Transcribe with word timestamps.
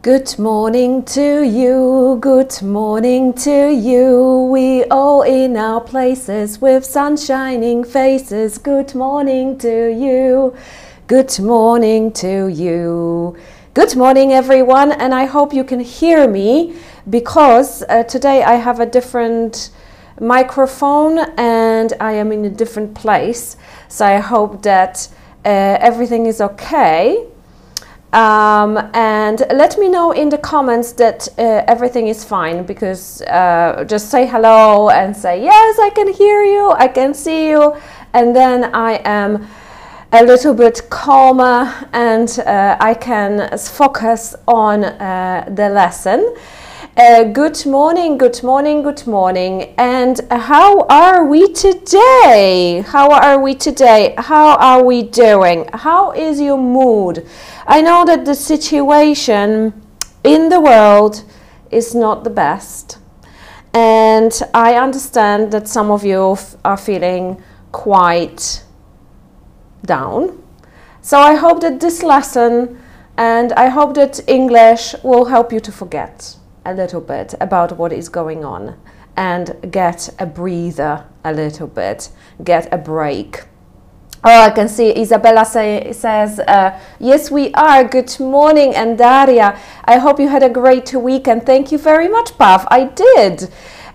Good 0.00 0.38
morning 0.38 1.04
to 1.06 1.42
you, 1.42 2.18
good 2.20 2.62
morning 2.62 3.32
to 3.32 3.68
you. 3.68 4.48
We 4.48 4.84
all 4.84 5.22
in 5.22 5.56
our 5.56 5.80
places 5.80 6.60
with 6.60 6.84
sun 6.84 7.16
shining 7.16 7.82
faces. 7.82 8.58
Good 8.58 8.94
morning 8.94 9.58
to 9.58 9.92
you, 9.92 10.54
good 11.08 11.36
morning 11.40 12.12
to 12.12 12.46
you. 12.46 13.36
Good 13.74 13.96
morning, 13.96 14.32
everyone, 14.32 14.92
and 14.92 15.12
I 15.12 15.24
hope 15.24 15.52
you 15.52 15.64
can 15.64 15.80
hear 15.80 16.28
me 16.28 16.76
because 17.10 17.82
uh, 17.88 18.04
today 18.04 18.44
I 18.44 18.54
have 18.54 18.78
a 18.78 18.86
different 18.86 19.70
microphone 20.20 21.18
and 21.36 21.92
I 21.98 22.12
am 22.12 22.30
in 22.30 22.44
a 22.44 22.50
different 22.50 22.94
place. 22.94 23.56
So 23.88 24.06
I 24.06 24.18
hope 24.18 24.62
that 24.62 25.08
uh, 25.44 25.48
everything 25.80 26.26
is 26.26 26.40
okay. 26.40 27.26
Um, 28.12 28.78
and 28.94 29.44
let 29.52 29.78
me 29.78 29.88
know 29.88 30.12
in 30.12 30.30
the 30.30 30.38
comments 30.38 30.92
that 30.92 31.28
uh, 31.36 31.62
everything 31.66 32.08
is 32.08 32.24
fine 32.24 32.64
because 32.64 33.20
uh, 33.22 33.84
just 33.86 34.10
say 34.10 34.26
hello 34.26 34.88
and 34.88 35.14
say, 35.14 35.42
Yes, 35.42 35.78
I 35.78 35.90
can 35.90 36.10
hear 36.12 36.42
you, 36.42 36.70
I 36.70 36.88
can 36.88 37.12
see 37.12 37.50
you, 37.50 37.76
and 38.14 38.34
then 38.34 38.74
I 38.74 39.02
am 39.04 39.46
a 40.12 40.24
little 40.24 40.54
bit 40.54 40.88
calmer 40.88 41.70
and 41.92 42.38
uh, 42.46 42.78
I 42.80 42.94
can 42.94 43.58
focus 43.58 44.34
on 44.46 44.84
uh, 44.84 45.44
the 45.54 45.68
lesson. 45.68 46.34
Uh, 46.98 47.22
good 47.22 47.64
morning, 47.64 48.18
good 48.18 48.42
morning, 48.42 48.82
good 48.82 49.06
morning. 49.06 49.72
And 49.78 50.20
how 50.32 50.80
are 50.90 51.24
we 51.24 51.52
today? 51.52 52.82
How 52.84 53.12
are 53.12 53.40
we 53.40 53.54
today? 53.54 54.16
How 54.18 54.56
are 54.56 54.82
we 54.82 55.04
doing? 55.04 55.68
How 55.72 56.10
is 56.10 56.40
your 56.40 56.58
mood? 56.58 57.24
I 57.68 57.82
know 57.82 58.04
that 58.04 58.24
the 58.24 58.34
situation 58.34 59.80
in 60.24 60.48
the 60.48 60.60
world 60.60 61.22
is 61.70 61.94
not 61.94 62.24
the 62.24 62.30
best. 62.30 62.98
And 63.72 64.32
I 64.52 64.74
understand 64.74 65.52
that 65.52 65.68
some 65.68 65.92
of 65.92 66.04
you 66.04 66.36
are 66.64 66.76
feeling 66.76 67.40
quite 67.70 68.64
down. 69.86 70.42
So 71.00 71.20
I 71.20 71.36
hope 71.36 71.60
that 71.60 71.78
this 71.78 72.02
lesson 72.02 72.82
and 73.16 73.52
I 73.52 73.68
hope 73.68 73.94
that 73.94 74.18
English 74.26 74.96
will 75.04 75.26
help 75.26 75.52
you 75.52 75.60
to 75.60 75.70
forget 75.70 76.34
a 76.64 76.74
little 76.74 77.00
bit 77.00 77.34
about 77.40 77.78
what 77.78 77.92
is 77.92 78.08
going 78.08 78.44
on 78.44 78.78
and 79.16 79.56
get 79.70 80.08
a 80.18 80.26
breather 80.26 81.04
a 81.24 81.32
little 81.32 81.66
bit, 81.66 82.10
get 82.44 82.72
a 82.72 82.78
break. 82.78 83.44
Oh, 84.24 84.42
I 84.42 84.50
can 84.50 84.68
see 84.68 84.90
Isabella 85.00 85.44
say, 85.44 85.92
says, 85.92 86.40
uh, 86.40 86.78
Yes, 86.98 87.30
we 87.30 87.52
are. 87.54 87.84
Good 87.84 88.18
morning. 88.18 88.74
And 88.74 88.98
Daria, 88.98 89.56
I 89.84 89.98
hope 89.98 90.18
you 90.18 90.28
had 90.28 90.42
a 90.42 90.48
great 90.50 90.92
weekend. 90.92 91.46
Thank 91.46 91.70
you 91.70 91.78
very 91.78 92.08
much, 92.08 92.36
Pav. 92.36 92.66
I 92.68 92.84
did. 92.84 93.44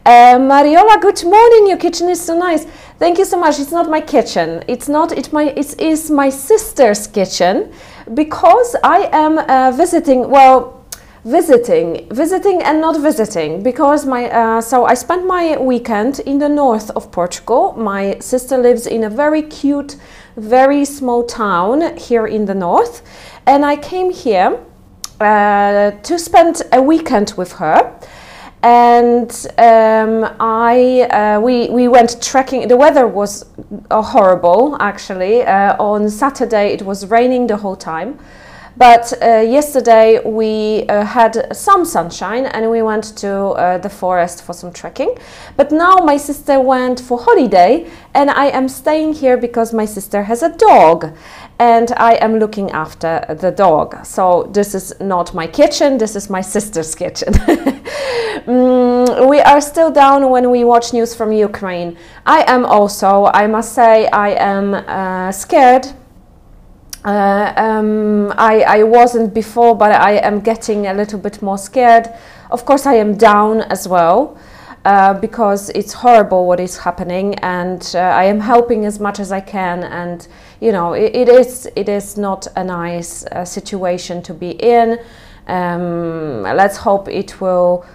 Uh, 0.06 0.38
Mariola, 0.38 1.02
good 1.02 1.23
morning. 1.23 1.67
Your 1.67 1.78
kitchen 1.78 2.09
is 2.09 2.22
so 2.22 2.38
nice. 2.38 2.66
Thank 3.00 3.17
you 3.17 3.25
so 3.25 3.39
much. 3.39 3.59
It's 3.59 3.72
not 3.72 3.89
my 3.89 4.02
kitchen. 4.02 4.64
It's 4.67 4.88
not. 4.89 5.11
It 5.11 5.31
my. 5.34 5.45
It 5.56 5.80
is 5.80 6.11
my 6.11 6.30
sister's 6.30 7.08
kitchen, 7.08 7.72
because 8.14 8.75
I 8.84 9.09
am 9.11 9.39
uh, 9.39 9.72
visiting. 9.72 10.30
Well, 10.30 10.83
visiting, 11.26 12.08
visiting 12.10 12.62
and 12.62 12.82
not 12.82 13.00
visiting 13.00 13.64
because 13.64 14.06
my 14.06 14.30
uh, 14.30 14.62
so 14.62 14.86
I 14.86 14.94
spent 14.94 15.26
my 15.26 15.58
weekend 15.58 16.20
in 16.20 16.40
the 16.40 16.50
north 16.50 16.90
of 16.92 17.12
Portugal. 17.12 17.74
My 17.78 18.18
sister 18.20 18.58
lives 18.58 18.86
in 18.86 19.04
a 19.04 19.10
very 19.10 19.42
cute, 19.42 19.96
very 20.36 20.84
small 20.86 21.24
town 21.24 21.96
here 21.98 22.28
in 22.28 22.46
the 22.46 22.54
north, 22.54 23.02
and 23.46 23.66
I 23.66 23.78
came 23.78 24.12
here 24.12 24.60
uh, 25.22 25.92
to 25.92 26.20
spend 26.20 26.62
a 26.74 26.82
weekend 26.82 27.34
with 27.38 27.54
her. 27.54 27.98
And 28.66 29.30
um, 29.58 30.36
I 30.40 31.02
uh, 31.10 31.40
we 31.42 31.70
we 31.70 31.88
went 31.88 32.22
trekking. 32.22 32.68
The 32.68 32.78
weather 32.78 33.08
was 33.08 33.46
uh, 33.92 34.02
horrible 34.02 34.78
actually. 34.80 35.44
Uh, 35.44 35.76
on 35.80 36.09
Saturday 36.09 36.74
it 36.74 36.81
was 36.81 37.06
raining 37.06 37.47
the 37.47 37.58
whole 37.58 37.76
time. 37.76 38.20
But 38.75 39.13
uh, 39.22 39.38
yesterday 39.41 40.19
we 40.25 40.85
uh, 40.88 41.06
had 41.06 41.56
some 41.56 41.85
sunshine 41.85 42.47
and 42.47 42.72
we 42.72 42.81
went 42.81 43.16
to 43.17 43.31
uh, 43.31 43.78
the 43.78 43.89
forest 43.89 44.44
for 44.44 44.53
some 44.53 44.73
trekking. 44.73 45.16
But 45.56 45.72
now 45.72 45.97
my 45.97 46.17
sister 46.17 46.59
went 46.59 47.00
for 47.00 47.19
holiday 47.19 47.88
and 48.16 48.31
I 48.31 48.47
am 48.47 48.67
staying 48.67 49.13
here 49.13 49.38
because 49.38 49.73
my 49.73 49.85
sister 49.85 50.23
has 50.23 50.41
a 50.41 50.50
dog 50.57 51.16
and 51.59 51.91
I 51.97 52.16
am 52.16 52.39
looking 52.39 52.72
after 52.72 53.25
the 53.39 53.51
dog. 53.51 54.03
So 54.06 54.50
this 54.51 54.73
is 54.73 54.94
not 55.00 55.35
my 55.35 55.45
kitchen, 55.45 56.00
this 56.00 56.16
is 56.16 56.29
my 56.29 56.41
sister's 56.41 56.95
kitchen. 56.95 57.34
mm, 58.47 59.29
we 59.29 59.40
are 59.40 59.61
still 59.61 59.91
down 59.91 60.31
when 60.31 60.50
we 60.50 60.63
watch 60.63 60.94
news 60.94 61.13
from 61.13 61.31
Ukraine. 61.31 61.95
I 62.25 62.44
am 62.51 62.66
also, 62.66 63.25
I 63.34 63.45
must 63.45 63.73
say, 63.73 64.07
I 64.07 64.29
am 64.29 64.73
uh, 64.73 65.31
scared 65.31 65.88
uh, 67.06 67.53
um, 67.58 68.34
I, 68.38 68.64
I 68.68 68.84
wasn't 68.84 69.34
before, 69.34 69.75
but 69.75 69.91
I 69.91 70.14
am 70.14 70.40
getting 70.40 70.88
a 70.88 70.94
little 70.94 71.19
bit 71.19 71.41
more 71.41 71.58
scared. 71.58 72.09
Of 72.50 72.66
course, 72.66 72.86
I 72.86 72.96
am 72.96 73.18
down 73.18 73.62
as 73.62 73.88
well 73.88 74.38
uh, 74.86 75.14
because 75.14 75.69
it's 75.72 75.94
horrible 75.94 76.46
what 76.46 76.59
is 76.59 76.78
happening, 76.78 77.36
and 77.36 77.91
uh, 77.96 78.00
I 78.00 78.25
am 78.25 78.40
helping 78.40 78.86
as 78.86 79.00
much 79.00 79.19
as 79.19 79.31
I 79.31 79.41
can. 79.41 79.84
And 79.84 80.28
you 80.62 80.72
know, 80.72 80.94
it, 80.94 81.16
it 81.16 81.30
is 81.30 81.69
it 81.75 81.90
is 81.90 82.18
not 82.18 82.47
a 82.56 82.64
nice 82.64 83.25
uh, 83.25 83.46
situation 83.46 84.22
to 84.24 84.34
be 84.34 84.52
in. 84.52 85.00
Um, 85.47 86.44
let's 86.44 86.78
hope 86.78 87.09
it 87.09 87.41
will 87.41 87.85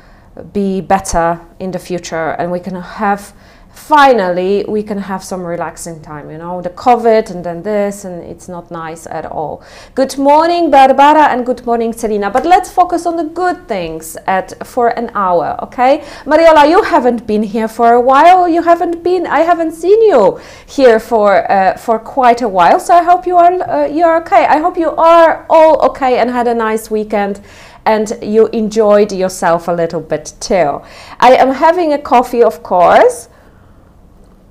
be 0.52 0.80
better 0.80 1.40
in 1.58 1.70
the 1.70 1.78
future, 1.78 2.32
and 2.32 2.52
we 2.52 2.60
can 2.60 2.74
have 2.74 3.32
finally 3.78 4.64
we 4.68 4.82
can 4.82 4.98
have 4.98 5.22
some 5.22 5.42
relaxing 5.42 6.02
time 6.02 6.30
you 6.30 6.36
know 6.36 6.60
the 6.60 6.70
covid 6.70 7.30
and 7.30 7.44
then 7.44 7.62
this 7.62 8.04
and 8.04 8.22
it's 8.22 8.48
not 8.48 8.70
nice 8.70 9.06
at 9.06 9.24
all. 9.26 9.62
Good 9.94 10.18
morning 10.18 10.70
barbara 10.70 11.24
and 11.32 11.46
good 11.46 11.64
morning 11.64 11.92
selina. 11.92 12.30
But 12.30 12.44
let's 12.44 12.70
focus 12.70 13.06
on 13.06 13.16
the 13.16 13.24
good 13.24 13.68
things 13.68 14.16
at 14.26 14.66
for 14.66 14.88
an 14.98 15.10
hour 15.14 15.56
okay? 15.62 16.02
Mariola 16.24 16.68
you 16.68 16.82
haven't 16.82 17.26
been 17.26 17.42
here 17.42 17.68
for 17.68 17.92
a 17.92 18.00
while. 18.00 18.48
You 18.48 18.62
haven't 18.62 19.02
been 19.02 19.26
i 19.26 19.40
haven't 19.40 19.72
seen 19.72 20.00
you 20.02 20.40
here 20.66 20.98
for 20.98 21.50
uh, 21.50 21.76
for 21.76 21.98
quite 21.98 22.42
a 22.42 22.48
while. 22.48 22.80
So 22.80 22.94
i 22.94 23.02
hope 23.02 23.26
you 23.26 23.36
are 23.36 23.52
uh, 23.52 23.86
you're 23.86 24.16
okay. 24.22 24.44
I 24.56 24.58
hope 24.58 24.76
you 24.76 24.90
are 24.90 25.46
all 25.48 25.74
okay 25.90 26.18
and 26.18 26.30
had 26.30 26.48
a 26.48 26.54
nice 26.54 26.90
weekend 26.90 27.40
and 27.86 28.18
you 28.22 28.48
enjoyed 28.48 29.12
yourself 29.12 29.68
a 29.68 29.72
little 29.72 30.00
bit 30.00 30.34
too. 30.40 30.82
I 31.20 31.30
am 31.42 31.50
having 31.54 31.92
a 31.92 31.98
coffee 31.98 32.42
of 32.42 32.62
course 32.62 33.28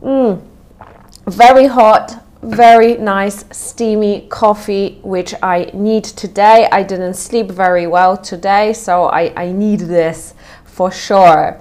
Mm, 0.02 0.42
very 1.26 1.66
hot, 1.66 2.24
very 2.44 2.98
nice 2.98 3.46
steamy 3.52 4.28
coffee, 4.30 5.00
which 5.02 5.34
I 5.42 5.72
need 5.74 6.04
today. 6.04 6.68
I 6.72 6.84
didn't 6.84 7.16
sleep 7.16 7.50
very 7.50 7.88
well 7.88 8.16
today, 8.16 8.74
so 8.74 9.06
I, 9.06 9.34
I 9.36 9.52
need 9.52 9.80
this 9.80 10.36
for 10.66 10.92
sure. 10.92 11.60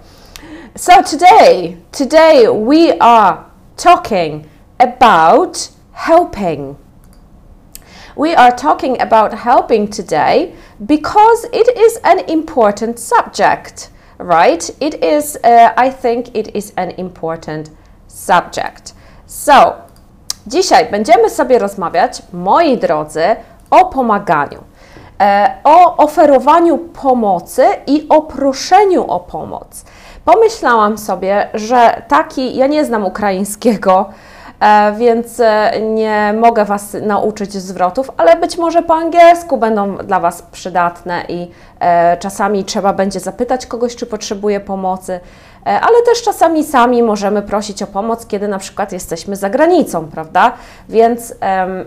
So 0.75 1.01
today, 1.01 1.79
today 1.93 2.49
we 2.49 2.93
are 2.99 3.51
talking 3.79 4.51
about 4.79 5.71
helping. 5.93 6.77
We 8.17 8.35
are 8.35 8.55
talking 8.55 9.01
about 9.01 9.33
helping 9.33 9.89
today 9.89 10.55
because 10.85 11.45
it 11.55 11.75
is 11.77 11.99
an 12.05 12.21
important 12.29 12.99
subject, 12.99 13.89
right? 14.19 14.69
It 14.81 15.03
is, 15.03 15.39
uh, 15.43 15.73
I 15.79 15.89
think 15.89 16.35
it 16.35 16.55
is 16.55 16.75
an 16.77 16.91
important 16.93 17.71
subject. 18.17 18.95
So, 19.27 19.73
dzisiaj 20.47 20.91
będziemy 20.91 21.31
sobie 21.31 21.59
rozmawiać, 21.59 22.23
moi 22.33 22.79
drodzy, 22.79 23.37
o 23.71 23.85
pomaganiu, 23.85 24.59
e, 25.21 25.55
o 25.65 25.97
oferowaniu 25.97 26.79
pomocy 26.79 27.67
i 27.87 28.07
o 28.09 28.23
proszeniu 28.23 29.07
o 29.07 29.21
pomoc. 29.21 29.85
Pomyślałam 30.25 30.99
sobie, 30.99 31.49
że 31.55 32.03
taki, 32.09 32.57
ja 32.57 32.67
nie 32.67 32.85
znam 32.85 33.05
ukraińskiego, 33.05 34.09
e, 34.61 34.93
więc 34.93 35.41
e, 35.41 35.73
nie 35.81 36.35
mogę 36.41 36.65
Was 36.65 36.97
nauczyć 37.03 37.53
zwrotów, 37.53 38.11
ale 38.17 38.37
być 38.37 38.59
może 38.59 38.83
po 38.83 38.95
angielsku 38.95 39.57
będą 39.57 39.97
dla 39.97 40.21
Was 40.21 40.43
przydatne 40.43 41.25
i 41.29 41.51
czasami 42.19 42.65
trzeba 42.65 42.93
będzie 42.93 43.21
zapytać 43.21 43.67
kogoś, 43.67 43.97
czy 43.97 44.07
potrzebuje 44.07 44.61
pomocy. 44.61 45.21
E, 45.67 45.81
ale 45.81 46.03
też 46.03 46.23
czasami 46.23 46.65
sami 46.65 47.03
możemy 47.03 47.43
prosić 47.43 47.83
o 47.83 47.87
pomoc, 47.87 48.27
kiedy 48.27 48.49
na 48.49 48.59
przykład 48.59 48.93
jesteśmy 48.93 49.37
za 49.37 49.51
granicą, 49.51 50.09
prawda? 50.09 50.53
Więc 50.89 51.35
e, 51.43 51.87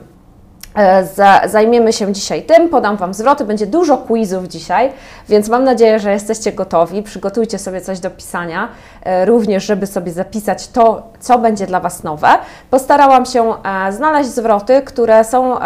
zajmiemy 1.45 1.93
się 1.93 2.13
dzisiaj 2.13 2.43
tym, 2.43 2.69
podam 2.69 2.97
Wam 2.97 3.13
zwroty, 3.13 3.45
będzie 3.45 3.67
dużo 3.67 3.97
quizów 3.97 4.47
dzisiaj, 4.47 4.91
więc 5.29 5.49
mam 5.49 5.63
nadzieję, 5.63 5.99
że 5.99 6.11
jesteście 6.11 6.51
gotowi. 6.51 7.03
Przygotujcie 7.03 7.59
sobie 7.59 7.81
coś 7.81 7.99
do 7.99 8.09
pisania, 8.09 8.69
e, 9.03 9.25
również, 9.25 9.65
żeby 9.65 9.87
sobie 9.87 10.11
zapisać 10.11 10.67
to, 10.67 11.03
co 11.19 11.39
będzie 11.39 11.67
dla 11.67 11.79
Was 11.79 12.03
nowe. 12.03 12.29
Postarałam 12.69 13.25
się 13.25 13.53
znaleźć 13.89 14.29
zwroty, 14.29 14.81
które 14.81 15.23
są 15.23 15.59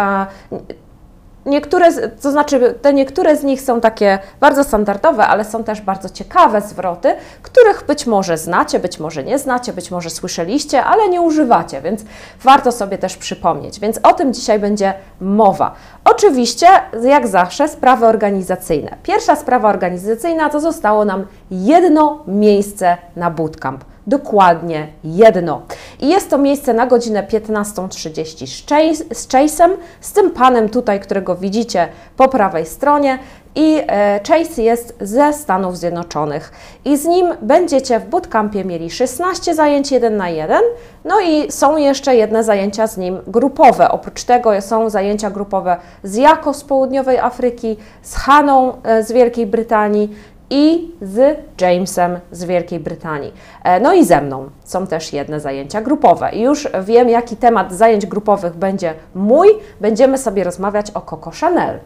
Niektóre, 1.45 2.09
to 2.09 2.31
znaczy, 2.31 2.75
te 2.81 2.93
niektóre 2.93 3.37
z 3.37 3.43
nich 3.43 3.61
są 3.61 3.81
takie 3.81 4.19
bardzo 4.39 4.63
standardowe, 4.63 5.27
ale 5.27 5.45
są 5.45 5.63
też 5.63 5.81
bardzo 5.81 6.09
ciekawe 6.09 6.61
zwroty, 6.61 7.15
których 7.41 7.83
być 7.87 8.07
może 8.07 8.37
znacie, 8.37 8.79
być 8.79 8.99
może 8.99 9.23
nie 9.23 9.39
znacie, 9.39 9.73
być 9.73 9.91
może 9.91 10.09
słyszeliście, 10.09 10.83
ale 10.83 11.09
nie 11.09 11.21
używacie, 11.21 11.81
więc 11.81 12.01
warto 12.43 12.71
sobie 12.71 12.97
też 12.97 13.17
przypomnieć. 13.17 13.79
Więc 13.79 13.99
o 14.03 14.13
tym 14.13 14.33
dzisiaj 14.33 14.59
będzie 14.59 14.93
mowa. 15.21 15.75
Oczywiście, 16.05 16.67
jak 17.03 17.27
zawsze, 17.27 17.67
sprawy 17.67 18.05
organizacyjne. 18.05 18.97
Pierwsza 19.03 19.35
sprawa 19.35 19.69
organizacyjna 19.69 20.49
to 20.49 20.59
zostało 20.59 21.05
nam 21.05 21.25
jedno 21.51 22.23
miejsce 22.27 22.97
na 23.15 23.31
bootcamp 23.31 23.83
dokładnie 24.07 24.87
jedno. 25.03 25.61
I 25.99 26.09
jest 26.09 26.29
to 26.29 26.37
miejsce 26.37 26.73
na 26.73 26.87
godzinę 26.87 27.23
15.30 27.23 28.95
z 29.13 29.27
Chase'em, 29.27 29.69
z 30.01 30.13
tym 30.13 30.31
panem 30.31 30.69
tutaj, 30.69 30.99
którego 30.99 31.35
widzicie 31.35 31.87
po 32.17 32.27
prawej 32.27 32.65
stronie. 32.65 33.19
I 33.55 33.81
e, 33.87 34.19
Chase 34.27 34.61
jest 34.61 34.95
ze 35.01 35.33
Stanów 35.33 35.77
Zjednoczonych. 35.77 36.51
I 36.85 36.97
z 36.97 37.05
nim 37.05 37.27
będziecie 37.41 37.99
w 37.99 38.05
bootcampie 38.05 38.65
mieli 38.65 38.91
16 38.91 39.55
zajęć 39.55 39.91
1 39.91 40.17
na 40.17 40.29
1. 40.29 40.61
No 41.05 41.19
i 41.21 41.51
są 41.51 41.77
jeszcze 41.77 42.15
jedne 42.15 42.43
zajęcia 42.43 42.87
z 42.87 42.97
nim 42.97 43.19
grupowe. 43.27 43.91
Oprócz 43.91 44.23
tego 44.23 44.61
są 44.61 44.89
zajęcia 44.89 45.29
grupowe 45.29 45.77
z 46.03 46.15
Jako 46.15 46.53
z 46.53 46.63
Południowej 46.63 47.19
Afryki, 47.19 47.77
z 48.01 48.15
Haną 48.15 48.73
e, 48.83 49.03
z 49.03 49.11
Wielkiej 49.11 49.47
Brytanii 49.47 50.15
i 50.53 50.91
z 51.01 51.39
Jamesem 51.61 52.19
z 52.31 52.43
Wielkiej 52.43 52.79
Brytanii. 52.79 53.33
E, 53.63 53.79
no 53.79 53.93
i 53.93 54.05
ze 54.05 54.21
mną 54.21 54.49
są 54.63 54.87
też 54.87 55.13
jedne 55.13 55.39
zajęcia 55.39 55.81
grupowe. 55.81 56.35
Już 56.35 56.67
wiem, 56.83 57.09
jaki 57.09 57.37
temat 57.37 57.71
zajęć 57.71 58.05
grupowych 58.05 58.55
będzie 58.55 58.93
mój. 59.15 59.47
Będziemy 59.81 60.17
sobie 60.17 60.43
rozmawiać 60.43 60.91
o 60.91 61.01
Coco 61.01 61.31
Chanel. 61.41 61.79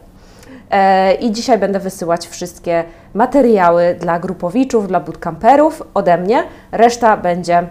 E, 0.70 1.14
I 1.14 1.32
dzisiaj 1.32 1.58
będę 1.58 1.78
wysyłać 1.78 2.26
wszystkie 2.26 2.84
materiały 3.14 3.96
dla 4.00 4.18
grupowiczów, 4.18 4.88
dla 4.88 5.00
bootcamperów 5.00 5.82
ode 5.94 6.18
mnie. 6.18 6.44
Reszta 6.72 7.16
będzie 7.16 7.66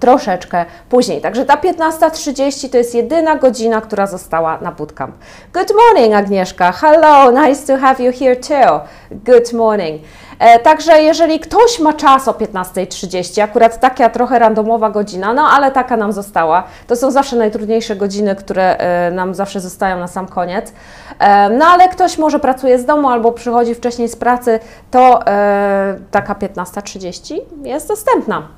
troszeczkę 0.00 0.64
później. 0.88 1.20
Także 1.20 1.44
ta 1.44 1.56
15.30 1.56 2.70
to 2.70 2.76
jest 2.76 2.94
jedyna 2.94 3.36
godzina, 3.36 3.80
która 3.80 4.06
została 4.06 4.58
na 4.60 4.72
bootcamp. 4.72 5.14
Good 5.52 5.72
morning, 5.76 6.14
Agnieszka. 6.14 6.72
Hello, 6.72 7.30
nice 7.30 7.66
to 7.66 7.80
have 7.80 8.04
you 8.04 8.12
here 8.18 8.36
too. 8.36 8.80
Good 9.10 9.52
morning. 9.52 10.02
E, 10.38 10.58
także 10.58 11.02
jeżeli 11.02 11.40
ktoś 11.40 11.80
ma 11.80 11.92
czas 11.92 12.28
o 12.28 12.32
15.30, 12.32 13.42
akurat 13.42 13.80
taka 13.80 14.10
trochę 14.10 14.38
randomowa 14.38 14.90
godzina, 14.90 15.34
no 15.34 15.42
ale 15.42 15.70
taka 15.70 15.96
nam 15.96 16.12
została, 16.12 16.64
to 16.86 16.96
są 16.96 17.10
zawsze 17.10 17.36
najtrudniejsze 17.36 17.96
godziny, 17.96 18.36
które 18.36 18.76
e, 18.76 19.10
nam 19.10 19.34
zawsze 19.34 19.60
zostają 19.60 19.98
na 19.98 20.08
sam 20.08 20.26
koniec. 20.26 20.72
E, 21.18 21.50
no 21.50 21.66
ale 21.66 21.88
ktoś 21.88 22.18
może 22.18 22.38
pracuje 22.38 22.78
z 22.78 22.84
domu 22.84 23.08
albo 23.08 23.32
przychodzi 23.32 23.74
wcześniej 23.74 24.08
z 24.08 24.16
pracy, 24.16 24.60
to 24.90 25.26
e, 25.26 25.96
taka 26.10 26.34
15.30 26.34 27.40
jest 27.62 27.88
dostępna. 27.88 28.48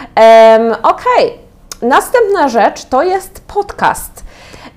Um, 0.00 0.72
ok, 0.82 1.04
następna 1.82 2.48
rzecz 2.48 2.84
to 2.84 3.02
jest 3.02 3.40
podcast. 3.46 4.24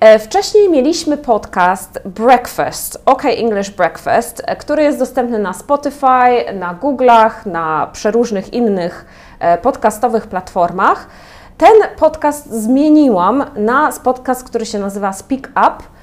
E, 0.00 0.18
wcześniej 0.18 0.70
mieliśmy 0.70 1.16
podcast 1.16 2.00
Breakfast, 2.04 3.02
OK 3.06 3.24
English 3.24 3.70
Breakfast, 3.70 4.42
e, 4.46 4.56
który 4.56 4.82
jest 4.82 4.98
dostępny 4.98 5.38
na 5.38 5.52
Spotify, 5.52 6.52
na 6.54 6.74
Google'ach, 6.74 7.46
na 7.46 7.86
przeróżnych 7.92 8.52
innych 8.52 9.06
e, 9.38 9.58
podcastowych 9.58 10.26
platformach. 10.26 11.06
Ten 11.58 11.72
podcast 11.96 12.50
zmieniłam 12.50 13.44
na 13.56 13.92
podcast, 14.04 14.44
który 14.44 14.66
się 14.66 14.78
nazywa 14.78 15.12
Speak 15.12 15.48
Up. 15.48 15.93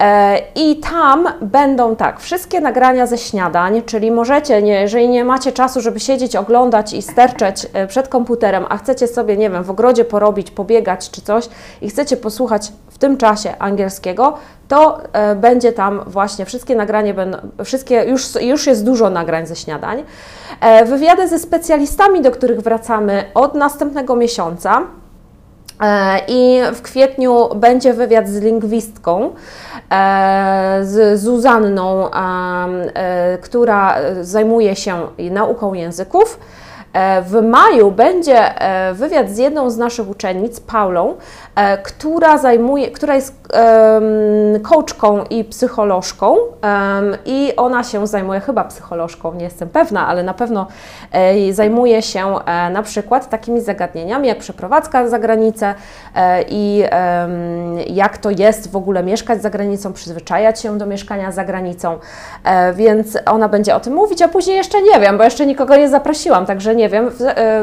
E, 0.00 0.38
I 0.54 0.76
tam 0.76 1.28
będą 1.40 1.96
tak, 1.96 2.20
wszystkie 2.20 2.60
nagrania 2.60 3.06
ze 3.06 3.18
śniadań, 3.18 3.82
czyli 3.86 4.10
możecie, 4.10 4.62
nie, 4.62 4.80
jeżeli 4.80 5.08
nie 5.08 5.24
macie 5.24 5.52
czasu, 5.52 5.80
żeby 5.80 6.00
siedzieć, 6.00 6.36
oglądać 6.36 6.92
i 6.92 7.02
sterczeć 7.02 7.66
e, 7.72 7.86
przed 7.86 8.08
komputerem, 8.08 8.66
a 8.68 8.76
chcecie 8.76 9.08
sobie, 9.08 9.36
nie 9.36 9.50
wiem, 9.50 9.64
w 9.64 9.70
ogrodzie 9.70 10.04
porobić, 10.04 10.50
pobiegać 10.50 11.10
czy 11.10 11.22
coś 11.22 11.48
i 11.82 11.90
chcecie 11.90 12.16
posłuchać 12.16 12.72
w 12.90 12.98
tym 12.98 13.16
czasie 13.16 13.58
angielskiego, 13.58 14.34
to 14.68 15.00
e, 15.12 15.34
będzie 15.34 15.72
tam 15.72 16.02
właśnie 16.06 16.44
wszystkie 16.44 16.74
nagrania, 16.76 17.14
będą, 17.14 17.38
wszystkie, 17.64 18.04
już, 18.04 18.34
już 18.40 18.66
jest 18.66 18.84
dużo 18.84 19.10
nagrań 19.10 19.46
ze 19.46 19.56
śniadań. 19.56 20.04
Wywiady 20.86 21.28
ze 21.28 21.38
specjalistami, 21.38 22.22
do 22.22 22.30
których 22.30 22.60
wracamy 22.60 23.24
od 23.34 23.54
następnego 23.54 24.16
miesiąca. 24.16 24.82
I 26.28 26.60
w 26.74 26.82
kwietniu 26.82 27.48
będzie 27.54 27.94
wywiad 27.94 28.28
z 28.28 28.40
lingwistką, 28.40 29.32
E, 29.90 30.80
z 30.82 31.20
Zuzanną, 31.20 32.10
e, 32.10 33.38
która 33.38 33.96
zajmuje 34.20 34.76
się 34.76 35.06
nauką 35.18 35.74
języków. 35.74 36.38
E, 36.92 37.22
w 37.22 37.42
maju 37.42 37.90
będzie 37.90 38.54
wywiad 38.92 39.30
z 39.30 39.38
jedną 39.38 39.70
z 39.70 39.76
naszych 39.76 40.08
uczennic, 40.08 40.60
Paulą, 40.60 41.16
E, 41.54 41.78
która 41.78 42.38
zajmuje, 42.38 42.90
która 42.90 43.14
jest 43.14 43.40
coachką 44.62 45.24
i 45.30 45.44
psycholożką 45.44 46.36
i 47.26 47.52
ona 47.56 47.84
się 47.84 48.06
zajmuje 48.06 48.40
chyba 48.40 48.64
psycholożką, 48.64 49.34
nie 49.34 49.44
jestem 49.44 49.68
pewna, 49.68 50.08
ale 50.08 50.22
na 50.22 50.34
pewno 50.34 50.66
e, 51.12 51.52
zajmuje 51.52 52.02
się 52.02 52.38
e, 52.38 52.70
na 52.70 52.82
przykład 52.82 53.28
takimi 53.28 53.60
zagadnieniami 53.60 54.28
jak 54.28 54.38
przeprowadzka 54.38 55.08
za 55.08 55.18
granicę 55.18 55.74
i 56.48 56.84
jak 57.86 58.18
to 58.18 58.30
jest 58.30 58.72
w 58.72 58.76
ogóle 58.76 59.02
mieszkać 59.02 59.42
za 59.42 59.50
granicą, 59.50 59.92
przyzwyczajać 59.92 60.60
się 60.60 60.78
do 60.78 60.86
mieszkania 60.86 61.32
za 61.32 61.44
granicą, 61.44 61.98
więc 62.74 63.18
ona 63.26 63.48
będzie 63.48 63.74
o 63.74 63.80
tym 63.80 63.94
mówić, 63.94 64.22
a 64.22 64.28
później 64.28 64.56
jeszcze 64.56 64.82
nie 64.82 65.00
wiem, 65.00 65.18
bo 65.18 65.24
jeszcze 65.24 65.46
nikogo 65.46 65.76
nie 65.76 65.88
zaprosiłam, 65.88 66.46
także 66.46 66.74
nie 66.74 66.79
wiem, 66.88 67.10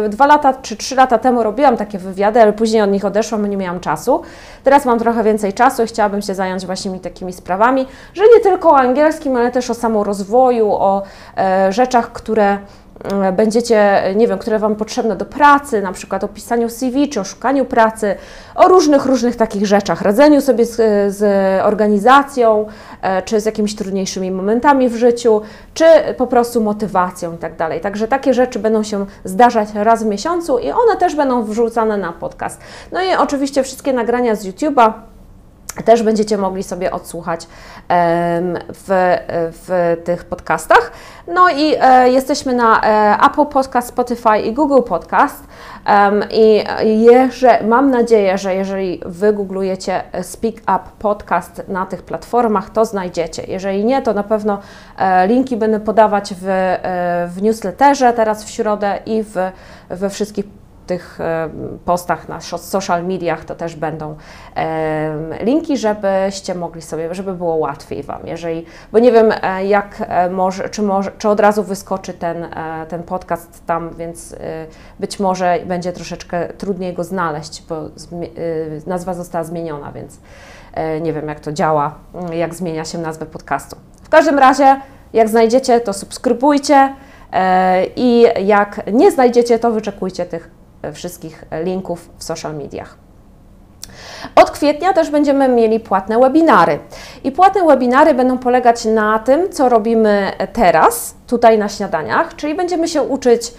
dwa 0.09 0.27
lata 0.27 0.53
czy 0.53 0.77
trzy 0.77 0.95
lata 0.95 1.17
temu 1.17 1.43
robiłam 1.43 1.77
takie 1.77 1.97
wywiady, 1.97 2.41
ale 2.41 2.53
później 2.53 2.81
od 2.81 2.91
nich 2.91 3.05
odeszłam, 3.05 3.47
nie 3.47 3.57
miałam 3.57 3.79
czasu. 3.79 4.21
Teraz 4.63 4.85
mam 4.85 4.99
trochę 4.99 5.23
więcej 5.23 5.53
czasu 5.53 5.83
i 5.83 5.87
chciałabym 5.87 6.21
się 6.21 6.35
zająć 6.35 6.65
właśnie 6.65 6.99
takimi 6.99 7.33
sprawami, 7.33 7.87
że 8.13 8.23
nie 8.35 8.39
tylko 8.43 8.69
o 8.69 8.77
angielskim, 8.77 9.35
ale 9.35 9.51
też 9.51 9.69
o 9.69 9.73
samorozwoju, 9.73 10.71
o 10.71 11.03
e, 11.37 11.71
rzeczach, 11.71 12.11
które 12.11 12.47
E, 12.47 12.86
będziecie, 13.33 14.03
nie 14.15 14.27
wiem, 14.27 14.37
które 14.37 14.59
Wam 14.59 14.75
potrzebne 14.75 15.15
do 15.15 15.25
pracy, 15.25 15.81
na 15.81 15.91
przykład 15.91 16.23
o 16.23 16.27
pisaniu 16.27 16.69
CV, 16.69 17.09
czy 17.09 17.19
o 17.19 17.23
szukaniu 17.23 17.65
pracy, 17.65 18.15
o 18.55 18.67
różnych, 18.67 19.05
różnych 19.05 19.35
takich 19.35 19.65
rzeczach, 19.65 20.01
radzeniu 20.01 20.41
sobie 20.41 20.65
z, 20.65 20.75
z 21.15 21.23
organizacją, 21.65 22.65
e, 23.01 23.21
czy 23.21 23.39
z 23.39 23.45
jakimiś 23.45 23.75
trudniejszymi 23.75 24.31
momentami 24.31 24.89
w 24.89 24.95
życiu, 24.95 25.41
czy 25.73 25.85
po 26.17 26.27
prostu 26.27 26.61
motywacją 26.61 27.35
i 27.35 27.37
tak 27.37 27.55
dalej. 27.55 27.81
Także 27.81 28.07
takie 28.07 28.33
rzeczy 28.33 28.59
będą 28.59 28.83
się 28.83 29.05
zdarzać 29.23 29.69
raz 29.73 30.03
w 30.03 30.05
miesiącu 30.05 30.59
i 30.59 30.71
one 30.71 30.97
też 30.99 31.15
będą 31.15 31.43
wrzucane 31.43 31.97
na 31.97 32.13
podcast. 32.13 32.61
No 32.91 33.01
i 33.03 33.15
oczywiście 33.15 33.63
wszystkie 33.63 33.93
nagrania 33.93 34.35
z 34.35 34.45
YouTube'a 34.45 34.93
też 35.83 36.03
będziecie 36.03 36.37
mogli 36.37 36.63
sobie 36.63 36.91
odsłuchać 36.91 37.47
w, 38.69 39.17
w 39.51 39.95
tych 40.03 40.25
podcastach. 40.25 40.91
No 41.27 41.49
i 41.49 41.75
e, 41.81 42.09
jesteśmy 42.09 42.53
na 42.53 42.81
e, 42.81 43.17
Apple 43.25 43.45
Podcast, 43.45 43.87
Spotify 43.87 44.39
i 44.39 44.53
Google 44.53 44.81
Podcast. 44.81 45.47
I 46.31 46.63
jeże, 46.83 47.63
mam 47.63 47.91
nadzieję, 47.91 48.37
że 48.37 48.55
jeżeli 48.55 49.01
wygooglujecie 49.05 50.03
Speak 50.21 50.55
Up 50.55 50.79
Podcast 50.99 51.63
na 51.67 51.85
tych 51.85 52.01
platformach, 52.03 52.69
to 52.69 52.85
znajdziecie. 52.85 53.43
Jeżeli 53.47 53.85
nie, 53.85 54.01
to 54.01 54.13
na 54.13 54.23
pewno 54.23 54.59
e, 54.97 55.27
linki 55.27 55.57
będę 55.57 55.79
podawać 55.79 56.33
w, 56.41 56.75
w 57.35 57.41
newsletterze 57.41 58.13
teraz 58.13 58.43
w 58.43 58.49
środę 58.49 58.99
i 59.05 59.23
w, 59.23 59.35
we 59.89 60.09
wszystkich 60.09 60.45
tych 60.87 61.21
e, 61.21 61.49
postach 61.85 62.29
na 62.29 62.41
social 62.41 63.05
mediach 63.05 63.45
to 63.45 63.55
też 63.55 63.75
będą 63.75 64.15
linki, 65.41 65.77
żebyście 65.77 66.55
mogli 66.55 66.81
sobie, 66.81 67.15
żeby 67.15 67.33
było 67.33 67.55
łatwiej 67.55 68.03
Wam, 68.03 68.27
jeżeli, 68.27 68.65
bo 68.91 68.99
nie 68.99 69.11
wiem 69.11 69.33
e, 69.41 69.65
jak 69.65 69.95
e, 70.07 70.29
może, 70.29 70.69
czy, 70.69 70.81
może, 70.81 71.11
czy 71.17 71.29
od 71.29 71.39
razu 71.39 71.63
wyskoczy 71.63 72.13
ten, 72.13 72.47
ten 72.89 73.03
podcast 73.03 73.65
tam, 73.65 73.89
więc 73.97 74.35
być 74.99 75.19
może 75.19 75.59
będzie 75.65 75.93
troszeczkę 75.93 76.47
trudniej 76.47 76.93
go 76.93 77.03
znaleźć, 77.03 77.63
bo 77.69 77.81
nazwa 78.87 79.13
została 79.13 79.43
zmieniona, 79.43 79.91
więc 79.91 80.19
nie 81.01 81.13
wiem 81.13 81.27
jak 81.27 81.39
to 81.39 81.53
działa, 81.53 81.95
jak 82.31 82.55
zmienia 82.55 82.85
się 82.85 82.97
nazwę 82.97 83.25
podcastu. 83.25 83.75
W 84.03 84.09
każdym 84.09 84.39
razie, 84.39 84.81
jak 85.13 85.29
znajdziecie, 85.29 85.79
to 85.79 85.93
subskrybujcie 85.93 86.95
i 87.95 88.25
jak 88.45 88.81
nie 88.93 89.11
znajdziecie, 89.11 89.59
to 89.59 89.71
wyczekujcie 89.71 90.25
tych 90.25 90.56
wszystkich 90.93 91.45
linków 91.63 92.09
w 92.17 92.23
social 92.23 92.55
mediach. 92.55 92.97
Od 94.35 94.51
kwietnia 94.51 94.93
też 94.93 95.09
będziemy 95.09 95.47
mieli 95.49 95.79
płatne 95.79 96.19
webinary. 96.19 96.79
I 97.23 97.31
płatne 97.31 97.65
webinary 97.67 98.13
będą 98.13 98.37
polegać 98.37 98.85
na 98.85 99.19
tym, 99.19 99.49
co 99.51 99.69
robimy 99.69 100.31
teraz, 100.53 101.15
tutaj 101.27 101.57
na 101.57 101.69
śniadaniach, 101.69 102.35
czyli 102.35 102.55
będziemy 102.55 102.87
się 102.87 103.01
uczyć 103.01 103.53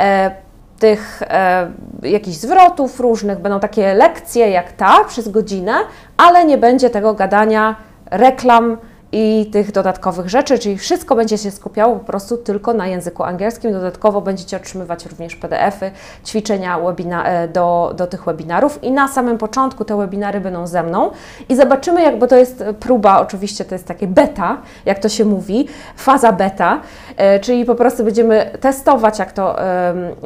e, 0.00 0.30
tych 0.78 1.22
e, 1.22 1.70
jakichś 2.02 2.36
zwrotów 2.36 3.00
różnych, 3.00 3.38
będą 3.38 3.60
takie 3.60 3.94
lekcje 3.94 4.50
jak 4.50 4.72
ta 4.72 5.04
przez 5.04 5.28
godzinę, 5.28 5.74
ale 6.16 6.44
nie 6.44 6.58
będzie 6.58 6.90
tego 6.90 7.14
gadania 7.14 7.76
reklam 8.10 8.76
i 9.12 9.50
tych 9.52 9.72
dodatkowych 9.72 10.28
rzeczy, 10.28 10.58
czyli 10.58 10.78
wszystko 10.78 11.14
będzie 11.14 11.38
się 11.38 11.50
skupiało 11.50 11.96
po 11.96 12.04
prostu 12.04 12.36
tylko 12.36 12.74
na 12.74 12.86
języku 12.86 13.22
angielskim. 13.22 13.72
Dodatkowo 13.72 14.20
będziecie 14.20 14.56
otrzymywać 14.56 15.06
również 15.06 15.36
PDF-y, 15.36 15.90
ćwiczenia 16.26 16.80
webina 16.80 17.24
e, 17.24 17.48
do, 17.48 17.92
do 17.96 18.06
tych 18.06 18.24
webinarów 18.24 18.84
i 18.84 18.90
na 18.90 19.08
samym 19.08 19.38
początku 19.38 19.84
te 19.84 19.96
webinary 19.96 20.40
będą 20.40 20.66
ze 20.66 20.82
mną 20.82 21.10
i 21.48 21.56
zobaczymy, 21.56 22.02
jak, 22.02 22.18
bo 22.18 22.26
to 22.26 22.36
jest 22.36 22.64
próba, 22.80 23.20
oczywiście 23.20 23.64
to 23.64 23.74
jest 23.74 23.86
takie 23.86 24.06
beta, 24.06 24.58
jak 24.86 24.98
to 24.98 25.08
się 25.08 25.24
mówi, 25.24 25.68
faza 25.96 26.32
beta, 26.32 26.80
e, 27.16 27.40
czyli 27.40 27.64
po 27.64 27.74
prostu 27.74 28.04
będziemy 28.04 28.50
testować, 28.60 29.18
jak 29.18 29.32
to, 29.32 29.56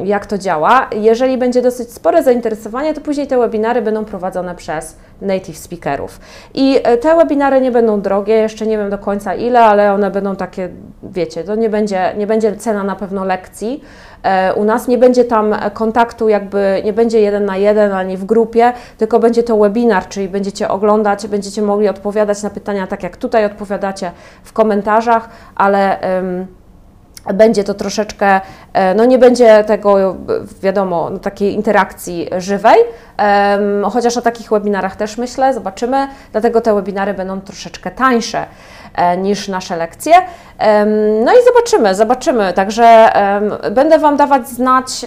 jak 0.04 0.26
to 0.26 0.38
działa. 0.38 0.86
Jeżeli 0.96 1.38
będzie 1.38 1.62
dosyć 1.62 1.92
spore 1.92 2.22
zainteresowanie, 2.22 2.94
to 2.94 3.00
później 3.00 3.26
te 3.26 3.38
webinary 3.38 3.82
będą 3.82 4.04
prowadzone 4.04 4.54
przez 4.54 4.96
native 5.20 5.58
speakerów. 5.58 6.20
I 6.54 6.80
e, 6.82 6.96
te 6.96 7.16
webinary 7.16 7.60
nie 7.60 7.70
będą 7.70 8.00
drogie, 8.00 8.34
jeszcze 8.34 8.66
nie 8.66 8.78
wiem 8.78 8.90
do 8.90 8.98
końca 8.98 9.34
ile, 9.34 9.60
ale 9.60 9.92
one 9.92 10.10
będą 10.10 10.36
takie, 10.36 10.68
wiecie, 11.02 11.44
to 11.44 11.54
nie 11.54 11.70
będzie, 11.70 12.14
nie 12.18 12.26
będzie 12.26 12.56
cena 12.56 12.84
na 12.84 12.96
pewno 12.96 13.24
lekcji. 13.24 13.82
E, 14.22 14.54
u 14.54 14.64
nas 14.64 14.88
nie 14.88 14.98
będzie 14.98 15.24
tam 15.24 15.54
kontaktu, 15.74 16.28
jakby 16.28 16.82
nie 16.84 16.92
będzie 16.92 17.20
jeden 17.20 17.44
na 17.44 17.56
jeden 17.56 17.92
ani 17.92 18.16
w 18.16 18.24
grupie, 18.24 18.72
tylko 18.98 19.18
będzie 19.18 19.42
to 19.42 19.56
webinar, 19.56 20.08
czyli 20.08 20.28
będziecie 20.28 20.68
oglądać, 20.68 21.26
będziecie 21.26 21.62
mogli 21.62 21.88
odpowiadać 21.88 22.42
na 22.42 22.50
pytania 22.50 22.86
tak 22.86 23.02
jak 23.02 23.16
tutaj 23.16 23.44
odpowiadacie 23.44 24.12
w 24.44 24.52
komentarzach, 24.52 25.28
ale. 25.54 25.98
Um, 26.16 26.46
będzie 27.34 27.64
to 27.64 27.74
troszeczkę, 27.74 28.40
e, 28.72 28.94
no 28.94 29.04
nie 29.04 29.18
będzie 29.18 29.64
tego, 29.64 30.16
wiadomo, 30.62 31.10
no 31.10 31.18
takiej 31.18 31.54
interakcji 31.54 32.28
żywej, 32.38 32.78
chociaż 33.92 34.16
o 34.16 34.22
takich 34.22 34.50
webinarach 34.50 34.96
też 34.96 35.18
myślę, 35.18 35.54
zobaczymy, 35.54 36.08
dlatego 36.32 36.60
te 36.60 36.74
webinary 36.74 37.14
będą 37.14 37.40
troszeczkę 37.40 37.90
tańsze 37.90 38.46
e, 38.94 39.16
niż 39.16 39.48
nasze 39.48 39.76
lekcje. 39.76 40.14
No 41.24 41.32
i 41.32 41.44
zobaczymy, 41.44 41.94
zobaczymy, 41.94 42.52
także 42.52 43.12
będę 43.70 43.98
Wam 43.98 44.16
dawać 44.16 44.48
znać 44.48 45.06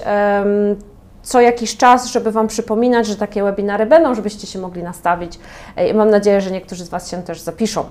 co 1.29 1.41
jakiś 1.41 1.77
czas, 1.77 2.05
żeby 2.05 2.31
Wam 2.31 2.47
przypominać, 2.47 3.07
że 3.07 3.15
takie 3.15 3.43
webinary 3.43 3.85
będą, 3.85 4.15
żebyście 4.15 4.47
się 4.47 4.59
mogli 4.59 4.83
nastawić 4.83 5.39
e, 5.75 5.89
i 5.89 5.93
mam 5.93 6.09
nadzieję, 6.09 6.41
że 6.41 6.51
niektórzy 6.51 6.85
z 6.85 6.89
Was 6.89 7.11
się 7.11 7.23
też 7.23 7.41
zapiszą. 7.41 7.83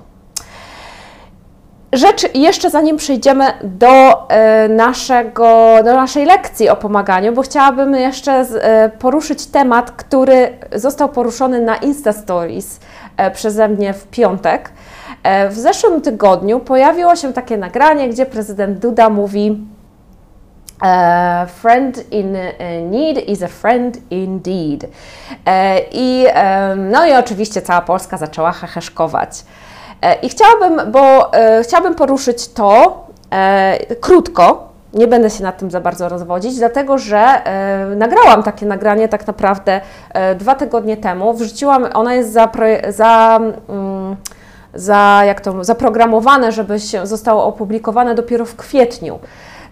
Rzecz 1.92 2.34
jeszcze 2.34 2.70
zanim 2.70 2.96
przejdziemy 2.96 3.44
do, 3.62 4.28
e, 4.30 4.68
naszego, 4.68 5.76
do 5.84 5.94
naszej 5.94 6.24
lekcji 6.24 6.68
o 6.68 6.76
pomaganiu, 6.76 7.32
bo 7.32 7.42
chciałabym 7.42 7.94
jeszcze 7.94 8.32
e, 8.32 8.88
poruszyć 8.98 9.46
temat, 9.46 9.90
który 9.90 10.58
został 10.74 11.08
poruszony 11.08 11.60
na 11.60 11.76
Insta 11.76 12.12
Stories 12.12 12.80
e, 13.16 13.30
przeze 13.30 13.68
mnie 13.68 13.92
w 13.92 14.06
piątek. 14.06 14.70
W 15.50 15.54
zeszłym 15.54 16.00
tygodniu 16.00 16.60
pojawiło 16.60 17.16
się 17.16 17.32
takie 17.32 17.56
nagranie, 17.56 18.08
gdzie 18.08 18.26
prezydent 18.26 18.78
Duda 18.78 19.10
mówi 19.10 19.58
friend 21.46 22.12
in 22.12 22.36
need 22.90 23.28
is 23.28 23.42
a 23.42 23.48
friend 23.48 23.98
indeed. 24.10 24.86
I, 25.92 26.26
no 26.76 27.06
i 27.06 27.12
oczywiście 27.12 27.62
cała 27.62 27.80
Polska 27.80 28.16
zaczęła 28.16 28.52
heheszkować. 28.52 29.30
E, 30.02 30.14
I 30.14 30.28
chciałabym, 30.28 30.92
bo 30.92 31.32
e, 31.32 31.62
chciałabym 31.62 31.94
poruszyć 31.94 32.48
to 32.48 33.00
e, 33.32 33.78
krótko, 34.00 34.68
nie 34.94 35.06
będę 35.06 35.30
się 35.30 35.42
nad 35.42 35.58
tym 35.58 35.70
za 35.70 35.80
bardzo 35.80 36.08
rozwodzić, 36.08 36.56
dlatego 36.56 36.98
że 36.98 37.18
e, 37.18 37.86
nagrałam 37.96 38.42
takie 38.42 38.66
nagranie 38.66 39.08
tak 39.08 39.26
naprawdę 39.26 39.80
e, 40.12 40.34
dwa 40.34 40.54
tygodnie 40.54 40.96
temu. 40.96 41.34
Wrzuciłam, 41.34 41.86
ona 41.94 42.14
jest 42.14 42.32
za, 42.32 42.48
za, 42.88 43.40
mm, 43.68 44.16
za 44.74 45.22
jak 45.26 45.40
to, 45.40 45.64
zaprogramowane, 45.64 46.52
żeby 46.52 46.80
się 46.80 47.06
zostało 47.06 47.44
opublikowane 47.44 48.14
dopiero 48.14 48.44
w 48.44 48.56
kwietniu. 48.56 49.18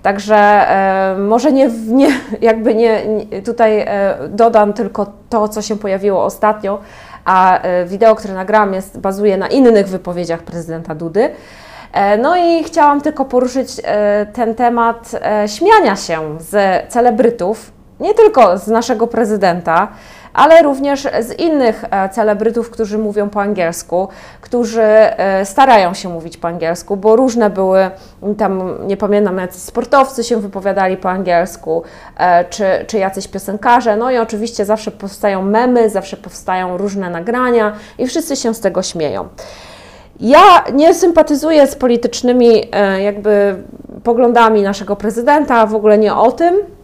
Także 0.03 0.37
e, 0.37 1.17
może 1.19 1.53
nie, 1.53 1.71
nie 1.87 2.09
jakby 2.41 2.75
nie, 2.75 3.07
nie 3.07 3.43
tutaj 3.43 3.87
dodam 4.29 4.73
tylko 4.73 5.07
to, 5.31 5.49
co 5.49 5.63
się 5.63 5.77
pojawiło 5.77 6.25
ostatnio, 6.25 6.79
a 7.27 7.59
e, 7.59 7.85
wideo, 7.85 8.15
które 8.15 8.35
nagrałam, 8.35 8.75
jest, 8.75 8.99
bazuje 8.99 9.37
na 9.37 9.49
innych 9.49 9.89
wypowiedziach 9.89 10.43
prezydenta 10.43 10.95
Dudy. 10.95 11.31
E, 11.93 12.19
no 12.19 12.37
i 12.37 12.65
chciałam 12.65 13.01
tylko 13.01 13.25
poruszyć 13.25 13.69
e, 13.85 14.27
ten 14.33 14.55
temat 14.55 15.11
śmiania 15.47 15.97
się 15.97 16.37
z 16.41 16.83
celebrytów, 16.93 17.73
nie 18.01 18.15
tylko 18.15 18.59
z 18.59 18.67
naszego 18.67 19.07
prezydenta, 19.07 19.89
ale 20.37 20.63
również 20.63 21.09
z 21.21 21.39
innych 21.39 21.85
e, 21.91 22.09
celebrytów, 22.09 22.71
którzy 22.71 22.99
mówią 22.99 23.31
po 23.31 23.41
angielsku, 23.41 24.09
którzy 24.41 24.83
e, 24.83 25.45
starają 25.45 25.95
się 25.95 26.09
mówić 26.09 26.37
po 26.37 26.49
angielsku, 26.49 26.97
bo 26.97 27.17
różne 27.17 27.51
były, 27.51 27.91
tam 28.39 28.79
nie 28.87 28.97
pamiętam, 28.97 29.39
jacyś 29.39 29.63
sportowcy 29.63 30.25
się 30.25 30.37
wypowiadali 30.37 30.97
po 30.97 31.11
angielsku, 31.11 31.83
e, 32.19 32.45
czy, 32.45 32.65
czy 32.87 32.99
jacyś 32.99 33.29
piosenkarze, 33.29 33.97
no 33.97 34.11
i 34.11 34.19
oczywiście 34.19 34.65
zawsze 34.65 34.91
powstają 34.91 35.43
memy, 35.43 35.91
zawsze 35.91 36.17
powstają 36.17 36.77
różne 36.77 37.11
nagrania 37.11 37.73
i 37.99 38.07
wszyscy 38.07 38.37
się 38.37 38.55
z 38.55 38.61
tego 38.61 38.83
śmieją. 38.83 39.29
Ja 40.21 40.65
nie 40.73 40.95
sympatyzuję 40.95 41.67
z 41.67 41.75
politycznymi 41.75 42.71
jakby 43.03 43.63
poglądami 44.05 44.63
naszego 44.63 44.97
prezydenta, 44.97 45.67
w 45.67 45.75
ogóle 45.75 45.99
nie 45.99 46.15
o 46.15 46.33
tym, 46.33 46.76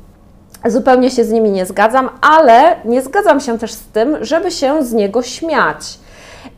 Zupełnie 0.66 1.10
się 1.10 1.24
z 1.24 1.30
nimi 1.30 1.50
nie 1.50 1.66
zgadzam, 1.66 2.10
ale 2.20 2.76
nie 2.84 3.02
zgadzam 3.02 3.40
się 3.40 3.58
też 3.58 3.72
z 3.72 3.84
tym, 3.84 4.24
żeby 4.24 4.50
się 4.50 4.84
z 4.84 4.92
niego 4.92 5.22
śmiać. 5.22 5.98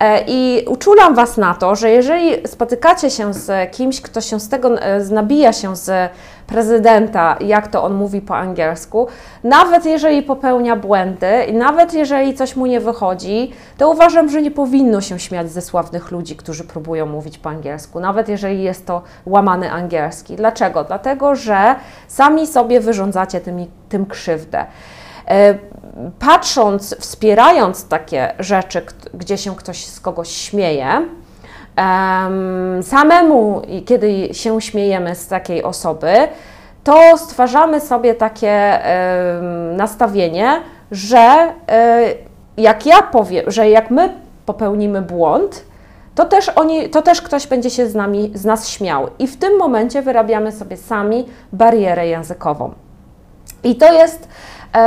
E, 0.00 0.24
I 0.26 0.64
uczulam 0.68 1.14
Was 1.14 1.36
na 1.36 1.54
to, 1.54 1.76
że 1.76 1.90
jeżeli 1.90 2.48
spotykacie 2.48 3.10
się 3.10 3.34
z 3.34 3.70
kimś, 3.70 4.00
kto 4.00 4.20
się 4.20 4.40
z 4.40 4.48
tego 4.48 4.80
e, 4.80 5.04
nabija 5.04 5.52
się 5.52 5.76
z 5.76 6.10
prezydenta, 6.46 7.36
jak 7.40 7.68
to 7.68 7.84
on 7.84 7.94
mówi 7.94 8.20
po 8.20 8.36
angielsku, 8.36 9.06
nawet 9.44 9.84
jeżeli 9.84 10.22
popełnia 10.22 10.76
błędy 10.76 11.44
i 11.48 11.52
nawet 11.52 11.94
jeżeli 11.94 12.34
coś 12.34 12.56
mu 12.56 12.66
nie 12.66 12.80
wychodzi, 12.80 13.52
to 13.78 13.90
uważam, 13.90 14.28
że 14.28 14.42
nie 14.42 14.50
powinno 14.50 15.00
się 15.00 15.18
śmiać 15.18 15.50
ze 15.50 15.62
sławnych 15.62 16.10
ludzi, 16.10 16.36
którzy 16.36 16.64
próbują 16.64 17.06
mówić 17.06 17.38
po 17.38 17.48
angielsku, 17.48 18.00
nawet 18.00 18.28
jeżeli 18.28 18.62
jest 18.62 18.86
to 18.86 19.02
łamany 19.26 19.72
angielski. 19.72 20.36
Dlaczego? 20.36 20.84
Dlatego, 20.84 21.34
że 21.34 21.74
sami 22.08 22.46
sobie 22.46 22.80
wyrządzacie 22.80 23.40
tymi, 23.40 23.70
tym 23.88 24.06
krzywdę. 24.06 24.66
E, 25.28 25.54
patrząc, 26.18 26.96
wspierając 26.98 27.88
takie 27.88 28.34
rzeczy, 28.38 28.82
gdzie 29.14 29.38
się 29.38 29.56
ktoś 29.56 29.84
z 29.84 30.00
kogoś 30.00 30.28
śmieje, 30.28 30.88
samemu, 32.82 33.62
kiedy 33.86 34.34
się 34.34 34.60
śmiejemy 34.60 35.14
z 35.14 35.28
takiej 35.28 35.62
osoby, 35.62 36.12
to 36.84 37.18
stwarzamy 37.18 37.80
sobie 37.80 38.14
takie 38.14 38.80
nastawienie, 39.76 40.60
że 40.90 41.52
e, 41.68 42.04
jak 42.56 42.86
ja 42.86 43.02
powiem, 43.02 43.44
że 43.50 43.70
jak 43.70 43.90
my 43.90 44.12
popełnimy 44.46 45.02
błąd, 45.02 45.64
to 46.14 46.24
też, 46.24 46.48
oni, 46.48 46.90
to 46.90 47.02
też 47.02 47.22
ktoś 47.22 47.46
będzie 47.46 47.70
się 47.70 47.86
z, 47.86 47.94
nami, 47.94 48.30
z 48.34 48.44
nas 48.44 48.68
śmiał. 48.68 49.08
I 49.18 49.26
w 49.26 49.36
tym 49.36 49.58
momencie 49.58 50.02
wyrabiamy 50.02 50.52
sobie 50.52 50.76
sami 50.76 51.26
barierę 51.52 52.06
językową. 52.06 52.72
I 53.64 53.76
to 53.76 53.92
jest 53.92 54.28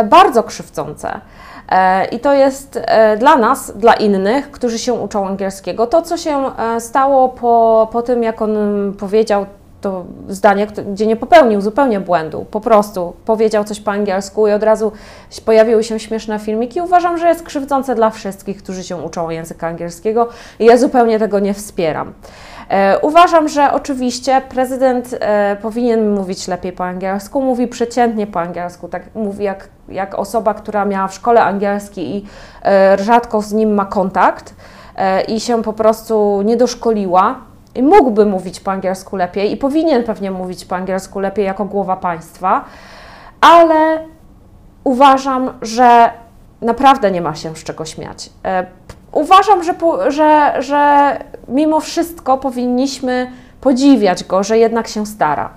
bardzo 0.09 0.43
krzywdzące. 0.43 1.21
E, 1.69 2.05
I 2.05 2.19
to 2.19 2.33
jest 2.33 2.79
e, 2.81 3.17
dla 3.17 3.37
nas, 3.37 3.77
dla 3.77 3.93
innych, 3.93 4.51
którzy 4.51 4.79
się 4.79 4.93
uczą 4.93 5.27
angielskiego, 5.27 5.87
to 5.87 6.01
co 6.01 6.17
się 6.17 6.43
stało 6.79 7.29
po, 7.29 7.89
po 7.91 8.01
tym, 8.01 8.23
jak 8.23 8.41
on 8.41 8.57
powiedział 8.99 9.45
to 9.81 10.05
zdanie, 10.29 10.67
gdzie 10.67 11.07
nie 11.07 11.15
popełnił 11.15 11.61
zupełnie 11.61 11.99
błędu, 11.99 12.45
po 12.51 12.61
prostu 12.61 13.13
powiedział 13.25 13.63
coś 13.63 13.79
po 13.79 13.91
angielsku 13.91 14.47
i 14.47 14.51
od 14.51 14.63
razu 14.63 14.91
pojawiły 15.45 15.83
się 15.83 15.99
śmieszne 15.99 16.39
filmiki. 16.39 16.81
Uważam, 16.81 17.17
że 17.17 17.27
jest 17.27 17.43
krzywdzące 17.43 17.95
dla 17.95 18.09
wszystkich, 18.09 18.57
którzy 18.63 18.83
się 18.83 18.95
uczą 18.95 19.29
języka 19.29 19.67
angielskiego 19.67 20.29
i 20.59 20.65
ja 20.65 20.77
zupełnie 20.77 21.19
tego 21.19 21.39
nie 21.39 21.53
wspieram. 21.53 22.13
E, 22.69 22.99
uważam, 22.99 23.49
że 23.49 23.73
oczywiście 23.73 24.41
prezydent 24.49 25.15
e, 25.19 25.57
powinien 25.61 26.15
mówić 26.15 26.47
lepiej 26.47 26.71
po 26.71 26.85
angielsku, 26.85 27.41
mówi 27.41 27.67
przeciętnie 27.67 28.27
po 28.27 28.39
angielsku, 28.39 28.87
tak 28.87 29.03
mówi 29.15 29.43
jak, 29.43 29.69
jak 29.89 30.15
osoba, 30.15 30.53
która 30.53 30.85
miała 30.85 31.07
w 31.07 31.13
szkole 31.13 31.43
angielski 31.43 32.15
i 32.15 32.25
e, 32.63 32.97
rzadko 33.03 33.41
z 33.41 33.53
nim 33.53 33.73
ma 33.73 33.85
kontakt 33.85 34.55
i 35.27 35.39
się 35.39 35.63
po 35.63 35.73
prostu 35.73 36.41
nie 36.45 36.57
doszkoliła. 36.57 37.35
I 37.75 37.83
mógłby 37.83 38.25
mówić 38.25 38.59
po 38.59 38.71
angielsku 38.71 39.15
lepiej 39.15 39.51
i 39.51 39.57
powinien 39.57 40.03
pewnie 40.03 40.31
mówić 40.31 40.65
po 40.65 40.75
angielsku 40.75 41.19
lepiej 41.19 41.45
jako 41.45 41.65
głowa 41.65 41.95
państwa, 41.95 42.65
ale 43.41 43.99
uważam, 44.83 45.53
że 45.61 46.09
naprawdę 46.61 47.11
nie 47.11 47.21
ma 47.21 47.35
się 47.35 47.55
z 47.55 47.63
czego 47.63 47.85
śmiać 47.85 48.29
uważam, 49.11 49.63
że, 49.63 49.73
że, 50.07 50.53
że 50.59 51.11
mimo 51.47 51.79
wszystko 51.79 52.37
powinniśmy 52.37 53.31
podziwiać 53.61 54.23
go, 54.23 54.43
że 54.43 54.57
jednak 54.57 54.87
się 54.87 55.05
stara, 55.05 55.49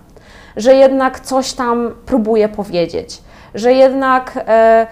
że 0.56 0.74
jednak 0.74 1.20
coś 1.20 1.52
tam 1.52 1.94
próbuje 2.06 2.48
powiedzieć, 2.48 3.22
że 3.54 3.72
jednak 3.72 4.44
e, 4.48 4.86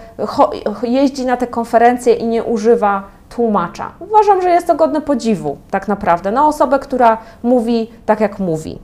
jeździ 0.83 1.25
na 1.25 1.37
te 1.37 1.47
konferencje 1.47 2.13
i 2.13 2.27
nie 2.27 2.43
używa 2.43 3.03
tłumacza. 3.29 3.91
Uważam, 3.99 4.41
że 4.41 4.49
jest 4.49 4.67
to 4.67 4.75
godne 4.75 5.01
podziwu, 5.01 5.57
tak 5.71 5.87
naprawdę, 5.87 6.31
na 6.31 6.47
osobę, 6.47 6.79
która 6.79 7.17
mówi 7.43 7.91
tak, 8.05 8.19
jak 8.19 8.39
mówi. 8.39 8.79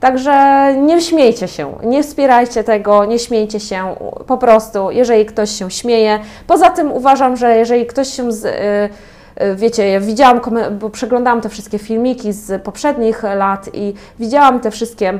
Także 0.00 0.66
nie 0.76 1.00
śmiejcie 1.00 1.48
się, 1.48 1.74
nie 1.82 2.02
wspierajcie 2.02 2.64
tego, 2.64 3.04
nie 3.04 3.18
śmiejcie 3.18 3.60
się, 3.60 3.96
po 4.26 4.38
prostu, 4.38 4.90
jeżeli 4.90 5.26
ktoś 5.26 5.50
się 5.50 5.70
śmieje. 5.70 6.18
Poza 6.46 6.70
tym 6.70 6.92
uważam, 6.92 7.36
że 7.36 7.56
jeżeli 7.56 7.86
ktoś 7.86 8.08
się 8.08 8.32
z, 8.32 8.44
y, 8.44 9.11
wiecie, 9.54 9.88
ja 9.88 10.00
widziałam, 10.00 10.40
bo 10.80 10.90
przeglądałam 10.90 11.40
te 11.40 11.48
wszystkie 11.48 11.78
filmiki 11.78 12.32
z 12.32 12.62
poprzednich 12.62 13.22
lat 13.22 13.70
i 13.72 13.94
widziałam 14.18 14.60
te 14.60 14.70
wszystkie 14.70 15.18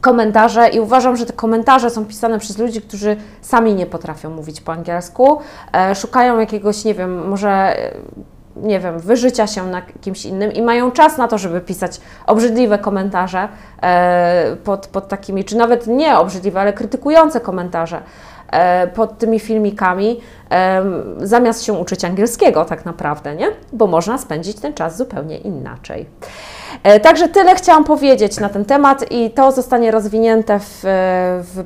komentarze 0.00 0.68
i 0.68 0.80
uważam, 0.80 1.16
że 1.16 1.26
te 1.26 1.32
komentarze 1.32 1.90
są 1.90 2.04
pisane 2.04 2.38
przez 2.38 2.58
ludzi, 2.58 2.82
którzy 2.82 3.16
sami 3.40 3.74
nie 3.74 3.86
potrafią 3.86 4.30
mówić 4.30 4.60
po 4.60 4.72
angielsku, 4.72 5.40
e, 5.72 5.94
szukają 5.94 6.38
jakiegoś, 6.38 6.84
nie 6.84 6.94
wiem, 6.94 7.28
może 7.28 7.50
e, 7.50 7.92
nie 8.56 8.80
wiem, 8.80 8.98
wyżycia 8.98 9.46
się 9.46 9.66
na 9.66 9.82
kimś 9.82 10.24
innym 10.26 10.52
i 10.52 10.62
mają 10.62 10.90
czas 10.90 11.18
na 11.18 11.28
to, 11.28 11.38
żeby 11.38 11.60
pisać 11.60 12.00
obrzydliwe 12.26 12.78
komentarze 12.78 13.48
e, 13.82 14.56
pod, 14.64 14.86
pod 14.86 15.08
takimi, 15.08 15.44
czy 15.44 15.56
nawet 15.56 15.86
nie 15.86 16.18
obrzydliwe, 16.18 16.60
ale 16.60 16.72
krytykujące 16.72 17.40
komentarze 17.40 18.02
pod 18.94 19.18
tymi 19.18 19.40
filmikami, 19.40 20.20
e, 20.50 20.82
zamiast 21.18 21.64
się 21.64 21.72
uczyć 21.72 22.04
angielskiego 22.04 22.64
tak 22.64 22.84
naprawdę, 22.84 23.36
nie? 23.36 23.46
Bo 23.72 23.86
można 23.86 24.18
spędzić 24.18 24.60
ten 24.60 24.74
czas 24.74 24.96
zupełnie 24.96 25.38
inaczej. 25.38 26.06
E, 26.82 27.00
także 27.00 27.28
tyle 27.28 27.54
chciałam 27.54 27.84
powiedzieć 27.84 28.40
na 28.40 28.48
ten 28.48 28.64
temat 28.64 29.04
i 29.10 29.30
to 29.30 29.52
zostanie 29.52 29.90
rozwinięte 29.90 30.58
w, 30.58 30.80
w 31.42 31.64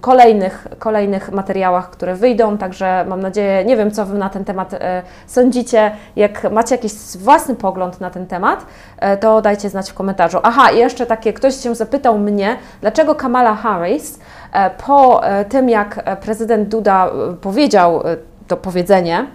kolejnych, 0.00 0.66
kolejnych 0.78 1.32
materiałach, 1.32 1.90
które 1.90 2.14
wyjdą, 2.14 2.58
także 2.58 3.04
mam 3.08 3.20
nadzieję, 3.20 3.64
nie 3.64 3.76
wiem 3.76 3.90
co 3.90 4.06
Wy 4.06 4.18
na 4.18 4.28
ten 4.28 4.44
temat 4.44 4.74
e, 4.74 5.02
sądzicie, 5.26 5.90
jak 6.16 6.52
macie 6.52 6.74
jakiś 6.74 6.92
własny 7.18 7.54
pogląd 7.54 8.00
na 8.00 8.10
ten 8.10 8.26
temat, 8.26 8.66
e, 8.98 9.16
to 9.16 9.42
dajcie 9.42 9.68
znać 9.68 9.90
w 9.90 9.94
komentarzu. 9.94 10.38
Aha, 10.42 10.70
jeszcze 10.70 11.06
takie, 11.06 11.32
ktoś 11.32 11.56
się 11.56 11.74
zapytał 11.74 12.18
mnie, 12.18 12.56
dlaczego 12.80 13.14
Kamala 13.14 13.54
Harris 13.54 14.18
po 14.86 15.20
tym, 15.48 15.68
jak 15.68 16.18
prezydent 16.20 16.68
Duda 16.68 17.10
powiedział 17.40 18.02
to 18.48 18.56
powiedzenie, 18.56 19.26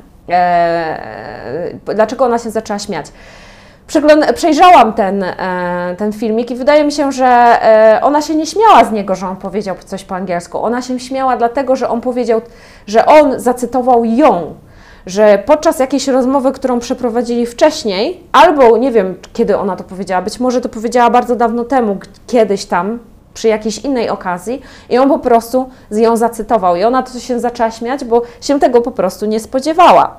dlaczego 1.85 2.25
ona 2.25 2.39
się 2.39 2.49
zaczęła 2.49 2.79
śmiać 2.79 3.11
przejrzałam 4.35 4.93
ten, 4.93 5.23
e, 5.23 5.95
ten 5.97 6.13
filmik 6.13 6.51
i 6.51 6.55
wydaje 6.55 6.83
mi 6.83 6.91
się, 6.91 7.11
że 7.11 7.25
e, 7.25 7.99
ona 8.01 8.21
się 8.21 8.35
nie 8.35 8.45
śmiała 8.45 8.85
z 8.85 8.91
niego, 8.91 9.15
że 9.15 9.27
on 9.27 9.35
powiedział 9.35 9.75
coś 9.85 10.03
po 10.03 10.15
angielsku. 10.15 10.63
Ona 10.63 10.81
się 10.81 10.99
śmiała 10.99 11.37
dlatego, 11.37 11.75
że 11.75 11.89
on 11.89 12.01
powiedział, 12.01 12.41
że 12.87 13.05
on 13.05 13.39
zacytował 13.39 14.05
ją, 14.05 14.53
że 15.05 15.43
podczas 15.45 15.79
jakiejś 15.79 16.07
rozmowy, 16.07 16.51
którą 16.51 16.79
przeprowadzili 16.79 17.45
wcześniej, 17.45 18.23
albo 18.31 18.77
nie 18.77 18.91
wiem, 18.91 19.15
kiedy 19.33 19.57
ona 19.57 19.75
to 19.75 19.83
powiedziała, 19.83 20.21
być 20.21 20.39
może 20.39 20.61
to 20.61 20.69
powiedziała 20.69 21.09
bardzo 21.09 21.35
dawno 21.35 21.63
temu, 21.63 21.97
kiedyś 22.27 22.65
tam, 22.65 22.99
przy 23.33 23.47
jakiejś 23.47 23.77
innej 23.79 24.09
okazji 24.09 24.61
i 24.89 24.97
on 24.97 25.09
po 25.09 25.19
prostu 25.19 25.69
z 25.89 25.97
ją 25.97 26.17
zacytował 26.17 26.75
i 26.75 26.83
ona 26.83 27.03
to 27.03 27.19
się 27.19 27.39
zaczęła 27.39 27.71
śmiać, 27.71 28.05
bo 28.05 28.21
się 28.41 28.59
tego 28.59 28.81
po 28.81 28.91
prostu 28.91 29.25
nie 29.25 29.39
spodziewała. 29.39 30.15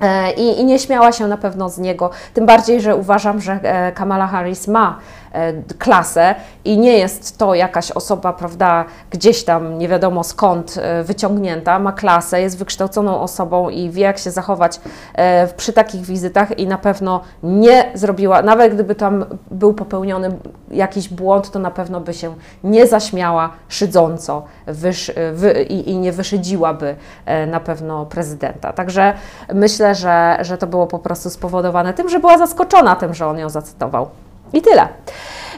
E, 0.00 0.32
I, 0.32 0.60
I, 0.60 0.64
nie 0.64 0.78
śmiała 0.78 1.12
się 1.12 1.28
na 1.28 1.36
pewno 1.36 1.68
z 1.68 1.78
niego, 1.78 2.10
tym 2.34 2.46
bardziej, 2.46 2.80
że 2.80 2.96
uważam, 2.96 3.40
że 3.40 3.52
e, 3.62 3.92
Kamala 3.92 4.26
Harris 4.26 4.68
ma 4.68 4.98
klasę 5.78 6.34
i 6.64 6.78
nie 6.78 6.98
jest 6.98 7.38
to 7.38 7.54
jakaś 7.54 7.90
osoba, 7.90 8.32
prawda, 8.32 8.84
gdzieś 9.10 9.44
tam 9.44 9.78
nie 9.78 9.88
wiadomo 9.88 10.24
skąd 10.24 10.78
e, 10.78 11.04
wyciągnięta, 11.04 11.78
ma 11.78 11.92
klasę, 11.92 12.40
jest 12.40 12.58
wykształconą 12.58 13.20
osobą 13.20 13.68
i 13.68 13.90
wie, 13.90 14.02
jak 14.02 14.18
się 14.18 14.30
zachować 14.30 14.80
e, 15.14 15.46
przy 15.46 15.72
takich 15.72 16.02
wizytach 16.02 16.58
i 16.58 16.66
na 16.66 16.78
pewno 16.78 17.20
nie 17.42 17.90
zrobiła, 17.94 18.42
nawet 18.42 18.74
gdyby 18.74 18.94
tam 18.94 19.24
był 19.50 19.74
popełniony 19.74 20.38
jakiś 20.70 21.08
błąd, 21.08 21.50
to 21.50 21.58
na 21.58 21.70
pewno 21.70 22.00
by 22.00 22.14
się 22.14 22.34
nie 22.64 22.86
zaśmiała 22.86 23.50
szydząco 23.68 24.42
wy, 24.66 24.92
i, 25.68 25.90
i 25.90 25.98
nie 25.98 26.12
wyszydziłaby 26.12 26.96
na 27.46 27.60
pewno 27.60 28.06
prezydenta. 28.06 28.72
Także 28.72 29.14
myślę, 29.54 29.94
że, 29.94 30.38
że 30.40 30.58
to 30.58 30.66
było 30.66 30.86
po 30.86 30.98
prostu 30.98 31.30
spowodowane 31.30 31.94
tym, 31.94 32.08
że 32.08 32.20
była 32.20 32.38
zaskoczona 32.38 32.96
tym, 32.96 33.14
że 33.14 33.26
on 33.26 33.38
ją 33.38 33.48
zacytował. 33.48 34.08
I 34.54 34.60
tyle. 34.60 34.96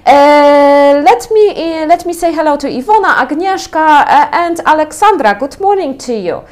Uh, 0.06 1.02
let 1.04 1.30
me 1.30 1.50
uh, 1.50 1.86
let 1.86 2.06
me 2.06 2.12
say 2.12 2.32
hello 2.32 2.56
to 2.56 2.66
Ivona, 2.68 3.16
Agnieszka, 3.16 3.76
uh, 4.06 4.28
and 4.32 4.60
Alexandra. 4.64 5.36
Good 5.38 5.60
morning 5.60 5.98
to 5.98 6.14
you. 6.14 6.42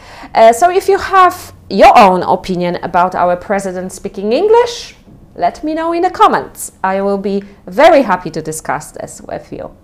so, 0.53 0.71
if 0.71 0.89
you 0.89 0.99
have 0.99 1.55
your 1.71 1.97
own 1.99 2.23
opinion 2.23 2.77
about 2.83 3.15
our 3.15 3.37
president 3.37 3.93
speaking 3.93 4.33
English, 4.33 4.95
let 5.37 5.65
me 5.65 5.73
know 5.73 5.93
in 5.95 6.03
the 6.03 6.11
comments. 6.11 6.73
I 6.83 7.01
will 7.01 7.17
be 7.19 7.45
very 7.67 8.03
happy 8.03 8.31
to 8.31 8.43
discuss 8.43 8.93
this 8.93 9.23
with 9.23 9.51
you. 9.53 9.75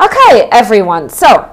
Okay, 0.00 0.48
everyone. 0.50 1.10
So, 1.10 1.48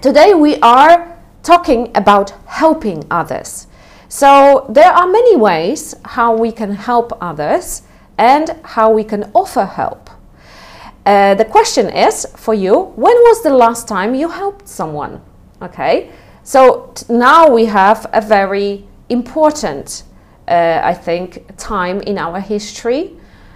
today 0.00 0.32
we 0.34 0.56
are 0.62 1.18
talking 1.42 1.90
about 1.94 2.32
helping 2.46 3.04
others. 3.10 3.66
So, 4.08 4.64
there 4.70 4.92
are 4.92 5.06
many 5.06 5.36
ways 5.36 5.94
how 6.04 6.34
we 6.36 6.52
can 6.52 6.72
help 6.72 7.12
others 7.20 7.82
and 8.18 8.58
how 8.62 8.90
we 8.90 9.04
can 9.04 9.30
offer 9.34 9.64
help. 9.64 10.10
Uh, 11.04 11.34
the 11.34 11.44
question 11.44 11.88
is 11.88 12.26
for 12.36 12.54
you 12.54 12.92
when 12.96 13.14
was 13.14 13.42
the 13.42 13.50
last 13.50 13.86
time 13.86 14.14
you 14.14 14.28
helped 14.28 14.68
someone? 14.68 15.20
Okay, 15.62 16.10
so 16.42 16.92
now 17.08 17.48
we 17.48 17.66
have 17.66 18.06
a 18.12 18.20
very 18.20 18.84
important, 19.08 20.02
uh, 20.48 20.80
I 20.82 20.94
think, 20.94 21.44
time 21.56 22.00
in 22.00 22.18
our 22.18 22.40
history. 22.40 23.12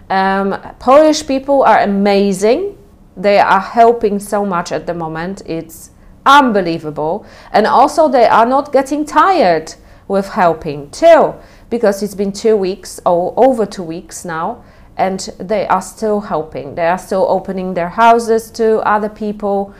Um, 0.08 0.60
Polish 0.78 1.26
people 1.26 1.62
are 1.62 1.80
amazing. 1.80 2.76
They 3.16 3.38
are 3.38 3.60
helping 3.60 4.18
so 4.18 4.46
much 4.46 4.72
at 4.72 4.86
the 4.86 4.94
moment. 4.94 5.42
It's 5.46 5.90
unbelievable. 6.24 7.26
And 7.52 7.66
also, 7.66 8.08
they 8.08 8.26
are 8.26 8.46
not 8.46 8.72
getting 8.72 9.04
tired 9.04 9.74
with 10.08 10.28
helping 10.30 10.90
too 10.90 11.34
because 11.70 12.02
it's 12.02 12.14
been 12.14 12.32
two 12.32 12.56
weeks 12.56 13.00
or 13.06 13.32
over 13.36 13.64
two 13.64 13.82
weeks 13.82 14.24
now 14.24 14.62
and 14.96 15.20
they 15.38 15.66
are 15.68 15.80
still 15.80 16.20
helping 16.20 16.74
they 16.74 16.86
are 16.86 16.98
still 16.98 17.26
opening 17.28 17.74
their 17.74 17.88
houses 17.88 18.50
to 18.50 18.78
other 18.80 19.08
people 19.08 19.74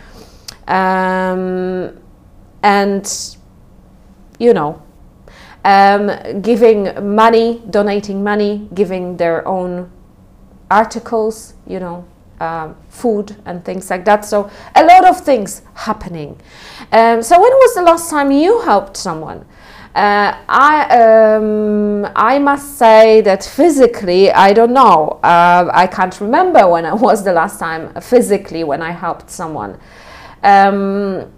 um, 0.69 1.99
and 2.63 3.37
you 4.39 4.55
know 4.55 4.81
um, 5.65 6.41
giving 6.41 7.15
money 7.15 7.63
donating 7.69 8.25
money 8.25 8.69
giving 8.73 9.17
their 9.17 9.47
own 9.47 9.91
articles 10.71 11.55
you 11.67 11.81
know 11.81 12.07
um, 12.41 12.75
food 12.89 13.37
and 13.45 13.63
things 13.65 13.91
like 13.91 14.07
that. 14.07 14.25
So 14.25 14.51
a 14.75 14.83
lot 14.83 15.05
of 15.05 15.21
things 15.21 15.61
happening. 15.75 16.41
Um, 16.91 17.23
so 17.23 17.39
when 17.39 17.53
was 17.53 17.75
the 17.75 17.83
last 17.83 18.09
time 18.09 18.33
you 18.33 18.61
helped 18.63 18.97
someone? 18.97 19.45
Uh, 19.95 20.37
I 20.49 21.35
um, 21.37 22.07
I 22.15 22.39
must 22.39 22.79
say 22.79 23.23
that 23.23 23.43
physically 23.43 24.31
I 24.31 24.53
don't 24.53 24.73
know. 24.73 25.19
Uh, 25.23 25.69
I 25.73 25.89
can't 25.89 26.21
remember 26.21 26.69
when 26.69 26.87
I 26.87 26.95
was 27.07 27.25
the 27.25 27.33
last 27.33 27.59
time 27.59 27.93
physically 28.01 28.63
when 28.63 28.83
I 28.83 28.93
helped 28.93 29.31
someone. 29.31 29.81
Um, 30.45 31.33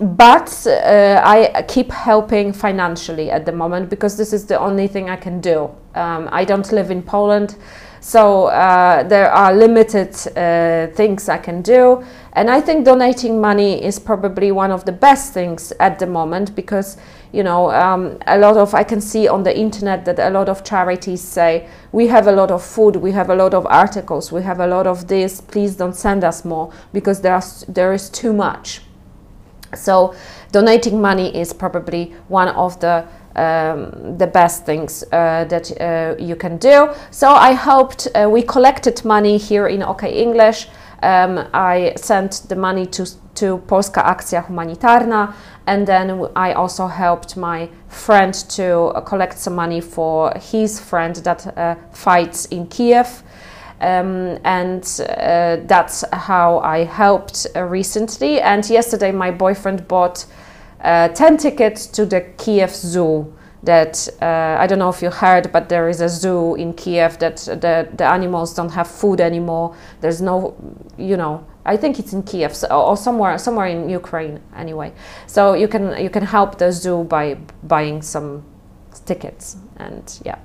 but 0.00 0.66
uh, 0.66 1.22
I 1.24 1.64
keep 1.68 1.90
helping 1.90 2.52
financially 2.52 3.30
at 3.30 3.46
the 3.46 3.52
moment 3.52 3.88
because 3.88 4.16
this 4.16 4.32
is 4.32 4.44
the 4.44 4.58
only 4.58 4.88
thing 4.88 5.08
I 5.08 5.16
can 5.16 5.40
do. 5.40 5.70
Um, 5.94 6.28
I 6.32 6.44
don't 6.44 6.70
live 6.72 6.90
in 6.90 7.02
Poland, 7.02 7.56
so 8.04 8.48
uh, 8.48 9.02
there 9.04 9.32
are 9.32 9.54
limited 9.54 10.14
uh, 10.36 10.94
things 10.94 11.26
I 11.30 11.38
can 11.38 11.62
do. 11.62 12.04
And 12.34 12.50
I 12.50 12.60
think 12.60 12.84
donating 12.84 13.40
money 13.40 13.82
is 13.82 13.98
probably 13.98 14.52
one 14.52 14.70
of 14.70 14.84
the 14.84 14.92
best 14.92 15.32
things 15.32 15.72
at 15.80 15.98
the 15.98 16.06
moment 16.06 16.54
because 16.54 16.98
you 17.32 17.42
know, 17.42 17.70
um, 17.70 18.18
a 18.26 18.36
lot 18.36 18.58
of, 18.58 18.74
I 18.74 18.84
can 18.84 19.00
see 19.00 19.26
on 19.26 19.42
the 19.42 19.58
internet 19.58 20.04
that 20.04 20.18
a 20.18 20.28
lot 20.28 20.50
of 20.50 20.64
charities 20.64 21.22
say, 21.22 21.66
we 21.92 22.06
have 22.08 22.26
a 22.26 22.32
lot 22.32 22.50
of 22.50 22.62
food, 22.62 22.96
we 22.96 23.10
have 23.12 23.30
a 23.30 23.34
lot 23.34 23.54
of 23.54 23.66
articles, 23.66 24.30
we 24.30 24.42
have 24.42 24.60
a 24.60 24.66
lot 24.66 24.86
of 24.86 25.08
this, 25.08 25.40
please 25.40 25.74
don't 25.74 25.96
send 25.96 26.24
us 26.24 26.44
more 26.44 26.70
because 26.92 27.22
there, 27.22 27.34
are, 27.34 27.42
there 27.68 27.94
is 27.94 28.10
too 28.10 28.34
much. 28.34 28.82
So 29.74 30.14
donating 30.52 31.00
money 31.00 31.34
is 31.34 31.54
probably 31.54 32.14
one 32.28 32.48
of 32.48 32.78
the 32.80 33.06
um, 33.36 34.16
the 34.18 34.26
best 34.26 34.64
things 34.64 35.02
uh, 35.12 35.44
that 35.44 35.70
uh, 35.80 36.14
you 36.22 36.36
can 36.36 36.56
do. 36.58 36.90
So 37.10 37.30
I 37.30 37.52
hoped 37.52 38.08
uh, 38.14 38.28
we 38.30 38.42
collected 38.42 39.04
money 39.04 39.38
here 39.38 39.66
in 39.66 39.82
OK 39.82 40.10
English. 40.10 40.68
Um, 41.02 41.46
I 41.52 41.92
sent 41.96 42.48
the 42.48 42.56
money 42.56 42.86
to, 42.86 43.06
to 43.34 43.58
Polska 43.66 44.00
Akcja 44.00 44.46
Humanitarna 44.46 45.34
and 45.66 45.86
then 45.86 46.28
I 46.36 46.52
also 46.52 46.86
helped 46.86 47.36
my 47.36 47.68
friend 47.88 48.34
to 48.50 48.66
uh, 48.66 49.00
collect 49.00 49.38
some 49.38 49.54
money 49.54 49.80
for 49.80 50.32
his 50.36 50.78
friend 50.80 51.16
that 51.16 51.46
uh, 51.56 51.76
fights 51.92 52.46
in 52.46 52.66
Kiev. 52.66 53.22
Um, 53.80 54.38
and 54.44 54.84
uh, 55.08 55.56
that's 55.66 56.04
how 56.12 56.58
I 56.60 56.84
helped 56.84 57.46
recently. 57.54 58.40
And 58.40 58.68
yesterday, 58.70 59.12
my 59.12 59.30
boyfriend 59.30 59.86
bought 59.88 60.26
uh, 60.84 61.08
10 61.08 61.38
tickets 61.38 61.86
to 61.86 62.04
the 62.06 62.20
Kiev 62.36 62.70
Zoo 62.70 63.34
that 63.62 64.08
uh, 64.20 64.56
I 64.58 64.66
don't 64.66 64.78
know 64.78 64.90
if 64.90 65.00
you 65.00 65.10
heard, 65.10 65.50
but 65.50 65.68
there 65.68 65.88
is 65.88 66.00
a 66.02 66.08
zoo 66.08 66.54
in 66.54 66.74
Kiev 66.74 67.18
that 67.18 67.36
the, 67.38 67.88
the 67.96 68.04
animals 68.04 68.54
don't 68.54 68.70
have 68.70 68.86
food 68.86 69.20
anymore. 69.20 69.74
There's 70.00 70.20
no, 70.20 70.54
you 70.98 71.16
know, 71.16 71.46
I 71.64 71.78
think 71.78 71.98
it's 71.98 72.12
in 72.12 72.22
Kiev 72.22 72.54
or 72.70 72.96
somewhere 72.96 73.38
somewhere 73.38 73.66
in 73.68 73.88
Ukraine 73.88 74.40
anyway. 74.54 74.92
So 75.26 75.54
you 75.54 75.66
can 75.66 75.98
you 76.02 76.10
can 76.10 76.24
help 76.24 76.58
the 76.58 76.70
zoo 76.70 77.04
by 77.04 77.38
buying 77.62 78.02
some 78.02 78.44
tickets 79.06 79.56
and 79.78 80.20
yeah, 80.24 80.38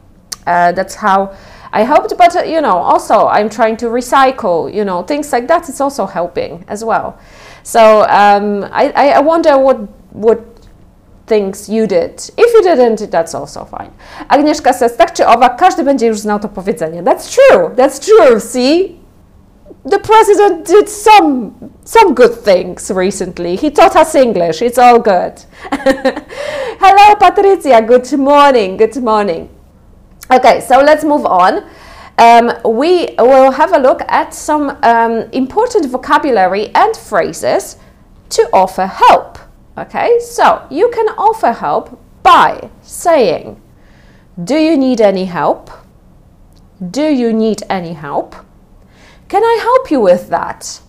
uh, 0.47 0.71
that's 0.71 0.95
how 0.95 1.35
I 1.73 1.83
hoped. 1.83 2.17
But 2.17 2.37
uh, 2.37 2.43
you 2.43 2.61
know, 2.61 2.77
also 2.77 3.27
I'm 3.27 3.49
trying 3.49 3.75
to 3.77 3.87
recycle. 3.87 4.73
You 4.73 4.85
know, 4.85 5.03
things 5.03 5.33
like 5.33 5.47
that. 5.47 5.67
It's 5.67 5.81
also 5.81 6.05
helping 6.05 6.63
as 6.69 6.85
well. 6.85 7.19
So 7.63 8.03
um, 8.03 8.63
I, 8.71 8.91
I 9.17 9.19
wonder 9.19 9.57
what 9.57 9.98
what 10.11 10.39
things 11.29 11.69
you 11.69 11.87
did. 11.87 12.13
If 12.37 12.53
you 12.53 12.61
didn't, 12.63 13.11
that's 13.11 13.35
also 13.35 13.65
fine. 13.65 13.91
Agnieszka 14.27 14.73
says, 14.73 14.97
tak 14.97 15.13
czy 15.13 15.27
owak, 15.27 15.55
każdy 15.55 15.83
będzie 15.83 16.07
już 16.07 16.19
znał 16.19 16.39
to 16.39 16.49
powiedzenie. 16.49 17.03
That's 17.03 17.29
true, 17.29 17.69
that's 17.75 17.99
true, 17.99 18.39
see? 18.39 18.99
The 19.85 19.99
president 19.99 20.67
did 20.67 20.89
some, 20.89 21.51
some 21.85 22.13
good 22.13 22.43
things 22.43 22.91
recently. 22.91 23.55
He 23.55 23.71
taught 23.71 23.95
us 23.95 24.15
English, 24.15 24.61
it's 24.61 24.77
all 24.77 24.99
good. 24.99 25.45
Hello, 26.79 27.15
Patricia, 27.19 27.81
good 27.81 28.11
morning, 28.17 28.77
good 28.77 29.03
morning. 29.03 29.49
Okay, 30.31 30.61
so 30.61 30.81
let's 30.81 31.03
move 31.03 31.25
on. 31.25 31.63
Um, 32.17 32.51
we 32.65 33.15
will 33.17 33.51
have 33.51 33.73
a 33.73 33.79
look 33.79 34.01
at 34.09 34.33
some 34.33 34.77
um, 34.83 35.29
important 35.31 35.85
vocabulary 35.89 36.69
and 36.75 36.95
phrases 36.97 37.77
to 38.29 38.49
offer 38.51 38.85
help. 38.85 39.39
Okay, 39.79 40.19
so 40.19 40.67
you 40.69 40.89
can 40.89 41.07
offer 41.17 41.53
help 41.53 41.97
by 42.21 42.69
saying, 42.81 43.61
Do 44.43 44.57
you 44.57 44.75
need 44.75 44.99
any 44.99 45.23
help? 45.23 45.71
Do 46.91 47.07
you 47.07 47.31
need 47.31 47.63
any 47.69 47.93
help? 47.93 48.35
Can 49.29 49.41
I 49.41 49.57
help 49.61 49.89
you 49.89 50.01
with 50.01 50.27
that? 50.27 50.81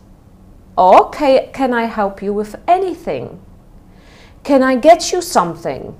Or 0.77 1.09
can 1.11 1.73
I 1.73 1.85
help 1.85 2.21
you 2.21 2.33
with 2.33 2.57
anything? 2.67 3.41
Can 4.43 4.61
I 4.65 4.75
get 4.75 5.13
you 5.13 5.23
something? 5.23 5.97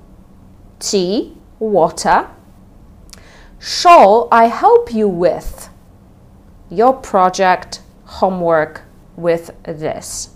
Tea, 0.79 1.37
water. 1.59 2.27
Shall 3.57 4.27
I 4.33 4.47
help 4.47 4.93
you 4.93 5.07
with 5.07 5.69
your 6.69 6.91
project, 6.91 7.81
homework 8.05 8.81
with 9.15 9.51
this? 9.63 10.30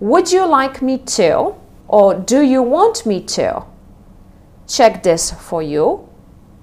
Would 0.00 0.32
you 0.32 0.46
like 0.46 0.82
me 0.82 0.98
to? 0.98 1.54
Or 1.88 2.14
do 2.14 2.40
you 2.40 2.62
want 2.62 3.04
me 3.04 3.20
to? 3.20 3.64
Check 4.66 5.02
this 5.02 5.32
for 5.32 5.62
you, 5.62 6.08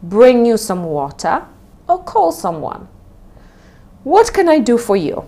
bring 0.02 0.45
you 0.45 0.56
some 0.58 0.86
water, 0.86 1.45
or 1.88 2.04
call 2.04 2.32
someone. 2.32 2.88
What 4.04 4.34
can 4.34 4.47
I 4.47 4.60
do 4.60 4.78
for 4.78 4.95
you? 4.95 5.26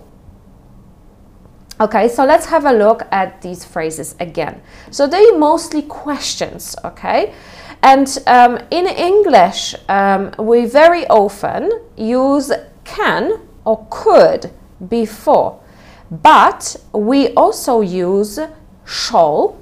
Okay, 1.80 2.08
so 2.08 2.24
let's 2.24 2.46
have 2.46 2.64
a 2.64 2.72
look 2.72 3.06
at 3.10 3.42
these 3.42 3.64
phrases 3.64 4.14
again. 4.20 4.62
So 4.90 5.06
they're 5.06 5.38
mostly 5.38 5.82
questions, 5.82 6.76
okay? 6.84 7.34
And 7.82 8.18
um, 8.26 8.58
in 8.70 8.86
English, 8.86 9.74
um, 9.88 10.32
we 10.38 10.66
very 10.66 11.06
often 11.08 11.70
use 11.96 12.52
can 12.84 13.40
or 13.64 13.86
could 13.90 14.50
before, 14.88 15.60
but 16.10 16.76
we 16.92 17.28
also 17.34 17.80
use 17.80 18.38
shall 18.84 19.56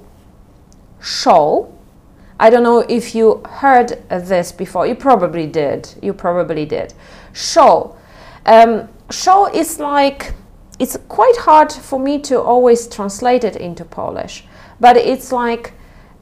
shall. 1.01 1.73
I 2.41 2.51
don't 2.51 2.63
know 2.63 2.85
if 2.89 3.15
you 3.15 3.43
heard 3.45 3.99
this 4.09 4.53
before. 4.53 4.87
You 4.87 4.95
probably 4.95 5.47
did. 5.47 5.89
You 6.03 6.13
probably 6.13 6.67
did. 6.67 6.95
Shall. 7.33 7.97
Um, 8.47 8.89
is 9.55 9.81
like, 9.81 10.35
it's 10.79 10.97
quite 11.09 11.37
hard 11.39 11.73
for 11.73 11.99
me 11.99 12.19
to 12.21 12.41
always 12.41 12.87
translate 12.87 13.45
it 13.45 13.57
into 13.57 13.85
Polish, 13.85 14.45
but 14.79 14.97
it's 14.97 15.33
like, 15.33 15.73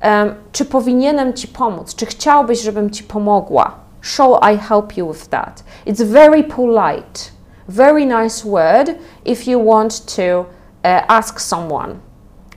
um, 0.02 0.36
czy 0.52 0.64
powinienem 0.64 1.34
ci 1.34 1.48
pomóc? 1.48 1.94
Czy 1.94 2.06
chciałbyś, 2.06 2.62
żebym 2.62 2.90
ci 2.90 3.04
pomogła? 3.04 3.74
Shall 4.00 4.38
I 4.42 4.56
help 4.56 4.96
you 4.96 5.12
with 5.12 5.28
that? 5.28 5.62
It's 5.86 6.02
very 6.02 6.44
polite, 6.44 7.32
very 7.68 8.04
nice 8.04 8.44
word 8.44 8.98
if 9.24 9.46
you 9.46 9.58
want 9.58 10.06
to 10.08 10.46
uh, 10.84 11.02
ask 11.08 11.38
someone. 11.38 12.02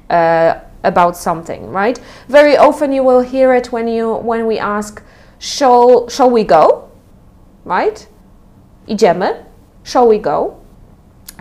Uh, 0.10 0.60
about 0.84 1.18
something, 1.18 1.70
right? 1.72 2.00
Very 2.28 2.58
often 2.58 2.92
you 2.92 3.04
will 3.04 3.22
hear 3.22 3.54
it 3.54 3.72
when 3.72 3.88
you 3.88 4.16
when 4.16 4.46
we 4.46 4.58
ask, 4.58 5.04
shall 5.38 6.08
shall 6.08 6.30
we 6.30 6.44
go? 6.44 6.90
Right? 7.66 8.08
Idziemy? 8.88 9.46
Shall 9.84 10.08
we 10.08 10.18
go? 10.18 10.60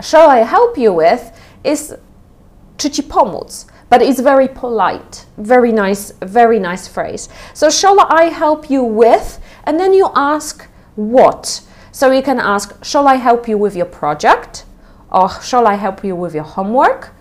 Shall 0.03 0.29
I 0.29 0.39
help 0.39 0.79
you 0.79 0.93
with 0.93 1.33
is 1.65 1.95
czy 2.79 2.91
ci 2.91 3.03
pomóc? 3.03 3.67
But 3.91 4.03
it's 4.03 4.21
very 4.21 4.49
polite, 4.49 5.25
very 5.39 5.73
nice, 5.73 6.13
very 6.21 6.59
nice 6.59 6.87
phrase. 6.87 7.29
So 7.55 7.71
shall 7.71 8.01
I 8.01 8.25
help 8.25 8.69
you 8.69 8.85
with? 8.85 9.41
And 9.65 9.81
then 9.81 9.95
you 9.95 10.11
ask 10.15 10.69
what? 10.95 11.63
So 11.99 12.13
you 12.13 12.23
can 12.23 12.39
ask, 12.39 12.85
shall 12.85 13.09
I 13.09 13.17
help 13.17 13.49
you 13.49 13.59
with 13.59 13.75
your 13.75 13.85
project? 13.85 14.65
Or 15.11 15.29
shall 15.43 15.67
I 15.67 15.75
help 15.75 16.05
you 16.05 16.15
with 16.15 16.33
your 16.33 16.45
homework? 16.45 17.13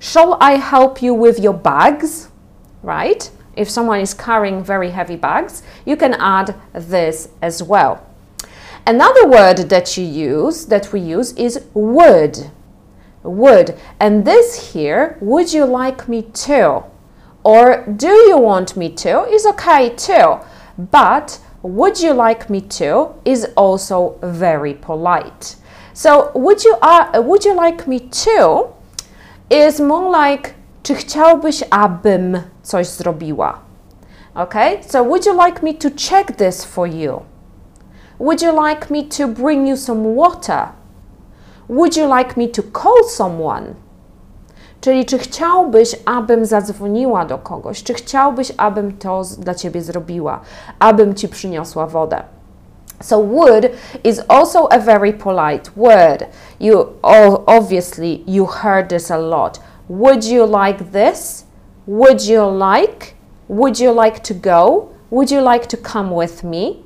Shall 0.00 0.36
I 0.40 0.56
help 0.56 1.00
you 1.00 1.14
with 1.14 1.38
your 1.38 1.52
bags? 1.54 2.30
Right? 2.82 3.30
If 3.54 3.70
someone 3.70 4.00
is 4.00 4.12
carrying 4.12 4.64
very 4.64 4.90
heavy 4.90 5.14
bags, 5.14 5.62
you 5.86 5.94
can 5.94 6.14
add 6.14 6.56
this 6.72 7.28
as 7.40 7.62
well. 7.62 8.04
Another 8.84 9.28
word 9.28 9.68
that 9.68 9.96
you 9.96 10.04
use, 10.04 10.66
that 10.66 10.92
we 10.92 10.98
use, 10.98 11.30
is 11.34 11.66
would. 11.72 12.50
Would. 13.22 13.78
And 14.00 14.24
this 14.24 14.72
here, 14.72 15.16
would 15.20 15.52
you 15.52 15.64
like 15.64 16.08
me 16.08 16.22
to? 16.22 16.82
Or 17.44 17.86
do 17.86 18.12
you 18.26 18.38
want 18.38 18.76
me 18.76 18.90
to 18.94 19.26
is 19.26 19.46
okay 19.46 19.90
too. 19.90 20.40
But 20.76 21.38
would 21.64 21.98
you 21.98 22.12
like 22.12 22.50
me 22.50 22.60
to 22.60 23.14
is 23.24 23.46
also 23.56 24.18
very 24.22 24.74
polite. 24.74 25.56
So 25.94 26.30
would 26.34 26.62
you, 26.62 26.76
uh, 26.82 27.22
would 27.24 27.44
you 27.44 27.54
like 27.54 27.88
me 27.88 28.00
to 28.00 28.68
is 29.48 29.80
more 29.80 30.10
like 30.10 30.54
czy 30.82 30.94
chciałbyś, 30.94 31.64
abym 31.70 32.42
coś 32.62 32.86
zrobiła? 32.86 33.58
Okay, 34.34 34.82
so 34.82 35.02
would 35.02 35.26
you 35.26 35.32
like 35.46 35.62
me 35.62 35.74
to 35.74 35.90
check 35.90 36.36
this 36.36 36.64
for 36.64 36.86
you? 36.86 37.22
Would 38.18 38.42
you 38.42 38.52
like 38.52 38.90
me 38.90 39.04
to 39.08 39.28
bring 39.28 39.68
you 39.68 39.76
some 39.76 40.14
water? 40.14 40.68
Would 41.68 41.96
you 41.96 42.06
like 42.18 42.36
me 42.36 42.48
to 42.48 42.62
call 42.62 43.04
someone? 43.08 43.74
Czyli 44.84 45.04
czy 45.04 45.18
chciałbyś, 45.18 45.96
abym 46.04 46.46
zadzwoniła 46.46 47.24
do 47.24 47.38
kogoś? 47.38 47.82
Czy 47.82 47.94
chciałbyś, 47.94 48.52
abym 48.56 48.98
to 48.98 49.22
dla 49.38 49.54
ciebie 49.54 49.82
zrobiła? 49.82 50.40
Abym 50.78 51.14
ci 51.14 51.28
przyniosła 51.28 51.86
wodę? 51.86 52.22
So 53.02 53.22
would 53.22 53.66
is 54.04 54.22
also 54.28 54.72
a 54.72 54.78
very 54.78 55.12
polite 55.12 55.70
word. 55.76 56.24
You 56.60 56.86
obviously 57.46 58.18
you 58.26 58.46
heard 58.46 58.88
this 58.88 59.10
a 59.10 59.16
lot. 59.18 59.60
Would 59.90 60.24
you 60.24 60.46
like 60.46 60.84
this? 60.92 61.46
Would 61.86 62.26
you 62.26 62.42
like? 62.50 63.14
Would 63.48 63.80
you 63.80 64.02
like 64.04 64.20
to 64.20 64.34
go? 64.34 64.88
Would 65.10 65.30
you 65.30 65.52
like 65.52 65.66
to 65.66 65.76
come 65.92 66.16
with 66.16 66.44
me? 66.44 66.84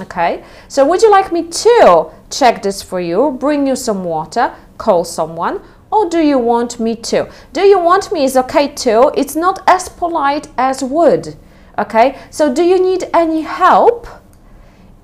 Okay. 0.00 0.42
So 0.68 0.84
would 0.84 1.02
you 1.02 1.10
like 1.10 1.32
me 1.32 1.42
to 1.42 2.10
check 2.30 2.62
this 2.62 2.82
for 2.82 3.00
you, 3.00 3.30
bring 3.40 3.66
you 3.66 3.76
some 3.76 4.04
water, 4.04 4.50
call 4.78 5.04
someone? 5.04 5.60
Or 5.90 6.08
do 6.08 6.20
you 6.20 6.38
want 6.38 6.78
me 6.78 6.94
to? 6.96 7.28
Do 7.52 7.62
you 7.62 7.78
want 7.78 8.12
me 8.12 8.24
is 8.24 8.36
okay 8.36 8.68
too. 8.68 9.10
It's 9.16 9.36
not 9.36 9.62
as 9.66 9.88
polite 9.88 10.48
as 10.56 10.82
would. 10.82 11.36
Okay. 11.78 12.18
So 12.30 12.52
do 12.54 12.62
you 12.62 12.80
need 12.80 13.04
any 13.12 13.42
help? 13.42 14.06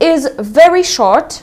is 0.01 0.29
very 0.39 0.83
short, 0.83 1.43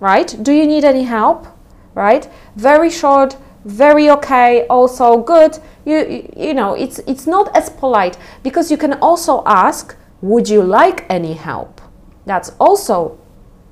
right? 0.00 0.36
Do 0.42 0.52
you 0.52 0.66
need 0.66 0.84
any 0.84 1.04
help? 1.04 1.46
Right? 1.94 2.28
Very 2.54 2.90
short, 2.90 3.36
very 3.64 4.08
okay, 4.10 4.66
also 4.68 5.18
good. 5.22 5.58
You 5.84 6.28
you 6.36 6.54
know, 6.54 6.74
it's 6.74 7.00
it's 7.00 7.26
not 7.26 7.54
as 7.56 7.70
polite 7.70 8.16
because 8.42 8.70
you 8.70 8.76
can 8.76 8.94
also 8.94 9.42
ask, 9.46 9.96
would 10.22 10.48
you 10.48 10.62
like 10.62 11.04
any 11.08 11.34
help? 11.34 11.80
That's 12.24 12.52
also 12.60 13.18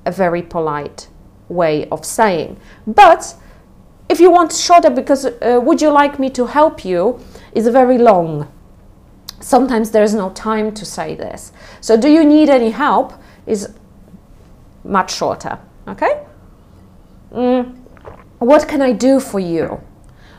a 0.05 0.11
very 0.11 0.41
polite 0.41 1.07
way 1.47 1.87
of 1.89 2.03
saying. 2.03 2.57
But 2.85 3.35
if 4.09 4.19
you 4.19 4.31
want 4.31 4.53
shorter 4.53 4.89
because 4.89 5.25
uh, 5.25 5.59
would 5.63 5.81
you 5.81 5.89
like 5.89 6.19
me 6.19 6.29
to 6.31 6.45
help 6.45 6.85
you 6.85 7.19
is 7.53 7.67
very 7.67 7.97
long. 7.97 8.47
Sometimes 9.39 9.91
there's 9.91 10.13
no 10.13 10.29
time 10.31 10.71
to 10.73 10.85
say 10.85 11.15
this. 11.15 11.51
So 11.81 11.97
do 11.97 12.09
you 12.09 12.23
need 12.23 12.49
any 12.49 12.71
help 12.71 13.13
is 13.45 13.69
much 14.83 15.13
shorter. 15.13 15.59
Okay? 15.87 16.23
Mm. 17.33 17.75
What 18.39 18.67
can 18.67 18.81
I 18.81 18.93
do 18.93 19.19
for 19.19 19.39
you? 19.39 19.81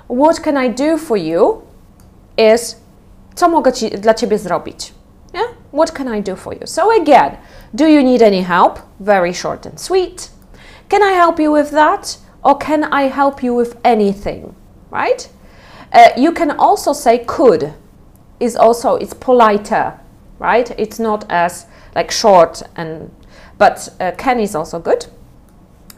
What 0.06 0.42
can 0.42 0.56
I 0.56 0.68
do 0.68 0.96
for 0.96 1.16
you 1.16 1.62
is 2.36 2.76
co 3.34 3.48
mogę 3.48 3.72
ci, 3.72 3.90
dla 3.90 4.14
ciebie 4.14 4.38
zrobić? 4.38 4.92
Yeah? 5.34 5.48
What 5.70 5.94
can 5.94 6.08
I 6.08 6.22
do 6.22 6.36
for 6.36 6.54
you? 6.54 6.66
So, 6.66 6.90
again, 7.00 7.36
do 7.74 7.86
you 7.86 8.02
need 8.02 8.22
any 8.22 8.42
help? 8.42 8.78
Very 9.00 9.32
short 9.32 9.66
and 9.66 9.78
sweet. 9.78 10.30
Can 10.88 11.02
I 11.02 11.12
help 11.12 11.38
you 11.38 11.52
with 11.52 11.70
that? 11.70 12.18
Or 12.44 12.56
can 12.56 12.84
I 12.84 13.02
help 13.08 13.42
you 13.42 13.54
with 13.54 13.76
anything? 13.84 14.54
Right? 14.90 15.28
Uh, 15.92 16.10
you 16.16 16.32
can 16.32 16.50
also 16.50 16.92
say 16.92 17.24
could 17.24 17.74
is 18.40 18.56
also 18.56 18.96
it's 18.96 19.14
politer, 19.14 19.98
right? 20.38 20.70
It's 20.78 20.98
not 20.98 21.24
as 21.30 21.66
like 21.94 22.10
short 22.10 22.62
and 22.76 23.10
but 23.58 23.88
uh, 24.00 24.12
can 24.16 24.38
is 24.40 24.54
also 24.54 24.78
good. 24.78 25.06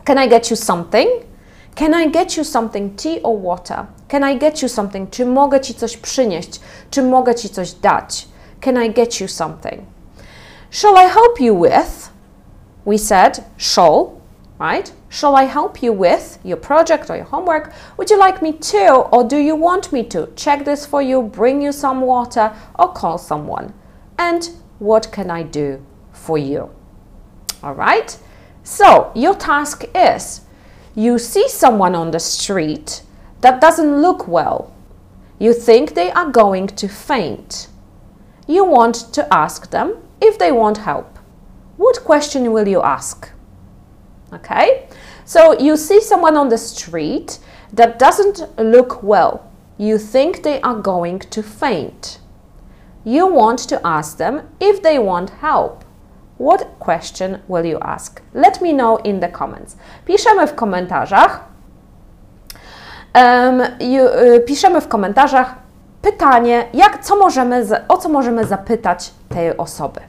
Can 0.04 0.18
I 0.18 0.26
get 0.26 0.50
you 0.50 0.56
something? 0.56 1.26
Can 1.74 1.94
I 1.94 2.08
get 2.08 2.36
you 2.36 2.44
something, 2.44 2.96
tea 2.96 3.20
or 3.22 3.36
water? 3.36 3.86
Can 4.08 4.24
I 4.24 4.34
get 4.34 4.62
you 4.62 4.68
something? 4.68 5.10
Czy 5.10 5.26
mogę 5.26 5.60
ci 5.60 5.74
coś 5.74 5.96
przynieść? 5.96 6.60
Czy 6.90 7.02
mogę 7.02 7.34
ci 7.34 7.48
coś 7.48 7.72
dać? 7.72 8.28
Can 8.60 8.82
I 8.82 8.90
get 8.90 9.20
you 9.20 9.28
something? 9.28 9.82
Shall 10.70 10.96
I 10.96 11.08
help 11.08 11.40
you 11.40 11.54
with? 11.54 12.10
We 12.84 12.98
said 12.98 13.44
shall, 13.56 14.20
right? 14.58 14.92
Shall 15.12 15.34
I 15.34 15.42
help 15.42 15.82
you 15.82 15.92
with 15.92 16.38
your 16.44 16.56
project 16.56 17.10
or 17.10 17.16
your 17.16 17.24
homework? 17.24 17.72
Would 17.96 18.10
you 18.10 18.18
like 18.18 18.40
me 18.40 18.52
to, 18.52 18.94
or 19.12 19.24
do 19.24 19.38
you 19.38 19.56
want 19.56 19.92
me 19.92 20.04
to 20.04 20.28
check 20.36 20.64
this 20.64 20.86
for 20.86 21.02
you, 21.02 21.20
bring 21.20 21.60
you 21.60 21.72
some 21.72 22.00
water, 22.02 22.54
or 22.78 22.92
call 22.92 23.18
someone? 23.18 23.74
And 24.16 24.48
what 24.78 25.10
can 25.10 25.28
I 25.28 25.42
do 25.42 25.84
for 26.12 26.38
you? 26.38 26.70
All 27.60 27.74
right? 27.74 28.16
So, 28.62 29.10
your 29.16 29.34
task 29.34 29.84
is 29.96 30.42
you 30.94 31.18
see 31.18 31.48
someone 31.48 31.96
on 31.96 32.12
the 32.12 32.20
street 32.20 33.02
that 33.40 33.60
doesn't 33.60 34.00
look 34.00 34.28
well. 34.28 34.72
You 35.40 35.52
think 35.52 35.94
they 35.94 36.12
are 36.12 36.30
going 36.30 36.68
to 36.68 36.86
faint. 36.86 37.66
You 38.46 38.64
want 38.64 39.12
to 39.14 39.26
ask 39.34 39.70
them 39.70 39.96
if 40.20 40.38
they 40.38 40.52
want 40.52 40.78
help. 40.78 41.18
What 41.78 42.04
question 42.04 42.52
will 42.52 42.68
you 42.68 42.80
ask? 42.80 43.28
Okay, 44.32 44.86
so 45.30 45.56
you 45.60 45.76
see 45.76 46.00
someone 46.00 46.36
on 46.36 46.48
the 46.48 46.58
street 46.58 47.38
that 47.72 48.00
doesn't 48.00 48.42
look 48.58 49.00
well. 49.00 49.48
You 49.78 49.96
think 49.96 50.42
they 50.42 50.60
are 50.62 50.74
going 50.74 51.20
to 51.20 51.40
faint. 51.40 52.18
You 53.04 53.28
want 53.28 53.60
to 53.68 53.80
ask 53.86 54.16
them 54.16 54.42
if 54.58 54.82
they 54.82 54.98
want 54.98 55.30
help. 55.30 55.84
What 56.38 56.80
question 56.80 57.42
will 57.46 57.64
you 57.64 57.78
ask? 57.80 58.20
Let 58.34 58.60
me 58.60 58.72
know 58.72 58.96
in 59.04 59.20
the 59.20 59.28
comments. 59.28 59.76
Piszemy 60.04 60.48
w 60.48 60.54
komentarzach. 60.54 61.44
Um, 63.14 63.62
you, 63.80 64.08
y, 64.08 64.40
piszemy 64.40 64.80
w 64.80 64.88
komentarzach 64.88 65.54
pytanie, 66.02 66.68
jak, 66.72 67.04
co 67.04 67.16
możemy, 67.16 67.66
o 67.88 67.96
co 67.96 68.08
możemy 68.08 68.44
zapytać 68.44 69.10
tej 69.28 69.56
osoby. 69.56 70.00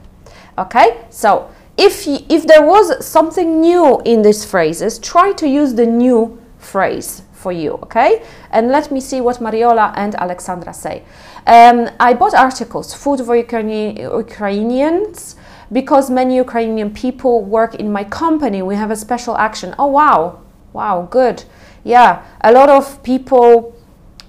Okay? 0.56 0.86
So, 1.10 1.44
if, 1.76 2.06
if 2.06 2.46
there 2.46 2.64
was 2.64 3.04
something 3.04 3.60
new 3.60 4.00
in 4.04 4.22
these 4.22 4.44
phrases, 4.44 4.98
try 4.98 5.32
to 5.32 5.48
use 5.48 5.74
the 5.74 5.86
new 5.86 6.40
phrase 6.58 7.22
for 7.32 7.52
you, 7.52 7.72
okay? 7.82 8.22
And 8.50 8.68
let 8.68 8.92
me 8.92 9.00
see 9.00 9.20
what 9.20 9.38
Mariola 9.38 9.92
and 9.96 10.14
Alexandra 10.14 10.72
say. 10.72 11.02
Um, 11.46 11.90
I 11.98 12.14
bought 12.14 12.34
articles, 12.34 12.94
Food 12.94 13.24
for 13.26 13.34
Ukrainians, 13.34 15.36
because 15.72 16.10
many 16.10 16.36
Ukrainian 16.36 16.92
people 16.92 17.42
work 17.42 17.74
in 17.74 17.90
my 17.90 18.04
company. 18.04 18.62
We 18.62 18.76
have 18.76 18.90
a 18.90 18.96
special 18.96 19.36
action. 19.36 19.74
Oh, 19.78 19.86
wow. 19.86 20.40
Wow, 20.72 21.08
good. 21.10 21.44
Yeah, 21.84 22.24
a 22.42 22.52
lot 22.52 22.68
of 22.68 23.02
people 23.02 23.74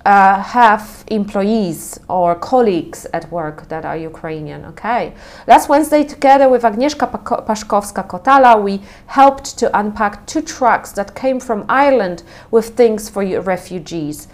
uh, 0.06 0.42
have 0.42 1.04
employees 1.08 2.00
or 2.10 2.36
colleagues 2.36 3.08
at 3.14 3.32
work 3.32 3.70
that 3.70 3.86
are 3.86 3.96
Ukrainian. 3.96 4.66
Okay. 4.66 5.14
Last 5.48 5.70
Wednesday, 5.70 6.04
together 6.04 6.50
with 6.50 6.64
Agnieszka 6.64 7.08
Paszkowska-Kotala, 7.46 8.62
we 8.62 8.82
helped 9.08 9.58
to 9.60 9.80
unpack 9.80 10.26
two 10.26 10.42
trucks 10.42 10.92
that 10.94 11.16
came 11.16 11.40
from 11.40 11.66
Ireland 11.70 12.24
with 12.52 12.76
things 12.76 13.10
for 13.10 13.24
your 13.24 13.42
refugees. 13.42 14.28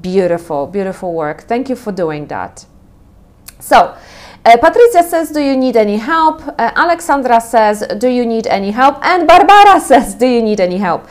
Beautiful, 0.00 0.66
beautiful 0.66 1.14
work. 1.14 1.42
Thank 1.42 1.68
you 1.68 1.76
for 1.76 1.92
doing 1.92 2.26
that. 2.26 2.66
So, 3.58 3.94
uh, 4.44 4.56
Patricia 4.56 5.02
says, 5.02 5.30
Do 5.30 5.40
you 5.40 5.56
need 5.56 5.76
any 5.76 5.96
help? 5.96 6.42
Uh, 6.46 6.70
Alexandra 6.74 7.40
says, 7.40 7.86
Do 7.98 8.08
you 8.08 8.24
need 8.24 8.46
any 8.46 8.70
help? 8.70 8.98
And 9.02 9.26
Barbara 9.26 9.80
says, 9.90 10.14
Do 10.14 10.26
you 10.26 10.42
need 10.42 10.60
any 10.60 10.78
help? 10.78 11.04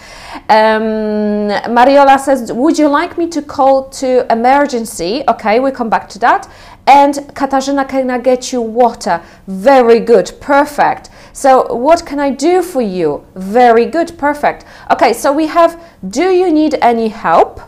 Um, 0.49 1.49
Mariola 1.75 2.19
says, 2.19 2.51
Would 2.51 2.79
you 2.79 2.87
like 2.87 3.17
me 3.17 3.27
to 3.27 3.41
call 3.41 3.89
to 3.89 4.31
emergency? 4.31 5.23
Okay, 5.27 5.59
we 5.59 5.69
come 5.71 5.89
back 5.89 6.09
to 6.09 6.19
that. 6.19 6.51
And 6.87 7.13
Katarzyna, 7.35 7.87
can 7.87 8.09
I 8.09 8.17
get 8.17 8.51
you 8.51 8.61
water? 8.61 9.21
Very 9.47 9.99
good, 9.99 10.31
perfect. 10.41 11.11
So, 11.33 11.71
what 11.75 12.05
can 12.07 12.19
I 12.19 12.31
do 12.31 12.63
for 12.63 12.81
you? 12.81 13.25
Very 13.35 13.85
good, 13.85 14.17
perfect. 14.17 14.65
Okay, 14.89 15.13
so 15.13 15.31
we 15.31 15.45
have, 15.45 15.79
Do 16.09 16.31
you 16.31 16.51
need 16.51 16.75
any 16.81 17.09
help? 17.09 17.61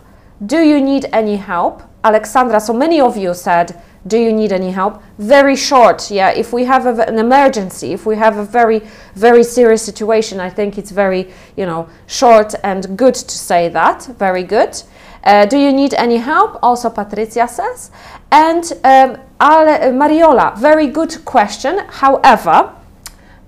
Do 0.43 0.57
you 0.57 0.81
need 0.81 1.05
any 1.13 1.35
help? 1.35 1.83
Alexandra, 2.03 2.59
so 2.59 2.73
many 2.73 2.99
of 2.99 3.15
you 3.15 3.35
said, 3.35 3.79
do 4.07 4.17
you 4.17 4.33
need 4.33 4.51
any 4.51 4.71
help? 4.71 5.01
Very 5.17 5.55
short 5.55 6.11
yeah. 6.11 6.29
If 6.31 6.53
we 6.53 6.65
have 6.65 6.85
a, 6.85 7.07
an 7.07 7.19
emergency 7.19 7.93
if 7.93 8.05
we 8.05 8.15
have 8.15 8.37
a 8.37 8.43
very 8.43 8.81
very 9.15 9.43
serious 9.43 9.83
situation 9.83 10.39
i 10.39 10.49
think 10.49 10.77
it's 10.77 10.91
very 10.91 11.31
you 11.55 11.65
know 11.65 11.87
short 12.07 12.55
and 12.63 12.97
good 12.97 13.15
to 13.15 13.37
say 13.37 13.69
that. 13.69 14.05
Very 14.17 14.43
good. 14.43 14.81
Uh, 15.23 15.45
do 15.45 15.57
you 15.57 15.71
need 15.71 15.93
any 15.93 16.17
help? 16.17 16.57
Also 16.63 16.89
patricia 16.89 17.47
says. 17.47 17.91
And 18.31 18.63
um, 18.83 19.17
Ale, 19.39 19.91
mariola 19.91 20.55
very 20.55 20.87
good 20.87 21.25
question. 21.25 21.79
However 21.89 22.69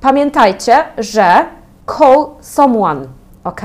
pamiętajcie 0.02 0.84
że 0.98 1.46
call 1.86 2.26
someone 2.42 3.08
ok 3.44 3.62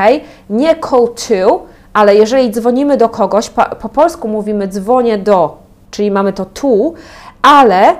nie 0.50 0.76
call 0.76 1.08
to 1.08 1.66
ale 1.92 2.14
jeżeli 2.14 2.50
dzwonimy 2.50 2.96
do 2.96 3.08
kogoś 3.08 3.50
po, 3.50 3.64
po 3.64 3.88
polsku 3.88 4.28
mówimy 4.28 4.68
dzwonię 4.68 5.18
do 5.18 5.67
czyli 5.90 6.10
mamy 6.10 6.32
to 6.32 6.44
tu, 6.44 6.94
ale 7.42 7.96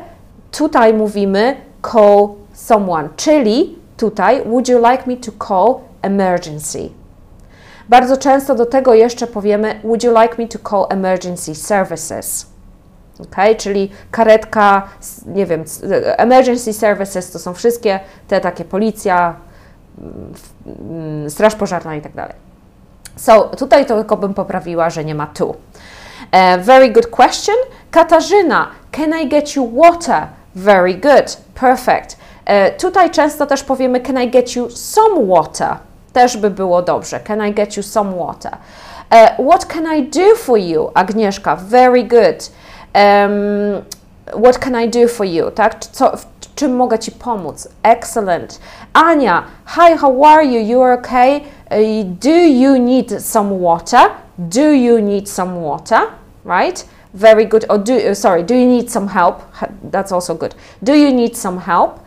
tutaj 0.51 0.95
mówimy 0.95 1.57
call 1.93 2.29
someone, 2.53 3.09
czyli 3.17 3.79
tutaj 3.97 4.43
would 4.45 4.69
you 4.69 4.79
like 4.79 5.03
me 5.07 5.17
to 5.17 5.33
call 5.47 5.75
emergency. 6.03 6.91
Bardzo 7.89 8.17
często 8.17 8.55
do 8.55 8.67
tego 8.67 8.95
jeszcze 8.95 9.27
powiemy 9.27 9.81
would 9.85 10.05
you 10.05 10.21
like 10.23 10.35
me 10.39 10.49
to 10.49 10.59
call 10.71 10.87
emergency 10.91 11.55
services. 11.55 12.47
Ok, 13.21 13.37
czyli 13.59 13.91
karetka, 14.11 14.89
nie 15.27 15.47
wiem, 15.47 15.65
emergency 16.17 16.73
services 16.73 17.31
to 17.31 17.39
są 17.39 17.55
wszystkie 17.55 18.01
te 18.29 18.41
takie 18.41 18.65
policja, 18.65 19.35
mm, 19.99 20.35
mm, 20.67 21.31
straż 21.31 21.55
pożarna 21.55 21.97
i 21.97 22.03
tak 22.03 22.15
dalej. 22.15 22.35
So, 23.17 23.43
tutaj 23.45 23.87
to 23.87 23.97
tylko 23.97 24.17
bym 24.17 24.35
poprawiła, 24.35 24.91
że 24.91 25.05
nie 25.05 25.15
ma 25.15 25.27
tu. 25.27 25.55
Very 26.59 26.93
good 26.93 27.11
question. 27.11 27.55
Katarzyna, 27.91 28.67
can 28.93 29.13
I 29.13 29.29
get 29.29 29.57
you 29.57 29.65
water? 29.65 30.29
Very 30.55 30.95
good, 30.95 31.37
perfect. 31.55 32.17
Tutaj 32.79 33.11
często 33.11 33.47
też 33.47 33.63
powiemy 33.63 34.01
can 34.01 34.23
I 34.23 34.31
get 34.31 34.57
you 34.57 34.71
some 34.71 35.27
water? 35.27 35.77
Też 36.13 36.37
by 36.37 36.51
było 36.51 36.83
dobrze. 36.83 37.21
Can 37.21 37.47
I 37.49 37.55
get 37.55 37.77
you 37.77 37.83
some 37.83 38.17
water? 38.17 38.57
What 39.39 39.67
can 39.67 39.87
I 39.97 40.03
do 40.03 40.37
for 40.37 40.59
you? 40.59 40.91
Agnieszka, 40.95 41.57
very 41.57 42.05
good. 42.05 42.51
Um, 42.95 43.83
what 44.43 44.59
can 44.59 44.75
I 44.75 44.89
do 44.89 45.09
for 45.09 45.27
you? 45.27 45.51
Tak? 45.51 45.85
Co, 45.85 46.13
czym 46.55 46.77
mogę 46.77 46.99
Ci 46.99 47.13
pomóc? 47.13 47.69
Excellent. 47.83 48.61
Ania, 48.93 49.43
hi, 49.67 49.97
how 49.97 50.25
are 50.25 50.45
you? 50.45 50.61
You 50.61 50.83
are 50.83 50.99
okay? 50.99 51.37
Uh, 51.71 52.05
do 52.05 52.31
you 52.31 52.79
need 52.79 53.25
some 53.25 53.59
water? 53.61 54.11
Do 54.39 54.73
you 54.73 55.01
need 55.01 55.29
some 55.29 55.61
water? 55.61 56.13
Right? 56.45 56.85
Very 57.15 57.45
good. 57.45 57.65
Or 57.69 57.79
do 57.79 57.95
uh, 57.95 58.15
sorry, 58.15 58.45
do 58.45 58.55
you 58.55 58.67
need 58.67 58.91
some 58.91 59.09
help? 59.09 59.43
That's 59.91 60.13
also 60.13 60.35
good. 60.35 60.55
Do 60.83 60.95
you 60.95 61.13
need 61.13 61.37
some 61.37 61.59
help? 61.59 62.01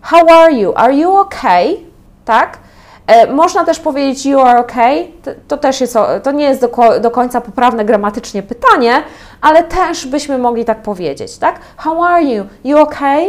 How 0.00 0.26
are 0.28 0.50
you? 0.50 0.74
Are 0.74 0.92
you 0.92 1.16
okay? 1.16 1.86
Tak? 2.24 2.58
E, 3.06 3.26
można 3.32 3.64
też 3.64 3.80
powiedzieć 3.80 4.26
you 4.26 4.40
are 4.40 4.60
okay. 4.60 5.12
To, 5.22 5.30
to 5.48 5.56
też 5.56 5.80
jest, 5.80 5.98
to 6.22 6.32
nie 6.32 6.44
jest 6.44 6.60
do, 6.60 7.00
do, 7.00 7.10
końca 7.10 7.40
poprawne 7.40 7.84
gramatycznie 7.84 8.42
pytanie, 8.42 9.02
ale 9.40 9.62
też 9.62 10.06
byśmy 10.06 10.38
mogli 10.38 10.64
tak 10.64 10.82
powiedzieć, 10.82 11.38
tak? 11.38 11.60
How 11.76 12.04
are 12.04 12.24
you? 12.24 12.46
You 12.64 12.78
okay? 12.78 13.26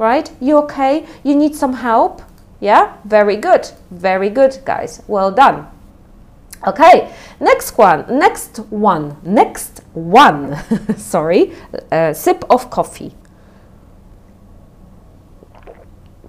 Right? 0.00 0.32
You 0.40 0.58
okay? 0.58 1.02
You 1.24 1.36
need 1.36 1.58
some 1.58 1.74
help? 1.76 2.22
Yeah? 2.60 2.88
Very 3.04 3.38
good. 3.38 3.72
Very 3.90 4.30
good, 4.30 4.60
guys. 4.64 5.02
Well 5.08 5.34
done. 5.34 5.77
Okay, 6.66 7.12
next 7.38 7.78
one, 7.78 8.04
next 8.18 8.58
one, 8.70 9.16
next 9.22 9.80
one, 9.92 10.56
sorry, 10.96 11.52
a 11.92 12.12
sip 12.12 12.44
of 12.50 12.68
coffee. 12.68 13.14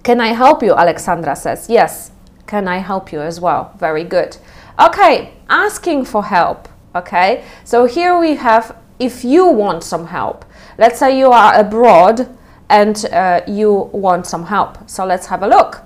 Can 0.02 0.20
I 0.20 0.28
help 0.28 0.62
you? 0.62 0.74
Alexandra 0.74 1.34
says. 1.36 1.68
Yes, 1.68 2.12
can 2.46 2.68
I 2.68 2.78
help 2.78 3.12
you 3.12 3.20
as 3.20 3.40
well? 3.40 3.74
Very 3.78 4.04
good. 4.04 4.36
Okay, 4.78 5.34
asking 5.48 6.04
for 6.04 6.24
help. 6.24 6.68
Okay, 6.94 7.44
so 7.64 7.86
here 7.86 8.18
we 8.18 8.36
have 8.36 8.76
if 8.98 9.24
you 9.24 9.46
want 9.46 9.82
some 9.82 10.06
help. 10.06 10.44
Let's 10.78 10.98
say 10.98 11.18
you 11.18 11.30
are 11.32 11.54
abroad 11.58 12.28
and 12.68 13.04
uh, 13.12 13.40
you 13.46 13.90
want 13.92 14.26
some 14.26 14.46
help. 14.46 14.88
So 14.88 15.04
let's 15.04 15.26
have 15.26 15.42
a 15.42 15.48
look. 15.48 15.82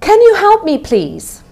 Can 0.00 0.20
you 0.20 0.34
help 0.36 0.64
me, 0.64 0.78
please? 0.78 1.42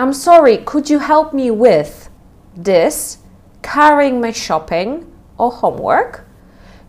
I'm 0.00 0.14
sorry, 0.14 0.56
could 0.56 0.88
you 0.88 0.98
help 0.98 1.34
me 1.34 1.50
with 1.50 2.08
this, 2.56 3.18
carrying 3.60 4.18
my 4.18 4.32
shopping 4.32 5.12
or 5.36 5.52
homework? 5.52 6.26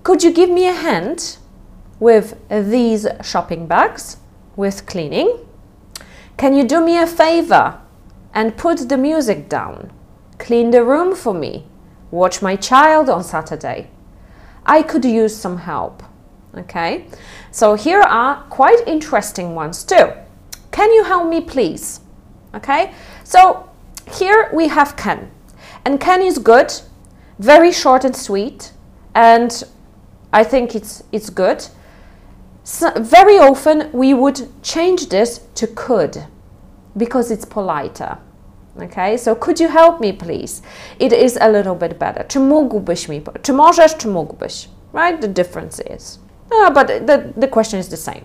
Could 0.03 0.23
you 0.23 0.31
give 0.31 0.49
me 0.49 0.69
a 0.69 0.71
hand 0.71 1.37
with 1.99 2.37
these 2.49 3.05
shopping 3.21 3.67
bags, 3.67 4.15
with 4.55 4.85
cleaning? 4.85 5.45
Can 6.37 6.53
you 6.53 6.63
do 6.63 6.79
me 6.79 6.97
a 6.97 7.05
favor 7.05 7.81
and 8.33 8.55
put 8.55 8.87
the 8.87 8.97
music 8.97 9.49
down? 9.49 9.91
Clean 10.39 10.71
the 10.71 10.85
room 10.85 11.13
for 11.13 11.33
me. 11.33 11.65
Watch 12.11 12.41
my 12.41 12.55
child 12.55 13.09
on 13.09 13.25
Saturday. 13.25 13.89
I 14.65 14.83
could 14.83 15.03
use 15.03 15.35
some 15.35 15.57
help. 15.57 16.01
Okay, 16.55 17.07
so 17.51 17.75
here 17.75 18.03
are 18.03 18.43
quite 18.43 18.87
interesting 18.87 19.53
ones 19.53 19.83
too. 19.83 20.13
Can 20.71 20.93
you 20.93 21.03
help 21.03 21.27
me, 21.27 21.41
please? 21.41 22.00
Okay, 22.53 22.93
so 23.23 23.69
here 24.11 24.49
we 24.53 24.67
have 24.67 24.95
can, 24.97 25.31
and 25.85 25.99
can 25.99 26.21
is 26.21 26.37
good, 26.37 26.73
very 27.39 27.71
short 27.71 28.03
and 28.03 28.15
sweet, 28.15 28.73
and 29.15 29.63
I 30.33 30.43
think 30.43 30.75
it's 30.75 31.03
it's 31.11 31.29
good. 31.29 31.65
So 32.63 32.91
very 32.97 33.39
often 33.39 33.89
we 33.91 34.13
would 34.13 34.49
change 34.63 35.09
this 35.09 35.41
to 35.55 35.67
could 35.67 36.25
because 36.95 37.31
it's 37.31 37.45
politer. 37.45 38.17
Okay, 38.81 39.17
so 39.17 39.35
could 39.35 39.59
you 39.59 39.67
help 39.67 39.99
me 39.99 40.11
please? 40.11 40.61
It 40.99 41.11
is 41.11 41.37
a 41.41 41.49
little 41.49 41.75
bit 41.75 41.99
better. 41.99 42.25
Czy 42.27 42.39
mógłbyś 42.39 43.09
mi, 43.09 43.21
czy 43.41 43.53
możesz, 43.53 43.97
czy 43.97 44.07
mógłbyś? 44.07 44.69
Right, 44.93 45.21
the 45.21 45.27
difference 45.27 45.81
is. 45.95 46.19
Uh, 46.51 46.69
but 46.73 46.87
the, 46.87 47.31
the 47.37 47.47
question 47.47 47.79
is 47.79 47.89
the 47.89 47.97
same. 47.97 48.21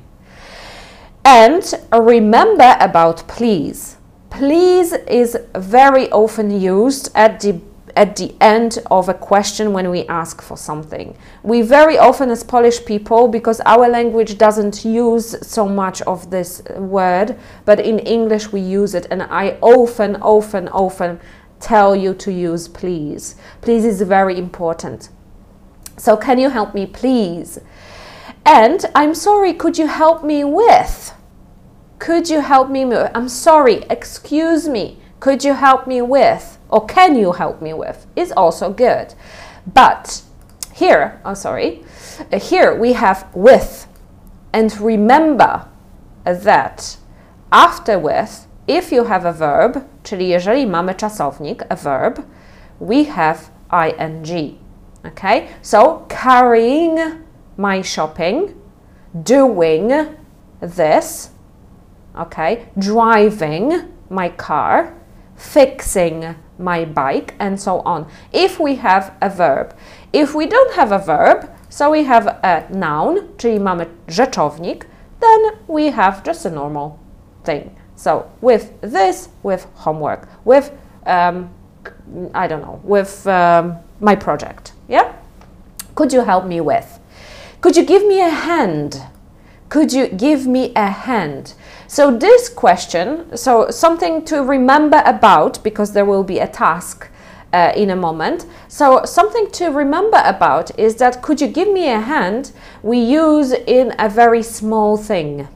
And 1.25 1.75
remember 1.93 2.77
about 2.81 3.23
please. 3.23 3.97
Please 4.31 4.93
is 4.93 5.37
very 5.55 6.11
often 6.11 6.51
used 6.51 7.11
at 7.15 7.41
the 7.41 7.61
at 7.97 8.15
the 8.17 8.35
end 8.43 8.79
of 8.91 9.09
a 9.09 9.15
question 9.15 9.73
when 9.73 9.91
we 9.91 10.07
ask 10.07 10.43
for 10.43 10.57
something. 10.57 11.17
We 11.43 11.63
very 11.63 11.97
often, 11.97 12.31
as 12.31 12.45
Polish 12.45 12.85
people, 12.85 13.27
because 13.27 13.61
our 13.65 13.89
language 13.89 14.37
doesn't 14.37 14.85
use 14.85 15.35
so 15.47 15.67
much 15.67 16.03
of 16.03 16.31
this 16.31 16.63
word, 16.77 17.39
but 17.65 17.81
in 17.81 17.99
English 18.01 18.53
we 18.53 18.61
use 18.61 18.95
it, 18.95 19.07
and 19.11 19.23
I 19.23 19.57
often, 19.63 20.17
often, 20.17 20.69
often 20.69 21.19
tell 21.59 21.97
you 21.97 22.13
to 22.15 22.31
use 22.31 22.69
please. 22.69 23.37
Please 23.63 23.87
is 23.87 24.03
very 24.03 24.39
important. 24.39 25.09
So, 25.97 26.17
can 26.17 26.39
you 26.39 26.51
help 26.51 26.75
me, 26.75 26.85
please? 26.85 27.59
And 28.45 28.85
I'm 28.95 29.15
sorry, 29.15 29.55
could 29.55 29.79
you 29.79 29.87
help 29.87 30.23
me 30.23 30.45
with? 30.45 31.15
Could 31.99 32.29
you 32.29 32.41
help 32.41 32.71
me? 32.71 32.85
I'm 33.15 33.29
sorry, 33.29 33.85
excuse 33.91 34.69
me, 34.69 34.99
could 35.21 35.45
you 35.45 35.55
help 35.55 35.87
me 35.87 36.03
with? 36.03 36.57
or 36.69 36.85
can 36.87 37.17
you 37.17 37.33
help 37.33 37.63
me 37.63 37.73
with 37.73 38.07
is 38.17 38.33
also 38.33 38.73
good. 38.73 39.15
But 39.73 40.23
here, 40.75 41.21
I'm 41.25 41.33
oh, 41.33 41.35
sorry, 41.35 41.85
uh, 42.33 42.39
here 42.39 42.75
we 42.75 42.93
have 42.95 43.27
with. 43.35 43.87
And 44.53 44.77
remember 44.81 45.69
that 46.25 46.97
after 47.53 47.99
with, 47.99 48.47
if 48.67 48.91
you 48.91 49.05
have 49.05 49.25
a 49.25 49.33
verb, 49.33 49.85
czyli 50.03 50.29
jeżeli 50.29 50.67
mamy 50.67 50.95
czasownik, 50.95 51.65
a 51.69 51.77
verb, 51.77 52.25
we 52.81 53.05
have 53.05 53.51
ing. 53.73 54.59
Okay? 55.05 55.49
So 55.63 56.07
carrying 56.09 56.99
my 57.57 57.83
shopping, 57.83 58.55
doing 59.15 59.93
this, 60.61 61.31
okay? 62.19 62.69
Driving 62.79 63.93
my 64.11 64.29
car, 64.29 64.95
fixing 65.37 66.35
my 66.59 66.85
bike, 66.85 67.35
and 67.39 67.61
so 67.61 67.81
on. 67.81 68.07
If 68.33 68.59
we 68.59 68.77
have 68.77 69.15
a 69.21 69.29
verb. 69.29 69.75
If 70.13 70.35
we 70.35 70.47
don't 70.47 70.75
have 70.75 70.93
a 70.93 70.99
verb, 70.99 71.51
so 71.69 71.91
we 71.91 72.05
have 72.05 72.27
a 72.27 72.65
noun, 72.71 73.29
czyli 73.37 73.61
mamy 73.61 73.87
rzeczownik, 74.09 74.87
then 75.21 75.41
we 75.69 75.91
have 75.91 76.23
just 76.25 76.47
a 76.47 76.51
normal 76.51 76.99
thing. 77.45 77.71
So 77.97 78.27
with 78.41 78.81
this, 78.81 79.29
with 79.43 79.67
homework, 79.75 80.29
with, 80.45 80.71
um, 81.07 81.51
I 82.35 82.47
don't 82.47 82.63
know, 82.63 82.81
with 82.85 83.27
um, 83.27 83.77
my 84.01 84.17
project. 84.17 84.73
Yeah? 84.89 85.13
Could 85.95 86.13
you 86.13 86.23
help 86.23 86.47
me 86.47 86.61
with? 86.61 86.99
Could 87.61 87.77
you 87.77 87.85
give 87.85 88.07
me 88.07 88.21
a 88.21 88.29
hand? 88.29 89.03
Could 89.69 89.93
you 89.93 90.09
give 90.09 90.47
me 90.47 90.73
a 90.77 90.91
hand? 90.91 91.55
So 91.89 92.17
this 92.17 92.49
question, 92.49 93.37
so 93.37 93.71
something 93.71 94.25
to 94.25 94.43
remember 94.43 95.03
about 95.05 95.63
because 95.63 95.93
there 95.93 96.05
will 96.05 96.25
be 96.25 96.41
a 96.41 96.49
task 96.49 97.09
uh, 97.53 97.73
in 97.77 97.91
a 97.91 97.97
moment. 97.97 98.47
So 98.69 99.05
something 99.05 99.51
to 99.53 99.69
remember 99.69 100.21
about 100.25 100.77
is 100.79 100.97
that 100.97 101.23
could 101.23 101.41
you 101.41 101.47
give 101.47 101.69
me 101.69 101.89
a 101.89 102.01
hand? 102.01 102.53
We 102.83 102.99
use 102.99 103.53
in 103.53 103.95
a 103.99 104.09
very 104.09 104.43
small 104.43 104.97
thing. 104.97 105.49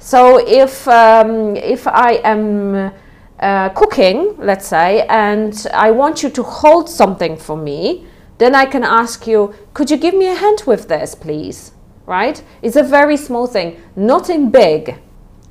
So 0.00 0.44
if 0.46 0.88
um, 0.88 1.56
if 1.56 1.86
I 1.86 2.20
am 2.24 2.92
uh, 3.38 3.68
cooking, 3.70 4.34
let's 4.38 4.66
say, 4.66 5.06
and 5.08 5.54
I 5.72 5.92
want 5.92 6.24
you 6.24 6.30
to 6.30 6.42
hold 6.42 6.90
something 6.90 7.36
for 7.36 7.56
me, 7.56 8.06
then 8.38 8.56
I 8.56 8.66
can 8.66 8.82
ask 8.82 9.28
you, 9.28 9.54
could 9.74 9.92
you 9.92 9.96
give 9.96 10.14
me 10.14 10.26
a 10.26 10.34
hand 10.34 10.64
with 10.66 10.88
this, 10.88 11.14
please? 11.14 11.72
Right? 12.04 12.42
It's 12.62 12.74
a 12.74 12.82
very 12.82 13.16
small 13.16 13.46
thing, 13.46 13.80
nothing 13.94 14.50
big 14.50 14.98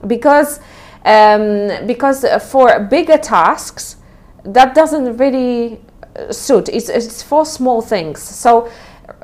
because 0.07 0.59
um, 1.05 1.87
because 1.87 2.25
for 2.39 2.79
bigger 2.79 3.17
tasks 3.17 3.97
that 4.43 4.75
doesn't 4.75 5.17
really 5.17 5.79
suit. 6.31 6.69
It's, 6.69 6.89
it's 6.89 7.23
for 7.23 7.45
small 7.45 7.81
things. 7.81 8.21
So 8.21 8.67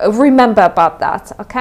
remember 0.07 0.63
about 0.63 0.99
that, 0.99 1.33
ok? 1.39 1.53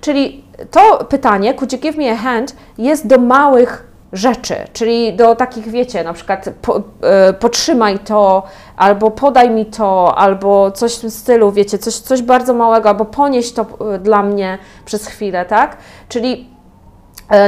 Czyli 0.00 0.44
to 0.70 1.04
pytanie, 1.04 1.54
could 1.54 1.72
you 1.72 1.78
give 1.78 1.96
me 1.96 2.10
a 2.10 2.16
hand, 2.16 2.56
jest 2.78 3.06
do 3.06 3.18
małych 3.18 3.86
rzeczy, 4.12 4.54
czyli 4.72 5.16
do 5.16 5.34
takich, 5.34 5.68
wiecie, 5.68 6.04
na 6.04 6.12
przykład 6.12 6.48
po, 6.62 6.82
e, 7.02 7.32
potrzymaj 7.32 7.98
to, 7.98 8.42
albo 8.76 9.10
podaj 9.10 9.50
mi 9.50 9.66
to, 9.66 10.18
albo 10.18 10.70
coś 10.70 10.96
w 10.96 11.00
tym 11.00 11.10
stylu, 11.10 11.52
wiecie, 11.52 11.78
coś, 11.78 11.94
coś 11.94 12.22
bardzo 12.22 12.54
małego, 12.54 12.88
albo 12.88 13.04
ponieść 13.04 13.52
to 13.52 13.66
e, 13.94 13.98
dla 13.98 14.22
mnie 14.22 14.58
przez 14.84 15.06
chwilę, 15.06 15.44
tak? 15.44 15.76
Czyli 16.08 16.55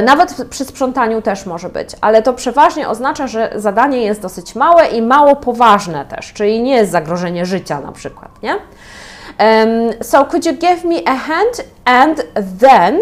nawet 0.05 0.47
przy 0.49 0.65
sprzątaniu 0.65 1.21
też 1.21 1.45
może 1.45 1.69
być, 1.69 1.89
ale 2.01 2.21
to 2.21 2.33
przeważnie 2.33 2.89
oznacza, 2.89 3.27
że 3.27 3.51
zadanie 3.55 4.01
jest 4.01 4.21
dosyć 4.21 4.55
małe 4.55 4.87
i 4.87 5.01
mało 5.01 5.35
poważne 5.35 6.05
też, 6.05 6.33
czyli 6.33 6.61
nie 6.61 6.75
jest 6.75 6.91
zagrożenie 6.91 7.45
życia 7.45 7.79
na 7.81 7.91
przykład, 7.91 8.43
nie? 8.43 8.55
Um, 9.39 9.93
so 10.01 10.25
could 10.25 10.45
you 10.45 10.53
give 10.53 10.83
me 10.83 10.95
a 11.05 11.15
hand 11.15 11.63
and 11.85 12.23
then 12.59 12.99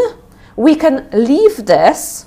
we 0.57 0.75
can 0.75 1.01
leave 1.11 1.65
this. 1.65 2.25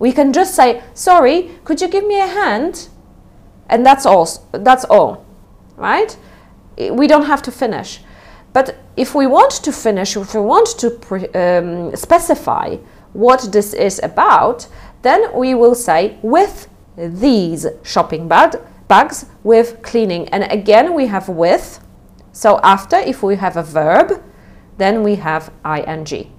We 0.00 0.12
can 0.12 0.32
just 0.32 0.54
say, 0.54 0.82
sorry, 0.94 1.48
could 1.64 1.80
you 1.80 1.88
give 1.88 2.06
me 2.06 2.22
a 2.22 2.26
hand? 2.26 2.90
And 3.68 3.86
that's 3.86 4.06
all. 4.06 4.26
That's 4.52 4.84
all, 4.84 5.16
right? 5.76 6.16
We 6.76 7.06
don't 7.06 7.26
have 7.26 7.42
to 7.42 7.50
finish. 7.50 8.02
But 8.52 8.74
if 8.96 9.14
we 9.14 9.26
want 9.26 9.62
to 9.62 9.72
finish, 9.72 10.16
if 10.16 10.34
we 10.34 10.40
want 10.40 10.78
to 10.78 10.88
um, 11.34 11.96
specify 11.96 12.76
what 13.14 13.52
this 13.52 13.72
is 13.72 14.00
about, 14.02 14.66
then 15.02 15.34
we 15.34 15.54
will 15.54 15.74
say 15.74 16.18
with 16.22 16.68
these 16.96 17.66
shopping 17.82 18.28
bag, 18.28 18.56
bags 18.88 19.26
with 19.42 19.82
cleaning. 19.82 20.28
And 20.28 20.44
again, 20.50 20.94
we 20.94 21.06
have 21.06 21.28
with. 21.28 21.80
So 22.32 22.60
after, 22.62 22.96
if 22.96 23.22
we 23.22 23.36
have 23.36 23.56
a 23.56 23.62
verb, 23.62 24.22
then 24.76 25.02
we 25.02 25.14
have 25.16 25.50
ing. 25.64 26.30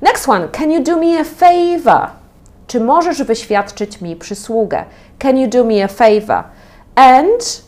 Next 0.00 0.28
one, 0.28 0.48
can 0.50 0.70
you 0.70 0.80
do 0.80 0.98
me 0.98 1.16
a 1.18 1.24
favor? 1.24 2.10
Czy 2.66 2.80
możesz 2.80 3.22
wyświadczyć 3.22 4.00
mi 4.00 4.16
przysługę? 4.16 4.84
Can 5.18 5.38
you 5.38 5.48
do 5.48 5.64
me 5.64 5.84
a 5.84 5.88
favor? 5.88 6.44
And, 6.94 7.62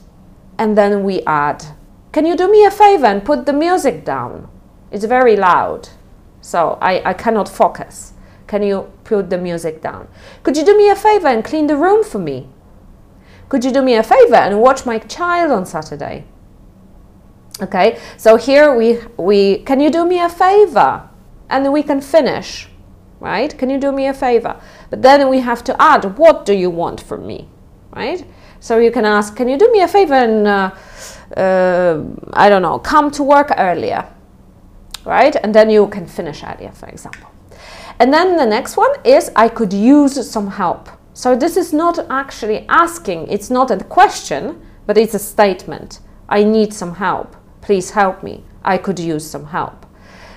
and 0.59 0.77
then 0.77 1.07
we 1.07 1.23
add, 1.27 1.65
can 2.13 2.27
you 2.27 2.37
do 2.37 2.49
me 2.49 2.67
a 2.67 2.71
favor 2.71 3.07
and 3.07 3.23
put 3.23 3.47
the 3.47 3.53
music 3.53 4.05
down? 4.05 4.49
It's 4.93 5.05
very 5.05 5.37
loud. 5.37 5.89
So 6.51 6.79
I, 6.83 7.11
I 7.11 7.13
cannot 7.13 7.49
focus. 7.49 8.13
Can 8.49 8.65
you 8.65 8.91
put 9.05 9.31
the 9.31 9.39
music 9.39 9.81
down? 9.81 10.09
Could 10.43 10.57
you 10.57 10.65
do 10.65 10.77
me 10.77 10.89
a 10.89 10.97
favor 10.97 11.29
and 11.29 11.45
clean 11.45 11.69
the 11.69 11.77
room 11.77 12.03
for 12.03 12.19
me? 12.19 12.49
Could 13.49 13.65
you 13.65 13.71
do 13.71 13.83
me 13.83 13.95
a 13.95 14.03
favor 14.03 14.35
and 14.35 14.61
watch 14.61 14.85
my 14.85 14.99
child 14.99 15.53
on 15.53 15.65
Saturday? 15.65 16.25
Okay, 17.63 18.01
so 18.17 18.35
here 18.35 18.75
we, 18.75 18.99
we 19.17 19.59
can 19.59 19.79
you 19.79 19.91
do 19.91 20.05
me 20.05 20.19
a 20.19 20.29
favor? 20.29 21.09
And 21.49 21.73
we 21.73 21.85
can 21.85 22.01
finish, 22.01 22.69
right? 23.21 23.57
Can 23.57 23.71
you 23.71 23.79
do 23.79 23.93
me 23.93 24.09
a 24.09 24.15
favor? 24.15 24.61
But 24.91 25.03
then 25.03 25.29
we 25.29 25.39
have 25.39 25.63
to 25.65 25.81
add, 25.81 26.19
what 26.19 26.47
do 26.47 26.53
you 26.53 26.71
want 26.71 27.01
from 27.01 27.29
me, 27.29 27.49
right? 27.95 28.27
So 28.59 28.79
you 28.79 28.91
can 28.91 29.05
ask, 29.05 29.37
can 29.37 29.49
you 29.49 29.57
do 29.57 29.71
me 29.71 29.83
a 29.83 29.89
favor 29.89 30.15
and, 30.15 30.49
uh, 30.49 30.71
uh, 31.37 32.03
I 32.33 32.49
don't 32.49 32.63
know, 32.63 32.81
come 32.81 33.13
to 33.13 33.23
work 33.23 33.53
earlier? 33.57 34.05
Right? 35.05 35.37
And 35.37 35.55
then 35.55 35.71
you 35.71 35.89
can 35.89 36.07
finish 36.07 36.43
earlier, 36.43 36.73
for 36.73 36.89
example. 36.89 37.31
And 37.99 38.13
then 38.13 38.37
the 38.37 38.47
next 38.47 38.77
one 38.77 38.93
is 39.05 39.31
I 39.37 39.49
could 39.49 39.73
use 39.73 40.31
some 40.31 40.49
help. 40.49 40.89
So 41.13 41.37
this 41.37 41.57
is 41.57 41.73
not 41.73 41.99
actually 42.11 42.65
asking, 42.69 43.29
it's 43.29 43.51
not 43.51 43.71
a 43.71 43.77
question, 43.85 44.61
but 44.87 44.97
it's 44.97 45.15
a 45.15 45.19
statement. 45.19 46.01
I 46.29 46.45
need 46.45 46.73
some 46.73 46.95
help. 46.95 47.37
Please 47.61 47.91
help 47.91 48.23
me. 48.23 48.45
I 48.65 48.79
could 48.79 48.99
use 48.99 49.29
some 49.29 49.47
help. 49.47 49.87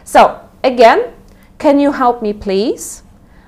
So 0.03 0.41
again, 0.63 1.13
can 1.57 1.79
you 1.79 1.91
help 1.91 2.21
me 2.21 2.33
please? 2.33 3.03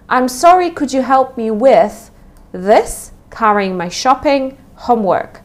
I'm 0.07 0.27
sorry, 0.27 0.69
could 0.69 0.93
you 0.93 1.01
help 1.01 1.35
me 1.35 1.51
with 1.51 2.11
this, 2.51 3.11
carrying 3.31 3.75
my 3.75 3.89
shopping, 3.89 4.57
homework? 4.75 5.41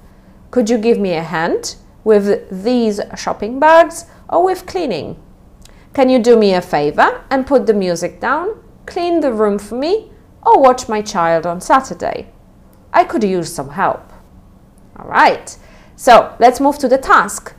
Could 0.50 0.68
you 0.70 0.78
give 0.78 0.98
me 0.98 1.14
a 1.14 1.22
hand 1.22 1.76
with 2.04 2.64
these 2.64 3.00
shopping 3.16 3.58
bags 3.58 4.04
or 4.28 4.44
with 4.44 4.66
cleaning? 4.66 5.20
Can 5.92 6.08
you 6.08 6.20
do 6.20 6.36
me 6.36 6.54
a 6.54 6.60
favor 6.60 7.24
and 7.30 7.46
put 7.46 7.66
the 7.66 7.74
music 7.74 8.20
down, 8.20 8.62
clean 8.86 9.20
the 9.20 9.32
room 9.32 9.58
for 9.58 9.74
me, 9.74 10.12
or 10.42 10.60
watch 10.60 10.88
my 10.88 11.02
child 11.02 11.46
on 11.46 11.60
Saturday? 11.60 12.28
I 12.92 13.04
could 13.04 13.24
use 13.24 13.52
some 13.52 13.70
help. 13.70 14.12
All 14.96 15.08
right, 15.08 15.56
so 15.96 16.36
let's 16.38 16.60
move 16.60 16.78
to 16.78 16.88
the 16.88 16.98
task. 16.98 17.54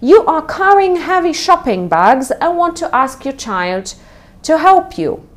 You 0.00 0.24
are 0.26 0.42
carrying 0.42 0.96
heavy 0.96 1.32
shopping 1.32 1.88
bags 1.88 2.30
and 2.30 2.56
want 2.56 2.76
to 2.78 2.94
ask 2.94 3.24
your 3.24 3.34
child 3.34 3.94
to 4.42 4.58
help 4.58 4.96
you. 4.96 5.28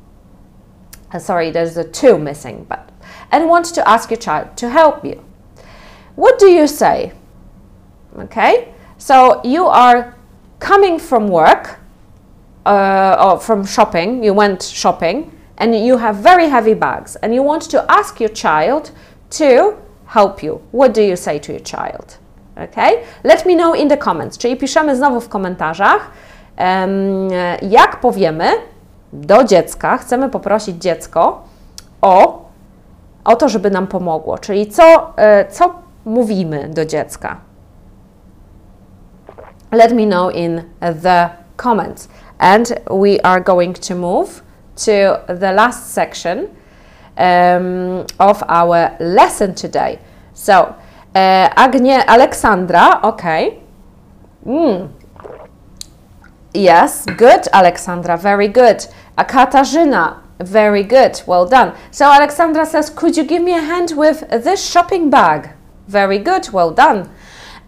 Uh, 1.11 1.19
sorry, 1.19 1.51
there's 1.51 1.77
a 1.77 1.83
two 1.83 2.17
missing, 2.17 2.65
but 2.67 2.89
and 3.31 3.49
want 3.49 3.65
to 3.65 3.87
ask 3.87 4.09
your 4.09 4.19
child 4.19 4.55
to 4.57 4.69
help 4.69 5.03
you. 5.03 5.23
What 6.15 6.39
do 6.39 6.47
you 6.47 6.67
say? 6.67 7.13
Okay, 8.17 8.73
so 8.97 9.41
you 9.43 9.65
are 9.65 10.15
coming 10.59 10.97
from 10.97 11.27
work 11.27 11.79
uh, 12.68 13.26
or 13.26 13.39
from 13.39 13.65
shopping, 13.65 14.24
you 14.24 14.34
went 14.34 14.63
shopping, 14.63 15.32
and 15.57 15.76
you 15.76 15.97
have 15.97 16.18
very 16.18 16.49
heavy 16.49 16.76
bags, 16.76 17.18
and 17.22 17.34
you 17.34 17.43
want 17.43 17.70
to 17.70 17.86
ask 17.91 18.20
your 18.20 18.34
child 18.34 18.91
to 19.30 19.74
help 20.05 20.43
you. 20.43 20.61
What 20.72 20.93
do 20.93 21.01
you 21.01 21.15
say 21.15 21.39
to 21.39 21.51
your 21.51 21.63
child? 21.63 22.18
Okay? 22.57 23.03
Let 23.24 23.45
me 23.45 23.55
know 23.55 23.74
in 23.74 23.88
the 23.88 23.97
comments. 23.97 24.38
Czyli 24.38 24.57
piszemy 24.57 24.95
znowu 24.95 25.22
w 25.22 25.30
komentarzach, 25.30 26.11
um, 26.57 27.28
jak 27.61 27.99
powiemy 27.99 28.51
do 29.13 29.43
dziecka, 29.43 29.97
chcemy 29.97 30.30
poprosić 30.30 30.82
dziecko 30.82 31.43
o, 32.01 32.45
o 33.26 33.36
to, 33.36 33.49
żeby 33.49 33.72
nam 33.72 33.88
pomogło. 33.88 34.38
Czyli 34.38 34.68
co, 34.68 35.13
e, 35.18 35.45
co 35.49 35.74
mówimy 36.05 36.70
do 36.70 36.86
dziecka? 36.86 37.38
Let 39.72 39.93
me 39.93 40.05
know 40.05 40.36
in 40.36 40.61
the 41.03 41.30
comments. 41.57 42.09
And 42.39 42.79
we 42.91 43.19
are 43.21 43.39
going 43.39 43.73
to 43.73 43.95
move 43.95 44.43
to 44.77 45.23
the 45.27 45.51
last 45.51 45.91
section 45.91 46.55
um, 47.17 48.05
of 48.19 48.43
our 48.47 48.95
lesson 48.99 49.55
today. 49.55 49.99
So, 50.33 50.75
uh, 51.15 51.49
Agnie 51.55 51.91
Alexandra, 51.91 52.99
okay. 53.03 53.59
Mm. 54.45 54.91
Yes, 56.53 57.05
good, 57.05 57.47
Alexandra, 57.53 58.17
very 58.17 58.47
good. 58.47 58.85
A 59.17 59.25
Katarzyna, 59.25 60.21
very 60.39 60.83
good, 60.83 61.21
well 61.25 61.47
done. 61.47 61.75
So, 61.91 62.05
Alexandra 62.05 62.65
says, 62.65 62.89
Could 62.89 63.17
you 63.17 63.23
give 63.23 63.41
me 63.41 63.53
a 63.53 63.61
hand 63.61 63.93
with 63.95 64.29
this 64.29 64.63
shopping 64.69 65.09
bag? 65.09 65.49
Very 65.88 66.19
good, 66.19 66.49
well 66.51 66.71
done. 66.71 67.09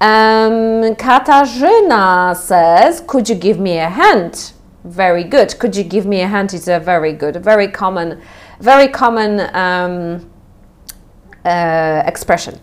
Um, 0.01 0.95
Katarzyna 0.95 2.36
says, 2.36 3.03
Could 3.05 3.28
you 3.30 3.36
give 3.36 3.59
me 3.59 3.78
a 3.80 3.89
hand? 3.89 4.53
Very 4.90 5.24
good. 5.24 5.58
Could 5.60 5.76
you 5.76 5.84
give 5.84 6.06
me 6.06 6.22
a 6.22 6.28
hand? 6.28 6.54
It's 6.54 6.68
a 6.68 6.80
very 6.80 7.14
good, 7.14 7.38
very 7.38 7.68
common, 7.68 8.22
very 8.60 8.88
common 8.88 9.40
um, 9.56 10.30
uh, 11.46 12.04
expression. 12.06 12.60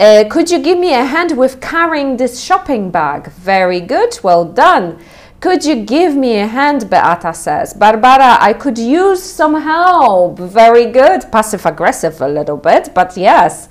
Uh, 0.00 0.24
could 0.30 0.50
you 0.50 0.58
give 0.58 0.78
me 0.78 0.94
a 0.94 1.04
hand 1.04 1.36
with 1.36 1.60
carrying 1.60 2.16
this 2.16 2.42
shopping 2.42 2.90
bag? 2.90 3.28
Very 3.32 3.80
good, 3.80 4.18
well 4.22 4.44
done. 4.44 4.98
Could 5.40 5.64
you 5.64 5.84
give 5.84 6.14
me 6.14 6.38
a 6.38 6.46
hand? 6.46 6.88
Beata 6.88 7.34
says. 7.34 7.74
Barbara, 7.74 8.38
I 8.40 8.52
could 8.52 8.78
use 8.78 9.22
some 9.22 9.60
help. 9.60 10.38
Very 10.38 10.86
good. 10.86 11.30
Passive 11.32 11.66
aggressive 11.66 12.20
a 12.20 12.28
little 12.28 12.56
bit, 12.56 12.94
but 12.94 13.16
yes. 13.16 13.68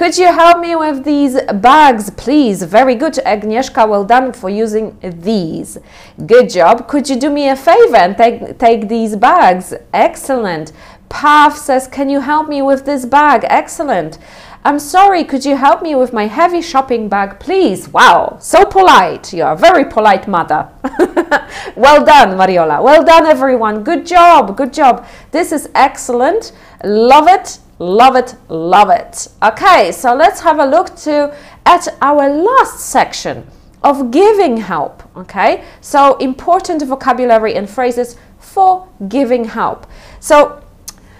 Could 0.00 0.16
you 0.16 0.32
help 0.32 0.60
me 0.60 0.74
with 0.76 1.04
these 1.04 1.38
bags, 1.56 2.08
please? 2.08 2.62
Very 2.62 2.94
good, 2.94 3.18
Agnieszka. 3.26 3.86
Well 3.86 4.02
done 4.02 4.32
for 4.32 4.48
using 4.48 4.96
these. 5.02 5.76
Good 6.24 6.48
job. 6.48 6.88
Could 6.88 7.10
you 7.10 7.16
do 7.16 7.28
me 7.28 7.50
a 7.50 7.54
favor 7.54 7.96
and 7.96 8.16
take, 8.16 8.58
take 8.58 8.88
these 8.88 9.14
bags? 9.14 9.74
Excellent. 9.92 10.72
Pav 11.10 11.54
says, 11.54 11.86
Can 11.86 12.08
you 12.08 12.20
help 12.20 12.48
me 12.48 12.62
with 12.62 12.86
this 12.86 13.04
bag? 13.04 13.44
Excellent. 13.50 14.16
I'm 14.64 14.78
sorry, 14.78 15.22
could 15.22 15.44
you 15.44 15.56
help 15.56 15.82
me 15.82 15.94
with 15.94 16.14
my 16.14 16.28
heavy 16.28 16.62
shopping 16.62 17.10
bag, 17.10 17.38
please? 17.38 17.90
Wow, 17.90 18.38
so 18.40 18.64
polite. 18.64 19.34
You're 19.34 19.52
a 19.52 19.56
very 19.56 19.84
polite 19.84 20.26
mother. 20.26 20.66
well 21.76 22.02
done, 22.06 22.38
Mariola. 22.38 22.82
Well 22.82 23.04
done, 23.04 23.26
everyone. 23.26 23.84
Good 23.84 24.06
job, 24.06 24.56
good 24.56 24.72
job. 24.72 25.06
This 25.30 25.52
is 25.52 25.68
excellent. 25.74 26.52
Love 26.82 27.28
it. 27.28 27.58
Love 27.80 28.14
it, 28.14 28.34
love 28.50 28.90
it. 28.90 29.26
Okay, 29.42 29.90
so 29.90 30.14
let's 30.14 30.42
have 30.42 30.58
a 30.58 30.66
look 30.66 30.94
to 30.96 31.34
at 31.64 31.88
our 32.02 32.28
last 32.28 32.78
section 32.80 33.46
of 33.82 34.10
giving 34.10 34.58
help. 34.58 35.02
Okay, 35.16 35.64
so 35.80 36.18
important 36.18 36.82
vocabulary 36.82 37.54
and 37.54 37.70
phrases 37.70 38.18
for 38.38 38.86
giving 39.08 39.46
help. 39.46 39.86
So 40.20 40.62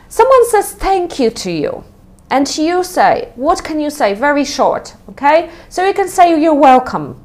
someone 0.08 0.50
says 0.50 0.72
thank 0.72 1.18
you 1.18 1.30
to 1.30 1.50
you, 1.50 1.82
and 2.30 2.46
you 2.58 2.84
say, 2.84 3.32
what 3.36 3.64
can 3.64 3.80
you 3.80 3.88
say? 3.88 4.12
Very 4.12 4.44
short. 4.44 4.94
Okay, 5.08 5.50
so 5.70 5.86
you 5.86 5.94
can 5.94 6.08
say 6.08 6.38
you're 6.38 6.52
welcome. 6.52 7.24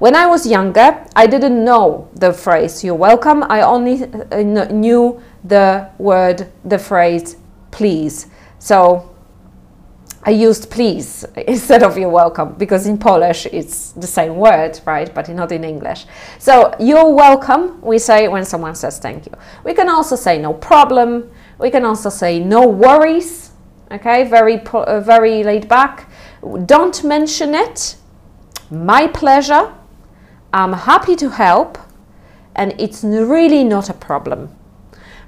When 0.00 0.16
I 0.16 0.26
was 0.26 0.44
younger, 0.44 1.06
I 1.14 1.28
didn't 1.28 1.64
know 1.64 2.08
the 2.16 2.32
phrase 2.32 2.82
you're 2.82 2.96
welcome. 2.96 3.44
I 3.44 3.60
only 3.60 4.02
uh, 4.02 4.42
knew 4.72 5.22
the 5.44 5.88
word, 5.98 6.50
the 6.64 6.80
phrase 6.80 7.36
please. 7.70 8.26
So 8.60 9.10
I 10.22 10.30
used 10.30 10.70
please 10.70 11.24
instead 11.48 11.82
of 11.82 11.96
you're 11.96 12.10
welcome 12.10 12.54
because 12.58 12.86
in 12.86 12.98
Polish 12.98 13.46
it's 13.46 13.92
the 13.92 14.06
same 14.06 14.36
word, 14.36 14.78
right? 14.84 15.12
But 15.12 15.28
not 15.30 15.50
in 15.50 15.64
English. 15.64 16.04
So 16.38 16.74
you're 16.78 17.08
welcome, 17.08 17.80
we 17.80 17.98
say 17.98 18.28
when 18.28 18.44
someone 18.44 18.74
says 18.74 18.98
thank 18.98 19.26
you. 19.26 19.32
We 19.64 19.72
can 19.72 19.88
also 19.88 20.14
say 20.14 20.38
no 20.38 20.52
problem. 20.52 21.30
We 21.58 21.70
can 21.70 21.84
also 21.84 22.10
say 22.10 22.38
no 22.38 22.68
worries. 22.68 23.50
Okay, 23.90 24.24
very, 24.24 24.60
uh, 24.60 25.00
very 25.00 25.42
laid 25.42 25.66
back. 25.66 26.10
Don't 26.66 27.02
mention 27.02 27.54
it. 27.54 27.96
My 28.70 29.08
pleasure. 29.08 29.72
I'm 30.52 30.74
happy 30.74 31.16
to 31.16 31.30
help. 31.30 31.78
And 32.54 32.74
it's 32.78 33.02
really 33.02 33.64
not 33.64 33.88
a 33.88 33.94
problem. 33.94 34.54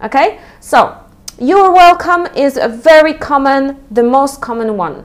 Okay, 0.04 0.38
so 0.60 1.01
you're 1.42 1.72
welcome 1.72 2.28
is 2.36 2.56
a 2.56 2.68
very 2.68 3.12
common, 3.12 3.84
the 3.90 4.02
most 4.02 4.40
common 4.40 4.76
one. 4.76 5.04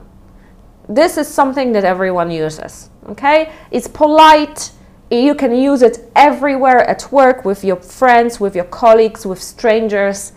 This 0.88 1.18
is 1.18 1.26
something 1.26 1.72
that 1.72 1.82
everyone 1.82 2.30
uses, 2.30 2.90
okay? 3.08 3.52
It's 3.72 3.88
polite. 3.88 4.70
You 5.10 5.34
can 5.34 5.52
use 5.52 5.82
it 5.82 6.08
everywhere 6.14 6.88
at 6.88 7.10
work 7.10 7.44
with 7.44 7.64
your 7.64 7.74
friends, 7.74 8.38
with 8.38 8.54
your 8.54 8.66
colleagues, 8.66 9.26
with 9.26 9.42
strangers. 9.42 10.32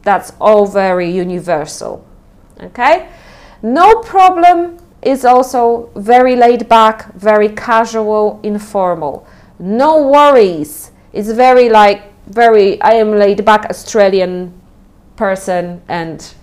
That's 0.00 0.32
all 0.40 0.66
very 0.66 1.10
universal, 1.10 2.02
okay? 2.58 3.10
No 3.60 4.00
problem 4.00 4.78
is 5.02 5.26
also 5.26 5.90
very 5.94 6.36
laid 6.36 6.70
back, 6.70 7.12
very 7.12 7.50
casual, 7.50 8.40
informal. 8.42 9.26
No 9.58 10.08
worries. 10.08 10.90
It's 11.12 11.30
very 11.30 11.68
like, 11.68 12.02
very, 12.28 12.80
I 12.80 12.94
am 12.94 13.10
laid 13.12 13.44
back 13.44 13.66
Australian 13.66 14.57
person 15.18 15.82
and 15.88 16.34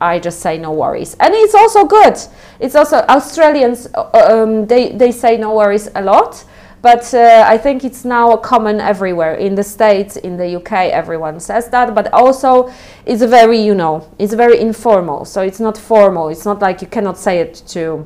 I 0.00 0.18
just 0.18 0.40
say 0.40 0.58
no 0.58 0.72
worries. 0.72 1.16
And 1.20 1.32
it's 1.34 1.54
also 1.54 1.84
good. 1.84 2.18
It's 2.58 2.74
also 2.74 2.96
Australians, 3.08 3.88
uh, 3.94 4.10
um, 4.14 4.66
they, 4.66 4.92
they 4.92 5.12
say 5.12 5.36
no 5.36 5.54
worries 5.54 5.88
a 5.94 6.02
lot, 6.02 6.44
but 6.82 7.14
uh, 7.14 7.44
I 7.46 7.56
think 7.58 7.84
it's 7.84 8.04
now 8.04 8.36
common 8.36 8.80
everywhere. 8.80 9.34
In 9.34 9.54
the 9.54 9.62
States, 9.62 10.16
in 10.16 10.36
the 10.36 10.56
UK, 10.56 10.72
everyone 10.90 11.38
says 11.38 11.68
that, 11.68 11.94
but 11.94 12.12
also 12.12 12.72
it's 13.06 13.22
very, 13.22 13.60
you 13.60 13.74
know, 13.74 14.08
it's 14.18 14.34
very 14.34 14.58
informal. 14.58 15.24
So 15.24 15.42
it's 15.42 15.60
not 15.60 15.78
formal. 15.78 16.28
It's 16.28 16.44
not 16.44 16.60
like 16.60 16.82
you 16.82 16.88
cannot 16.88 17.16
say 17.16 17.38
it 17.38 17.62
to 17.68 18.04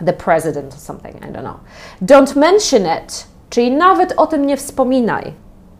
the 0.00 0.12
president 0.12 0.74
or 0.74 0.78
something, 0.78 1.18
I 1.22 1.30
don't 1.30 1.44
know. 1.44 1.60
Don't 2.04 2.34
mention 2.34 2.86
it, 2.86 3.26
czyli 3.50 3.70
nawet 3.70 4.12
o 4.16 4.26
tym 4.26 4.46
nie 4.46 4.56
wspominaj. 4.56 5.32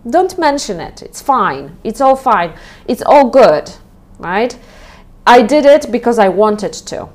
Don't 0.09 0.36
mention 0.38 0.80
it. 0.80 1.03
It's 1.03 1.22
fine. 1.22 1.76
It's 1.84 2.00
all 2.00 2.16
fine. 2.16 2.55
It's 2.88 3.03
all 3.03 3.30
good, 3.30 3.70
right? 4.18 4.59
I 5.26 5.42
did 5.42 5.64
it 5.64 5.92
because 5.92 6.18
I 6.18 6.28
wanted 6.28 6.72
to. 6.72 7.09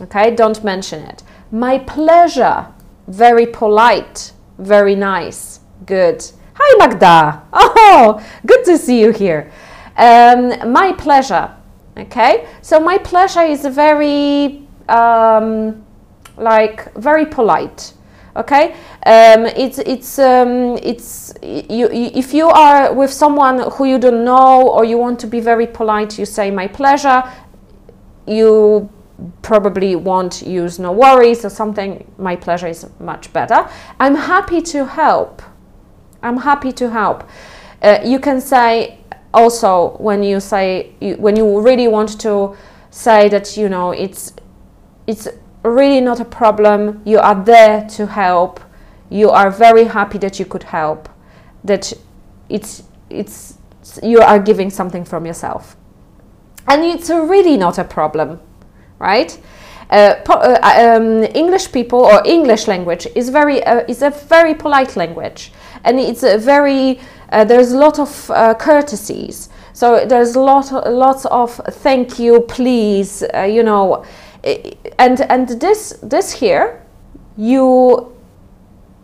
Okay, 0.00 0.34
don't 0.34 0.62
mention 0.62 1.02
it. 1.02 1.22
My 1.50 1.78
pleasure. 1.78 2.68
Very 3.08 3.46
polite. 3.46 4.32
Very 4.58 4.94
nice. 4.94 5.60
Good. 5.84 6.24
Hi, 6.54 6.78
Magda. 6.78 7.42
Oh, 7.88 8.20
good 8.44 8.64
to 8.64 8.78
see 8.78 9.00
you 9.00 9.12
here. 9.12 9.50
Um, 9.96 10.72
my 10.72 10.92
pleasure. 10.92 11.54
Okay, 11.96 12.46
so 12.62 12.78
my 12.78 12.98
pleasure 12.98 13.42
is 13.42 13.64
very 13.64 14.66
um, 14.88 15.84
like 16.36 16.92
very 16.94 17.24
polite 17.24 17.94
okay? 18.36 18.72
Um, 19.04 19.46
it's 19.46 19.78
it's 19.78 20.18
um, 20.18 20.78
it's 20.82 21.34
you, 21.42 21.88
if 21.90 22.34
you 22.34 22.48
are 22.48 22.92
with 22.92 23.12
someone 23.12 23.70
who 23.72 23.84
you 23.84 23.98
don't 23.98 24.24
know 24.24 24.68
or 24.68 24.84
you 24.84 24.98
want 24.98 25.18
to 25.20 25.26
be 25.26 25.40
very 25.40 25.66
polite 25.66 26.18
you 26.18 26.24
say 26.26 26.50
my 26.50 26.66
pleasure 26.66 27.22
you 28.26 28.88
probably 29.42 29.96
won't 29.96 30.42
use 30.42 30.78
no 30.78 30.92
worries 30.92 31.44
or 31.44 31.50
something. 31.50 32.10
My 32.18 32.36
pleasure 32.36 32.66
is 32.66 32.86
much 32.98 33.32
better. 33.32 33.68
I'm 33.98 34.14
happy 34.14 34.60
to 34.62 34.84
help. 34.84 35.42
I'm 36.22 36.38
happy 36.38 36.72
to 36.72 36.90
help. 36.90 37.24
Uh, 37.82 37.98
you 38.04 38.18
can 38.18 38.40
say 38.40 38.98
also 39.32 39.96
when 39.98 40.22
you 40.22 40.40
say 40.40 40.92
when 41.18 41.36
you 41.36 41.60
really 41.60 41.88
want 41.88 42.20
to 42.20 42.56
say 42.90 43.28
that 43.28 43.56
you 43.56 43.68
know 43.68 43.90
it's 43.90 44.32
it's 45.06 45.28
really 45.70 46.00
not 46.00 46.20
a 46.20 46.24
problem. 46.24 47.02
You 47.04 47.18
are 47.18 47.34
there 47.34 47.86
to 47.90 48.06
help. 48.06 48.60
You 49.10 49.30
are 49.30 49.50
very 49.50 49.84
happy 49.84 50.18
that 50.18 50.38
you 50.38 50.44
could 50.44 50.64
help. 50.64 51.08
That 51.64 51.92
it's 52.48 52.82
it's 53.10 53.58
you 54.02 54.20
are 54.20 54.38
giving 54.38 54.70
something 54.70 55.04
from 55.04 55.26
yourself, 55.26 55.76
and 56.68 56.82
it's 56.84 57.10
really 57.10 57.56
not 57.56 57.78
a 57.78 57.84
problem, 57.84 58.40
right? 58.98 59.38
Uh, 59.90 60.14
uh, 60.28 60.96
um, 60.96 61.22
English 61.34 61.70
people 61.70 62.00
or 62.00 62.20
English 62.24 62.66
language 62.66 63.06
is 63.14 63.28
very 63.28 63.62
uh, 63.64 63.84
is 63.88 64.02
a 64.02 64.10
very 64.10 64.54
polite 64.54 64.96
language, 64.96 65.52
and 65.84 66.00
it's 66.00 66.24
a 66.24 66.38
very 66.38 66.98
uh, 67.30 67.44
there's 67.44 67.72
a 67.72 67.78
lot 67.78 67.98
of 67.98 68.30
uh, 68.30 68.54
courtesies. 68.54 69.48
So 69.72 70.06
there's 70.06 70.34
lot 70.34 70.72
lots 70.90 71.26
of 71.26 71.54
thank 71.82 72.18
you, 72.18 72.40
please, 72.40 73.22
uh, 73.34 73.42
you 73.42 73.62
know 73.62 74.04
and 74.98 75.20
and 75.22 75.48
this 75.60 75.98
this 76.02 76.32
here 76.32 76.82
you 77.36 78.12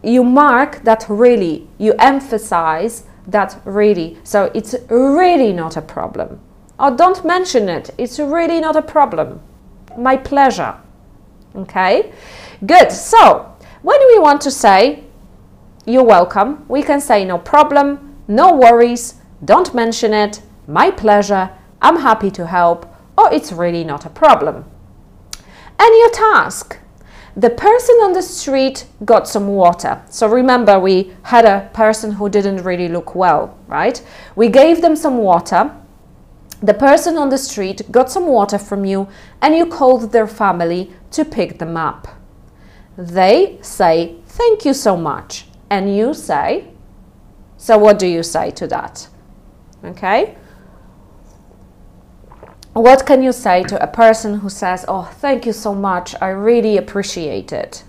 you 0.02 0.24
mark 0.24 0.82
that 0.84 1.06
really 1.08 1.68
you 1.78 1.94
emphasize 1.98 3.04
that 3.26 3.60
really. 3.64 4.18
So 4.24 4.50
it's 4.54 4.74
really 4.88 5.52
not 5.52 5.76
a 5.76 5.82
problem. 5.82 6.40
Or 6.78 6.90
oh, 6.90 6.96
don't 6.96 7.24
mention 7.24 7.68
it. 7.68 7.90
It's 7.98 8.18
really 8.18 8.60
not 8.60 8.74
a 8.74 8.82
problem. 8.82 9.40
My 9.96 10.16
pleasure. 10.16 10.74
Okay? 11.54 12.12
Good. 12.66 12.90
So 12.90 13.54
when 13.82 14.00
we 14.08 14.18
want 14.18 14.40
to 14.42 14.50
say 14.50 15.04
you're 15.84 16.04
welcome 16.04 16.64
we 16.68 16.82
can 16.82 17.00
say 17.00 17.24
no 17.24 17.38
problem. 17.38 18.16
No 18.28 18.54
worries. 18.54 19.14
Don't 19.44 19.74
mention 19.74 20.14
it. 20.14 20.42
My 20.66 20.90
pleasure. 20.90 21.50
I'm 21.80 21.98
happy 21.98 22.30
to 22.32 22.46
help. 22.46 22.86
Or 23.18 23.32
it's 23.32 23.52
really 23.52 23.84
not 23.84 24.06
a 24.06 24.10
problem 24.10 24.64
and 25.78 25.98
your 25.98 26.10
task. 26.10 26.78
The 27.34 27.50
person 27.50 27.94
on 28.02 28.12
the 28.12 28.22
street 28.22 28.84
got 29.06 29.26
some 29.26 29.48
water. 29.48 30.02
So 30.10 30.26
remember, 30.28 30.78
we 30.78 31.12
had 31.22 31.46
a 31.46 31.70
person 31.72 32.12
who 32.12 32.28
didn't 32.28 32.62
really 32.62 32.88
look 32.88 33.14
well, 33.14 33.56
right? 33.68 34.04
We 34.36 34.48
gave 34.48 34.82
them 34.82 34.96
some 34.96 35.16
water. 35.18 35.74
The 36.62 36.74
person 36.74 37.16
on 37.16 37.30
the 37.30 37.38
street 37.38 37.90
got 37.90 38.10
some 38.10 38.26
water 38.26 38.58
from 38.58 38.84
you 38.84 39.08
and 39.40 39.54
you 39.56 39.66
called 39.66 40.12
their 40.12 40.26
family 40.26 40.92
to 41.12 41.24
pick 41.24 41.58
them 41.58 41.76
up. 41.76 42.06
They 42.98 43.58
say, 43.62 44.16
Thank 44.26 44.64
you 44.64 44.74
so 44.74 44.96
much. 44.96 45.46
And 45.70 45.96
you 45.96 46.12
say, 46.14 46.68
So 47.56 47.78
what 47.78 47.98
do 47.98 48.06
you 48.06 48.22
say 48.22 48.50
to 48.52 48.66
that? 48.68 49.08
Okay? 49.82 50.36
What 52.72 53.04
can 53.04 53.22
you 53.22 53.32
say 53.32 53.62
to 53.64 53.82
a 53.82 53.86
person 53.86 54.34
who 54.40 54.48
says, 54.48 54.84
Oh, 54.88 55.10
thank 55.20 55.46
you 55.46 55.52
so 55.52 55.74
much, 55.74 56.14
I 56.20 56.28
really 56.28 56.78
appreciate 56.78 57.52
it? 57.52 57.84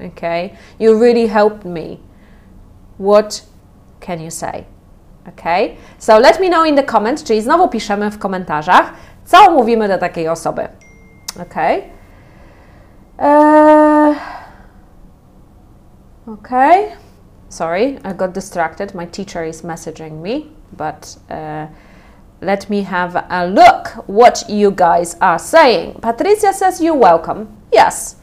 Okay, 0.00 0.56
you 0.78 0.98
really 0.98 1.26
helped 1.26 1.64
me. 1.64 2.00
What 2.98 3.44
can 4.00 4.20
you 4.20 4.30
say? 4.30 4.66
Okay, 5.28 5.76
so 5.98 6.18
let 6.18 6.40
me 6.40 6.48
know 6.48 6.64
in 6.64 6.74
the 6.74 6.82
comments, 6.82 7.22
czyli 7.22 7.42
znowu 7.42 7.68
piszemy 7.68 8.10
w 8.10 8.18
komentarzach, 8.18 8.92
co 9.24 9.50
mówimy 9.50 9.88
do 9.88 9.98
takiej 9.98 10.28
osoby. 10.28 10.68
Okay. 11.42 11.82
Uh, 13.18 14.16
okay. 16.26 16.92
Sorry, 17.48 17.98
I 18.04 18.14
got 18.14 18.32
distracted. 18.32 18.94
My 18.94 19.06
teacher 19.06 19.44
is 19.44 19.62
messaging 19.62 20.22
me, 20.22 20.40
but. 20.72 21.16
Uh, 21.30 21.66
let 22.42 22.68
me 22.68 22.82
have 22.82 23.14
a 23.30 23.46
look 23.46 23.88
what 24.08 24.44
you 24.48 24.72
guys 24.72 25.16
are 25.20 25.38
saying. 25.38 25.94
Patricia 26.02 26.52
says 26.52 26.80
you're 26.80 26.96
welcome. 26.96 27.56
Yes. 27.72 28.16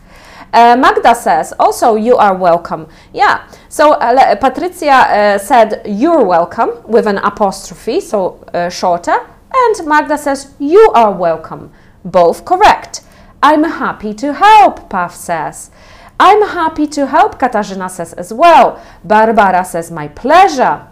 Uh, 0.51 0.75
Magda 0.75 1.15
says 1.15 1.53
also 1.59 1.95
you 1.95 2.17
are 2.17 2.35
welcome. 2.35 2.87
Yeah. 3.13 3.47
So 3.69 3.93
uh, 3.93 4.35
Patricia 4.35 4.91
uh, 4.91 5.37
said 5.37 5.83
you're 5.85 6.23
welcome 6.23 6.71
with 6.85 7.07
an 7.07 7.17
apostrophe, 7.19 8.01
so 8.01 8.43
uh, 8.53 8.69
shorter. 8.69 9.17
And 9.53 9.87
Magda 9.87 10.17
says 10.17 10.53
you 10.59 10.91
are 10.93 11.11
welcome. 11.11 11.71
Both 12.03 12.45
correct. 12.45 13.01
I'm 13.41 13.63
happy 13.63 14.13
to 14.15 14.33
help, 14.33 14.89
Paf 14.89 15.13
says. 15.13 15.71
I'm 16.19 16.41
happy 16.49 16.85
to 16.87 17.07
help, 17.07 17.39
Katarzyna 17.39 17.89
says 17.89 18.11
as 18.13 18.33
well. 18.33 18.83
Barbara 19.05 19.63
says 19.63 19.89
my 19.89 20.09
pleasure. 20.09 20.88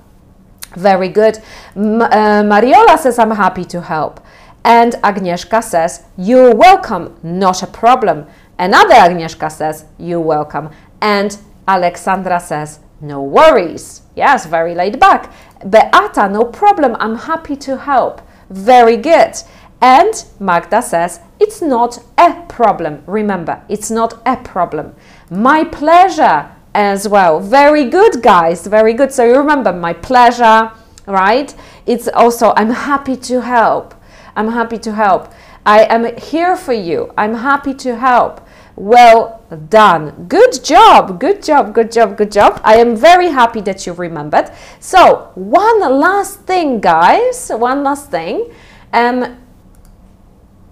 Very 0.75 1.09
good. 1.09 1.39
M 1.75 2.01
uh, 2.01 2.09
Mariola 2.43 2.97
says, 2.97 3.19
I'm 3.19 3.31
happy 3.31 3.65
to 3.65 3.81
help. 3.81 4.19
And 4.63 4.93
Agnieszka 5.03 5.63
says, 5.63 6.03
You're 6.17 6.53
welcome, 6.53 7.17
not 7.23 7.63
a 7.63 7.67
problem. 7.67 8.25
Another 8.59 8.95
Agnieszka 8.95 9.51
says, 9.51 9.85
You're 9.97 10.19
welcome. 10.19 10.69
And 11.01 11.37
Alexandra 11.67 12.39
says, 12.39 12.79
No 12.99 13.21
worries. 13.21 14.01
Yes, 14.15 14.45
very 14.45 14.75
laid 14.75 14.99
back. 14.99 15.31
Beata, 15.65 16.27
no 16.29 16.43
problem, 16.43 16.97
I'm 16.99 17.15
happy 17.15 17.55
to 17.55 17.77
help. 17.77 18.21
Very 18.49 18.97
good. 18.97 19.35
And 19.81 20.25
Magda 20.39 20.81
says, 20.81 21.21
It's 21.39 21.61
not 21.61 21.99
a 22.17 22.45
problem. 22.49 23.03
Remember, 23.05 23.61
it's 23.69 23.89
not 23.89 24.21
a 24.25 24.35
problem. 24.35 24.95
My 25.29 25.63
pleasure 25.63 26.51
as 26.77 27.07
well. 27.07 27.39
Very 27.39 27.85
good, 27.89 28.21
guys. 28.21 28.67
Very 28.67 28.93
good. 28.93 29.11
So 29.11 29.25
you 29.25 29.35
remember 29.35 29.73
my 29.73 29.93
pleasure, 29.93 30.71
right? 31.07 31.53
It's 31.87 32.07
also 32.07 32.53
I'm 32.55 32.69
happy 32.69 33.17
to 33.17 33.41
help. 33.41 33.95
I'm 34.35 34.51
happy 34.51 34.77
to 34.77 34.91
help. 34.93 35.33
I 35.65 35.85
am 35.85 36.15
here 36.17 36.55
for 36.55 36.73
you. 36.73 37.11
I'm 37.17 37.33
happy 37.33 37.73
to 37.73 37.95
help. 37.95 38.47
Well 38.75 39.41
done. 39.69 40.27
Good 40.27 40.63
job. 40.63 41.19
Good 41.19 41.41
job. 41.41 41.73
Good 41.73 41.91
job. 41.91 42.15
Good 42.15 42.31
job. 42.31 42.61
I 42.63 42.75
am 42.75 42.95
very 42.95 43.29
happy 43.29 43.61
that 43.61 43.87
you 43.87 43.93
remembered. 43.93 44.51
So, 44.79 45.31
one 45.33 45.79
last 45.79 46.41
thing, 46.41 46.79
guys. 46.79 47.49
One 47.49 47.83
last 47.83 48.11
thing. 48.11 48.53
Um, 48.93 49.41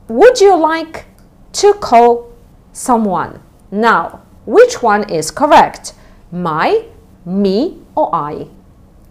would 0.07 0.39
you 0.39 0.55
like 0.55 1.07
to 1.53 1.73
call 1.73 2.31
someone? 2.73 3.41
Now, 3.71 4.21
which 4.45 4.83
one 4.83 5.09
is 5.09 5.31
correct? 5.31 5.93
My, 6.31 6.85
me, 7.25 7.79
or 7.95 8.13
I? 8.13 8.47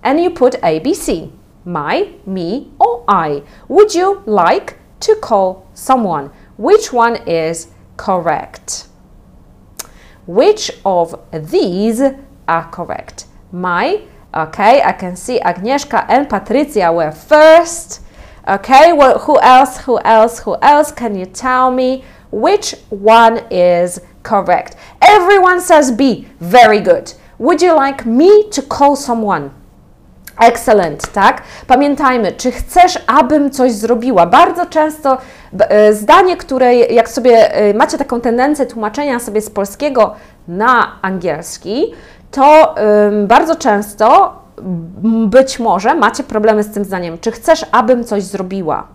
And 0.02 0.20
you 0.20 0.30
put 0.30 0.54
ABC. 0.54 1.30
My, 1.64 2.12
me, 2.26 2.70
or 2.78 3.04
I. 3.08 3.42
Would 3.68 3.94
you 3.94 4.22
like 4.26 4.78
to 5.00 5.16
call 5.16 5.66
someone? 5.74 6.30
Which 6.56 6.92
one 6.92 7.16
is 7.26 7.68
correct? 7.96 8.86
Which 10.26 10.70
of 10.84 11.20
these 11.32 12.02
are 12.46 12.68
correct? 12.70 13.26
My, 13.50 14.02
okay, 14.34 14.82
I 14.82 14.92
can 14.92 15.16
see 15.16 15.40
Agnieszka 15.40 16.06
and 16.08 16.28
Patricia 16.28 16.92
were 16.92 17.12
first. 17.12 18.00
Okay, 18.46 18.92
well, 18.92 19.18
who 19.20 19.40
else, 19.40 19.78
who 19.78 19.98
else, 20.00 20.40
who 20.40 20.56
else? 20.60 20.92
Can 20.92 21.16
you 21.16 21.26
tell 21.26 21.70
me 21.70 22.04
which 22.30 22.74
one 22.90 23.38
is 23.50 24.00
correct? 24.28 24.76
Everyone 25.00 25.60
says 25.60 25.90
B. 25.92 26.24
Very 26.40 26.80
good. 26.80 27.14
Would 27.38 27.62
you 27.62 27.74
like 27.86 28.04
me 28.06 28.28
to 28.50 28.62
call 28.62 28.96
someone? 28.96 29.50
Excellent, 30.40 31.12
tak? 31.12 31.42
Pamiętajmy, 31.66 32.32
czy 32.32 32.52
chcesz, 32.52 32.98
abym 33.06 33.50
coś 33.50 33.72
zrobiła? 33.72 34.26
Bardzo 34.26 34.66
często 34.66 35.18
e, 35.58 35.92
zdanie, 35.92 36.36
które 36.36 36.74
jak 36.74 37.08
sobie 37.08 37.54
e, 37.54 37.74
macie 37.74 37.98
taką 37.98 38.20
tendencję 38.20 38.66
tłumaczenia 38.66 39.20
sobie 39.20 39.40
z 39.40 39.50
polskiego 39.50 40.14
na 40.48 40.98
angielski, 41.02 41.92
to 42.30 42.74
bardzo 43.26 43.56
często 43.56 44.32
być 45.26 45.58
może 45.58 45.94
macie 45.94 46.22
problemy 46.22 46.62
z 46.62 46.70
tym 46.70 46.84
zdaniem. 46.84 47.18
Czy 47.18 47.32
chcesz, 47.32 47.66
abym 47.72 48.04
coś 48.04 48.22
zrobiła? 48.22 48.86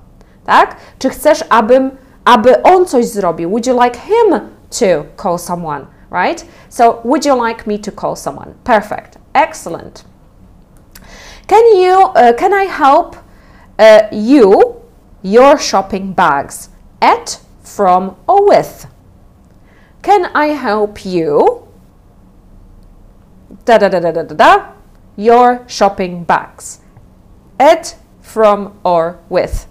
Tak? 0.45 0.75
Czy 0.99 1.09
chcesz, 1.09 1.43
abym, 1.49 1.91
aby 2.25 2.63
on 2.63 2.86
coś 2.86 3.05
zrobił? 3.07 3.49
Would 3.49 3.67
you 3.67 3.84
like 3.84 3.99
him 3.99 4.39
to 4.72 5.07
call 5.17 5.38
someone? 5.38 5.88
Right? 6.09 6.43
So, 6.70 7.01
would 7.03 7.24
you 7.26 7.36
like 7.36 7.67
me 7.67 7.78
to 7.80 7.91
call 7.91 8.15
someone? 8.15 8.57
Perfect. 8.63 9.17
Excellent. 9.36 10.03
Can 11.47 11.76
you, 11.76 11.93
uh, 12.15 12.34
can 12.34 12.53
I 12.53 12.63
help 12.63 13.15
uh, 13.78 14.07
you, 14.11 14.82
your 15.22 15.57
shopping 15.57 16.13
bags? 16.13 16.70
At, 17.01 17.39
from, 17.63 18.15
or 18.28 18.47
with? 18.47 18.88
Can 20.01 20.26
I 20.36 20.47
help 20.47 21.05
you? 21.05 21.67
Da 23.65 23.78
da 23.78 23.89
da 23.89 23.99
da 23.99 24.11
da 24.11 24.24
da 24.24 24.36
da. 24.36 24.72
Your 25.15 25.63
shopping 25.67 26.24
bags. 26.24 26.80
At, 27.59 27.95
from, 28.22 28.80
or 28.84 29.20
with. 29.30 29.67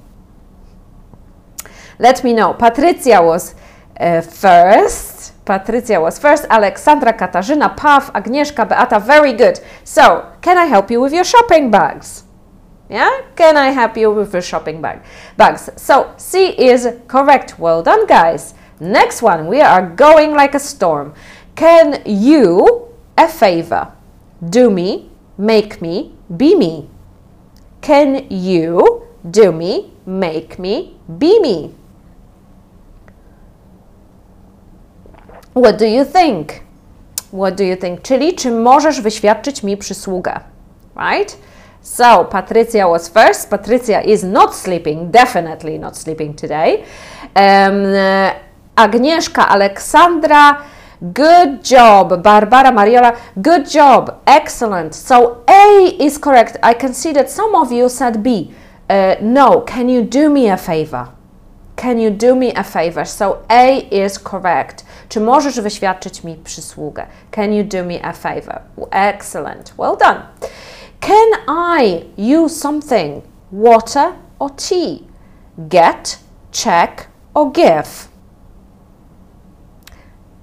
Let 1.98 2.22
me 2.22 2.32
know. 2.32 2.54
Patricia 2.54 3.22
was 3.22 3.54
first. 3.98 5.32
Patricia 5.44 6.00
was 6.00 6.18
first. 6.18 6.44
Alexandra, 6.50 7.12
Katarzyna, 7.12 7.76
Pav, 7.76 8.12
Agnieszka, 8.12 8.68
Beata. 8.68 8.98
Very 9.00 9.32
good. 9.32 9.60
So, 9.84 10.30
can 10.40 10.58
I 10.58 10.66
help 10.66 10.90
you 10.90 11.00
with 11.00 11.12
your 11.12 11.24
shopping 11.24 11.70
bags? 11.70 12.24
Yeah, 12.88 13.20
can 13.36 13.56
I 13.56 13.70
help 13.70 13.96
you 13.96 14.10
with 14.10 14.32
your 14.32 14.42
shopping 14.42 14.80
bag 14.80 15.02
bags? 15.36 15.68
So 15.76 16.14
C 16.16 16.48
is 16.48 16.88
correct. 17.06 17.58
Well 17.58 17.82
done, 17.82 18.06
guys. 18.06 18.54
Next 18.80 19.20
one, 19.20 19.46
we 19.46 19.60
are 19.60 19.86
going 19.86 20.32
like 20.32 20.54
a 20.54 20.58
storm. 20.58 21.12
Can 21.54 22.02
you 22.06 22.88
a 23.16 23.28
favor? 23.28 23.92
Do 24.48 24.70
me, 24.70 25.10
make 25.36 25.82
me, 25.82 26.12
be 26.34 26.54
me. 26.54 26.88
Can 27.82 28.26
you 28.30 29.06
do 29.30 29.52
me, 29.52 29.92
make 30.06 30.58
me, 30.58 30.96
be 31.18 31.40
me? 31.40 31.74
What 35.54 35.78
do 35.78 35.86
you 35.86 36.04
think? 36.04 36.52
What 37.32 37.54
do 37.54 37.64
you 37.64 37.76
think? 37.76 38.02
Czyli 38.02 38.34
czy 38.34 38.50
możesz 38.50 39.00
wyświadczyć 39.00 39.62
mi 39.62 39.76
przysługę? 39.76 40.40
Right? 40.96 41.36
So 41.82 42.24
Patricia 42.24 42.88
was 42.88 43.08
first. 43.08 43.50
Patricia 43.50 44.00
is 44.00 44.22
not 44.22 44.54
sleeping, 44.54 45.10
definitely 45.10 45.78
not 45.78 45.96
sleeping 45.96 46.40
today. 46.40 46.82
Um, 47.34 47.82
Agnieszka, 48.76 49.48
Aleksandra, 49.48 50.56
good 51.02 51.70
job. 51.70 52.22
Barbara, 52.22 52.72
Mariola, 52.72 53.12
good 53.36 53.74
job. 53.74 54.10
Excellent. 54.26 54.96
So 54.96 55.36
A 55.46 55.88
is 55.98 56.18
correct. 56.18 56.58
I 56.62 56.74
can 56.74 56.94
see 56.94 57.12
that 57.12 57.30
some 57.30 57.54
of 57.54 57.72
you 57.72 57.88
said 57.88 58.22
B. 58.22 58.50
Uh, 58.90 59.16
no, 59.20 59.60
can 59.60 59.88
you 59.88 60.02
do 60.02 60.30
me 60.30 60.50
a 60.50 60.56
favor? 60.56 61.17
Can 61.78 62.00
you 62.00 62.10
do 62.10 62.34
me 62.34 62.52
a 62.56 62.64
favor? 62.64 63.04
So 63.04 63.38
A 63.48 63.88
is 63.90 64.18
correct. 64.18 64.84
Czy 65.08 65.20
możesz 65.20 65.60
wyświadczyć 65.60 66.24
mi 66.24 66.36
przysługę? 66.36 67.06
Can 67.30 67.52
you 67.52 67.64
do 67.64 67.84
me 67.84 68.04
a 68.04 68.12
favor? 68.12 68.60
Excellent. 68.90 69.74
Well 69.78 69.96
done. 69.96 70.20
Can 71.00 71.28
I 71.48 72.04
use 72.36 72.56
something? 72.60 73.22
Water 73.52 74.12
or 74.38 74.50
tea? 74.56 75.06
Get, 75.68 76.18
check 76.52 77.06
or 77.34 77.52
give? 77.52 78.08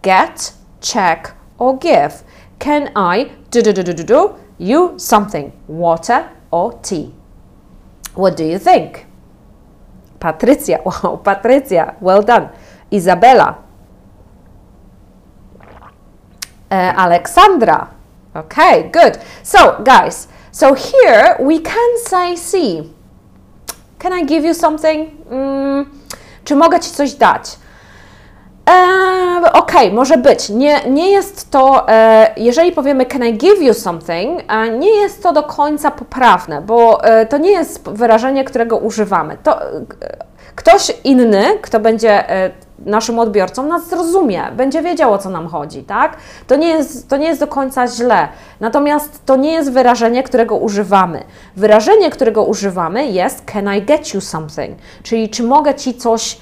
Get, 0.02 0.54
check 0.82 1.34
or 1.58 1.78
give? 1.80 2.24
Can 2.60 2.90
I 2.96 3.26
do 3.52 3.62
do 3.62 3.74
do 3.74 3.84
do 3.84 3.94
do 3.94 4.04
do 4.04 4.36
you 4.58 4.94
something? 4.98 5.52
Water 5.68 6.30
or 6.52 6.80
tea? 6.82 7.14
What 8.16 8.38
do 8.38 8.46
you 8.46 8.58
think? 8.60 9.06
Patricia, 10.26 10.80
wow, 10.86 11.18
Patricia, 11.18 11.94
well 12.02 12.24
done. 12.24 12.50
Isabella, 12.92 13.58
uh, 16.72 16.94
Alexandra. 16.98 17.90
Okay, 18.36 18.90
good. 18.92 19.18
So, 19.44 19.82
guys, 19.84 20.28
so 20.52 20.74
here 20.74 21.38
we 21.40 21.60
can 21.60 21.98
say 22.06 22.36
see. 22.36 22.92
Can 24.00 24.14
I 24.14 24.24
give 24.26 24.44
you 24.48 24.54
something? 24.54 25.12
Mm, 25.30 25.86
czy 26.44 26.56
mogę 26.56 26.80
Ci 26.80 26.92
coś 26.92 27.14
dać? 27.14 27.58
E, 28.70 29.52
ok, 29.54 29.72
może 29.94 30.18
być. 30.18 30.50
Nie, 30.50 30.90
nie 30.90 31.12
jest 31.12 31.52
to, 31.52 31.90
e, 31.90 32.34
jeżeli 32.38 32.72
powiemy 32.72 33.06
can 33.06 33.26
I 33.26 33.34
give 33.34 33.62
you 33.62 33.74
something, 33.74 34.44
nie 34.80 34.90
jest 34.90 35.24
to 35.24 35.34
do 35.34 35.44
końca 35.44 35.92
poprawne, 35.92 36.62
bo 36.62 37.04
e, 37.04 37.26
to 37.26 37.38
nie 37.38 37.52
jest 37.52 37.90
wyrażenie, 37.90 38.44
którego 38.44 38.78
używamy. 38.78 39.38
To, 39.44 39.62
e, 39.64 39.66
ktoś 40.56 40.94
inny, 41.04 41.46
kto 41.62 41.80
będzie 41.80 42.30
e, 42.30 42.52
naszym 42.80 43.20
odbiorcą, 43.20 43.64
nas 43.64 43.90
zrozumie, 43.90 44.44
będzie 44.58 44.82
wiedział 44.82 45.14
o 45.14 45.18
co 45.18 45.30
nam 45.30 45.48
chodzi, 45.48 45.84
tak? 45.84 46.18
To 46.48 46.56
nie, 46.56 46.68
jest, 46.68 47.10
to 47.10 47.18
nie 47.18 47.28
jest 47.28 47.40
do 47.40 47.48
końca 47.48 47.88
źle. 47.88 48.28
Natomiast 48.60 49.26
to 49.26 49.36
nie 49.36 49.52
jest 49.52 49.72
wyrażenie, 49.72 50.24
którego 50.24 50.58
używamy. 50.58 51.24
Wyrażenie, 51.56 52.10
którego 52.10 52.44
używamy 52.44 53.08
jest 53.08 53.44
can 53.54 53.76
I 53.76 53.82
get 53.82 54.14
you 54.14 54.22
something? 54.22 54.78
Czyli 55.04 55.30
czy 55.30 55.44
mogę 55.44 55.76
ci 55.76 55.94
coś 55.94 56.38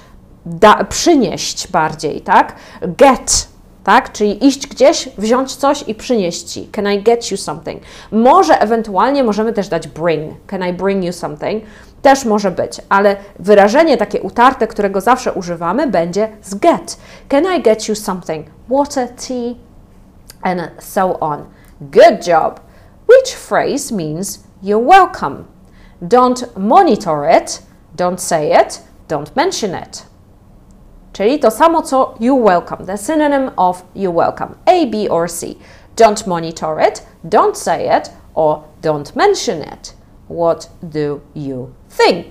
da, 0.46 0.84
przynieść 0.84 1.68
bardziej, 1.68 2.20
tak? 2.20 2.56
Get, 2.82 3.48
tak? 3.84 4.12
Czyli 4.12 4.46
iść 4.46 4.66
gdzieś, 4.66 5.08
wziąć 5.18 5.56
coś 5.56 5.84
i 5.88 5.94
przynieść 5.94 6.42
ci. 6.42 6.68
Can 6.68 6.92
I 6.92 7.02
get 7.02 7.30
you 7.30 7.36
something? 7.36 7.82
Może 8.12 8.60
ewentualnie 8.60 9.24
możemy 9.24 9.52
też 9.52 9.68
dać 9.68 9.88
bring. 9.88 10.46
Can 10.46 10.68
I 10.68 10.72
bring 10.72 11.04
you 11.04 11.12
something? 11.12 11.64
Też 12.02 12.24
może 12.24 12.50
być, 12.50 12.80
ale 12.88 13.16
wyrażenie 13.38 13.96
takie 13.96 14.22
utarte, 14.22 14.66
którego 14.66 15.00
zawsze 15.00 15.32
używamy, 15.32 15.86
będzie 15.86 16.28
z 16.42 16.54
get. 16.54 16.98
Can 17.28 17.44
I 17.58 17.62
get 17.62 17.88
you 17.88 17.94
something? 17.94 18.46
Water, 18.68 19.08
tea, 19.08 19.54
and 20.42 20.60
so 20.78 21.20
on. 21.20 21.44
Good 21.80 22.26
job. 22.26 22.60
Which 23.08 23.36
phrase 23.36 23.94
means 23.94 24.40
you're 24.62 24.86
welcome? 24.86 25.44
Don't 26.02 26.46
monitor 26.56 27.24
it, 27.42 27.62
don't 27.96 28.18
say 28.18 28.52
it, 28.62 28.82
don't 29.08 29.36
mention 29.36 29.70
it. 29.82 30.13
Czyli 31.14 31.38
to 31.38 31.50
samo 31.50 31.82
co 31.82 32.14
you 32.20 32.44
welcome, 32.44 32.86
the 32.86 32.98
synonym 32.98 33.50
of 33.56 33.82
you 33.94 34.12
welcome. 34.12 34.48
A, 34.66 34.86
B 34.86 35.08
or 35.10 35.30
C. 35.30 35.54
Don't 35.96 36.26
monitor 36.26 36.80
it, 36.88 37.06
don't 37.24 37.56
say 37.56 37.98
it, 37.98 38.10
or 38.34 38.58
don't 38.82 39.16
mention 39.16 39.62
it. 39.62 39.94
What 40.28 40.68
do 40.82 41.20
you 41.34 41.70
think? 41.88 42.26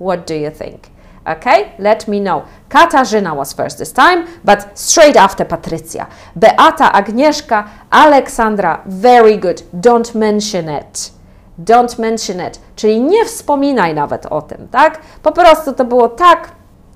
What 0.00 0.26
do 0.26 0.34
you 0.34 0.50
think? 0.50 0.80
Okay, 1.24 1.72
let 1.78 2.08
me 2.08 2.20
know. 2.20 2.42
Katarzyna 2.68 3.36
was 3.36 3.52
first 3.52 3.78
this 3.78 3.92
time, 3.92 4.26
but 4.44 4.78
straight 4.78 5.16
after 5.16 5.44
Patrycja. 5.44 6.06
Beata, 6.36 6.92
Agnieszka, 6.92 7.68
Aleksandra, 7.90 8.82
very 8.86 9.36
good. 9.36 9.62
Don't 9.72 10.14
mention 10.14 10.68
it. 10.68 11.10
Don't 11.58 11.98
mention 11.98 12.40
it. 12.40 12.60
Czyli 12.76 13.00
nie 13.00 13.24
wspominaj 13.24 13.94
nawet 13.94 14.26
o 14.26 14.42
tym, 14.42 14.68
tak? 14.68 15.00
Po 15.22 15.32
prostu 15.32 15.72
to 15.72 15.84
było 15.84 16.08
tak, 16.08 16.52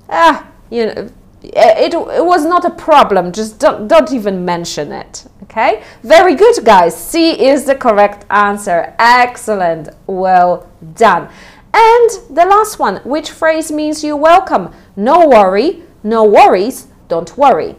ah, 0.09 0.43
you 0.71 0.85
know, 0.85 1.05
Uh, 1.43 1.75
it, 1.79 1.95
it 1.95 2.25
was 2.25 2.45
not 2.45 2.65
a 2.65 2.71
problem. 2.71 3.33
Just 3.33 3.59
don't, 3.59 3.89
don't 3.89 4.13
even 4.13 4.45
mention 4.45 4.93
it. 4.93 5.27
Okay? 5.45 5.83
Very 6.03 6.35
good, 6.35 6.65
guys. 6.65 6.95
C 6.95 7.31
is 7.31 7.65
the 7.65 7.75
correct 7.75 8.27
answer. 8.31 8.95
Excellent. 8.99 9.89
Well 10.07 10.69
done. 10.95 11.31
And 11.73 12.11
the 12.29 12.45
last 12.45 12.79
one, 12.79 12.97
which 13.05 13.31
phrase 13.31 13.71
means 13.73 14.05
you're 14.05 14.17
welcome? 14.17 14.73
No 14.97 15.27
worry, 15.29 15.83
no 16.03 16.25
worries, 16.25 16.89
don't 17.09 17.37
worry. 17.39 17.77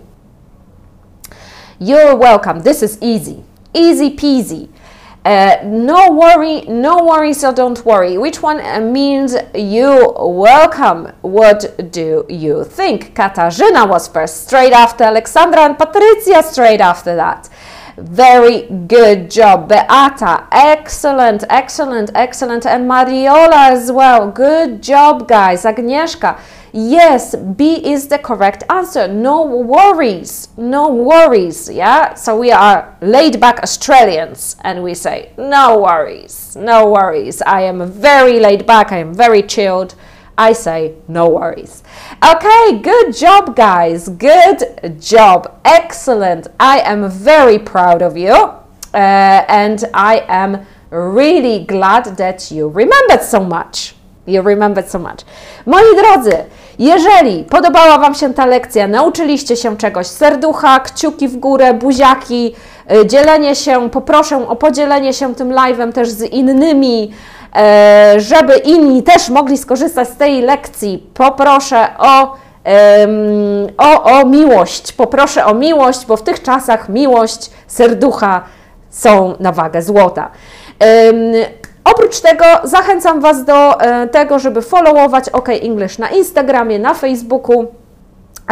You're 1.77 2.15
welcome. 2.15 2.61
This 2.61 2.81
is 2.81 2.97
easy. 3.01 3.43
Easy 3.73 4.15
peasy. 4.15 4.69
Uh, 5.23 5.57
no 5.63 6.09
worry, 6.11 6.61
no 6.61 7.03
worry, 7.05 7.31
so 7.31 7.53
don't 7.53 7.85
worry. 7.85 8.17
Which 8.17 8.41
one 8.41 8.59
uh, 8.59 8.79
means 8.79 9.35
you 9.53 10.11
welcome? 10.17 11.13
What 11.21 11.91
do 11.91 12.25
you 12.27 12.63
think? 12.63 13.13
Katarzyna 13.13 13.87
was 13.87 14.07
first, 14.07 14.47
straight 14.47 14.73
after 14.73 15.03
Alexandra, 15.03 15.61
and 15.61 15.77
Patricia 15.77 16.41
straight 16.41 16.81
after 16.81 17.15
that. 17.15 17.49
Very 17.97 18.67
good 18.87 19.29
job, 19.29 19.69
Beata. 19.69 20.47
Excellent, 20.51 21.43
excellent, 21.49 22.11
excellent. 22.15 22.65
And 22.65 22.89
Mariola 22.89 23.71
as 23.71 23.91
well. 23.91 24.31
Good 24.31 24.81
job, 24.81 25.27
guys. 25.27 25.63
Agnieszka. 25.63 26.39
Yes, 26.73 27.35
B 27.35 27.85
is 27.85 28.07
the 28.07 28.17
correct 28.17 28.63
answer. 28.69 29.05
No 29.05 29.43
worries, 29.43 30.47
no 30.55 30.87
worries. 30.87 31.69
Yeah, 31.69 32.13
so 32.13 32.37
we 32.37 32.49
are 32.51 32.97
laid 33.01 33.41
back 33.41 33.59
Australians 33.61 34.55
and 34.61 34.81
we 34.81 34.93
say, 34.93 35.33
no 35.37 35.79
worries, 35.79 36.55
no 36.55 36.89
worries. 36.89 37.41
I 37.41 37.63
am 37.63 37.91
very 37.91 38.39
laid 38.39 38.65
back, 38.65 38.93
I 38.93 38.99
am 38.99 39.13
very 39.13 39.43
chilled. 39.43 39.95
I 40.37 40.53
say, 40.53 40.93
no 41.07 41.29
worries. 41.29 41.83
Okay, 42.23 42.79
good 42.79 43.15
job, 43.15 43.55
guys. 43.55 44.09
Good 44.09 44.99
job. 44.99 45.59
Excellent. 45.65 46.47
I 46.59 46.79
am 46.79 47.09
very 47.09 47.59
proud 47.59 48.01
of 48.01 48.17
you. 48.17 48.33
Uh, 48.93 49.45
and 49.47 49.83
I 49.93 50.25
am 50.27 50.65
really 50.89 51.63
glad 51.65 52.17
that 52.17 52.51
you 52.51 52.69
remembered 52.69 53.21
so 53.21 53.43
much. 53.43 53.95
You 54.25 54.41
remembered 54.41 54.87
so 54.87 54.99
much. 54.99 55.23
Moi 55.65 55.81
drodzy, 55.95 56.45
Jeżeli 56.81 57.43
podobała 57.43 57.97
Wam 57.97 58.15
się 58.15 58.33
ta 58.33 58.45
lekcja, 58.45 58.87
nauczyliście 58.87 59.57
się 59.57 59.77
czegoś, 59.77 60.07
serducha, 60.07 60.79
kciuki 60.79 61.27
w 61.27 61.37
górę, 61.37 61.73
buziaki, 61.73 62.55
y, 62.91 63.07
dzielenie 63.07 63.55
się, 63.55 63.89
poproszę 63.89 64.47
o 64.47 64.55
podzielenie 64.55 65.13
się 65.13 65.35
tym 65.35 65.49
live'em 65.49 65.93
też 65.93 66.09
z 66.09 66.21
innymi, 66.21 67.11
żeby 68.17 68.57
inni 68.57 69.03
też 69.03 69.29
mogli 69.29 69.57
skorzystać 69.57 70.09
z 70.09 70.15
tej 70.15 70.41
lekcji. 70.41 71.09
Poproszę 71.13 71.87
o 71.97 72.35
o, 73.77 74.03
o 74.03 74.25
miłość. 74.25 74.93
Poproszę 74.93 75.45
o 75.45 75.53
miłość, 75.53 76.05
bo 76.05 76.17
w 76.17 76.23
tych 76.23 76.43
czasach 76.43 76.89
miłość, 76.89 77.51
serducha 77.67 78.43
są 78.89 79.35
na 79.39 79.51
wagę 79.51 79.81
złota. 79.81 80.31
Oprócz 81.83 82.19
tego 82.19 82.45
zachęcam 82.63 83.21
Was 83.21 83.45
do 83.45 83.81
e, 83.81 84.07
tego, 84.07 84.39
żeby 84.39 84.61
followować 84.61 85.29
OK 85.29 85.49
English 85.49 85.97
na 85.97 86.09
Instagramie, 86.09 86.79
na 86.79 86.93
Facebooku. 86.93 87.67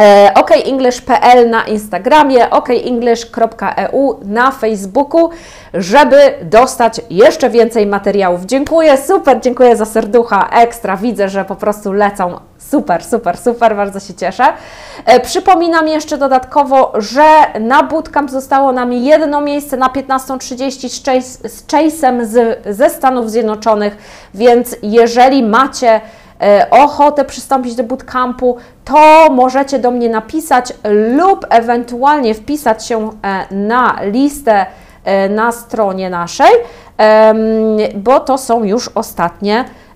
E, 0.00 0.34
okenglish.pl 0.34 1.50
na 1.50 1.64
Instagramie, 1.64 2.50
okenglish.eu 2.50 4.20
na 4.24 4.50
Facebooku, 4.50 5.30
żeby 5.74 6.34
dostać 6.42 7.00
jeszcze 7.10 7.50
więcej 7.50 7.86
materiałów. 7.86 8.44
Dziękuję, 8.44 8.98
super, 8.98 9.40
dziękuję 9.40 9.76
za 9.76 9.84
serducha, 9.84 10.48
ekstra, 10.52 10.96
widzę, 10.96 11.28
że 11.28 11.44
po 11.44 11.56
prostu 11.56 11.92
lecą 11.92 12.40
Super, 12.60 13.04
super, 13.04 13.36
super, 13.38 13.76
bardzo 13.76 14.00
się 14.00 14.14
cieszę. 14.14 14.44
E, 15.06 15.20
przypominam 15.20 15.88
jeszcze 15.88 16.18
dodatkowo, 16.18 16.92
że 16.98 17.24
na 17.60 17.82
bootcamp 17.82 18.30
zostało 18.30 18.72
nam 18.72 18.92
jedno 18.92 19.40
miejsce 19.40 19.76
na 19.76 19.88
15.30 19.88 20.88
z, 20.88 21.04
Chase, 21.04 21.48
z 21.48 21.66
Chase'em 21.66 22.24
z, 22.24 22.58
ze 22.76 22.90
Stanów 22.90 23.30
Zjednoczonych, 23.30 23.96
więc 24.34 24.76
jeżeli 24.82 25.42
macie 25.42 26.00
ochotę 26.70 27.24
przystąpić 27.24 27.74
do 27.74 27.84
bootcampu, 27.84 28.56
to 28.84 29.28
możecie 29.30 29.78
do 29.78 29.90
mnie 29.90 30.08
napisać 30.08 30.72
lub 31.16 31.46
ewentualnie 31.50 32.34
wpisać 32.34 32.86
się 32.86 33.10
e, 33.22 33.54
na 33.54 33.98
listę 34.02 34.66
na 35.30 35.52
stronie 35.52 36.10
naszej, 36.10 36.50
bo 37.94 38.20
to 38.20 38.38
są 38.38 38.64
już 38.64 38.90
ostatnie 38.94 39.64
E, 39.64 39.89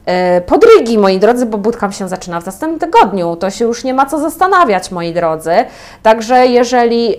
podrygi, 0.46 0.98
moi 0.98 1.18
drodzy, 1.18 1.46
bo 1.46 1.58
bootcamp 1.58 1.94
się 1.94 2.08
zaczyna 2.08 2.40
w 2.40 2.46
następnym 2.46 2.80
tygodniu. 2.80 3.36
To 3.36 3.50
się 3.50 3.64
już 3.64 3.84
nie 3.84 3.94
ma 3.94 4.06
co 4.06 4.18
zastanawiać, 4.18 4.90
moi 4.90 5.12
drodzy. 5.12 5.54
Także 6.02 6.46
jeżeli 6.46 7.14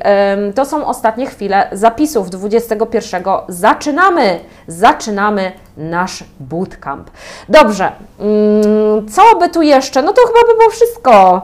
to 0.55 0.65
są 0.65 0.85
ostatnie 0.85 1.25
chwile 1.25 1.67
zapisów 1.71 2.29
21, 2.29 3.23
zaczynamy, 3.47 4.39
zaczynamy 4.67 5.51
nasz 5.77 6.23
bootcamp. 6.39 7.11
Dobrze, 7.49 7.91
mm, 8.19 9.09
co 9.09 9.39
by 9.39 9.49
tu 9.49 9.61
jeszcze? 9.61 10.01
No 10.01 10.13
to 10.13 10.21
chyba 10.27 10.53
by 10.53 10.57
było 10.57 10.69
wszystko. 10.69 11.41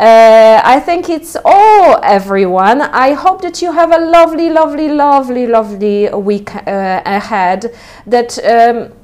Uh, 0.00 0.60
I 0.64 0.80
think 0.80 1.08
it's 1.08 1.36
all, 1.44 2.00
everyone. 2.02 2.80
I 2.92 3.12
hope 3.12 3.42
that 3.42 3.62
you 3.62 3.72
have 3.72 3.92
a 3.92 3.98
lovely, 3.98 4.48
lovely, 4.48 4.88
lovely, 4.88 5.46
lovely 5.46 6.08
week 6.14 6.54
uh, 6.54 7.02
ahead. 7.04 7.70
That 8.06 8.38
um, 8.38 8.99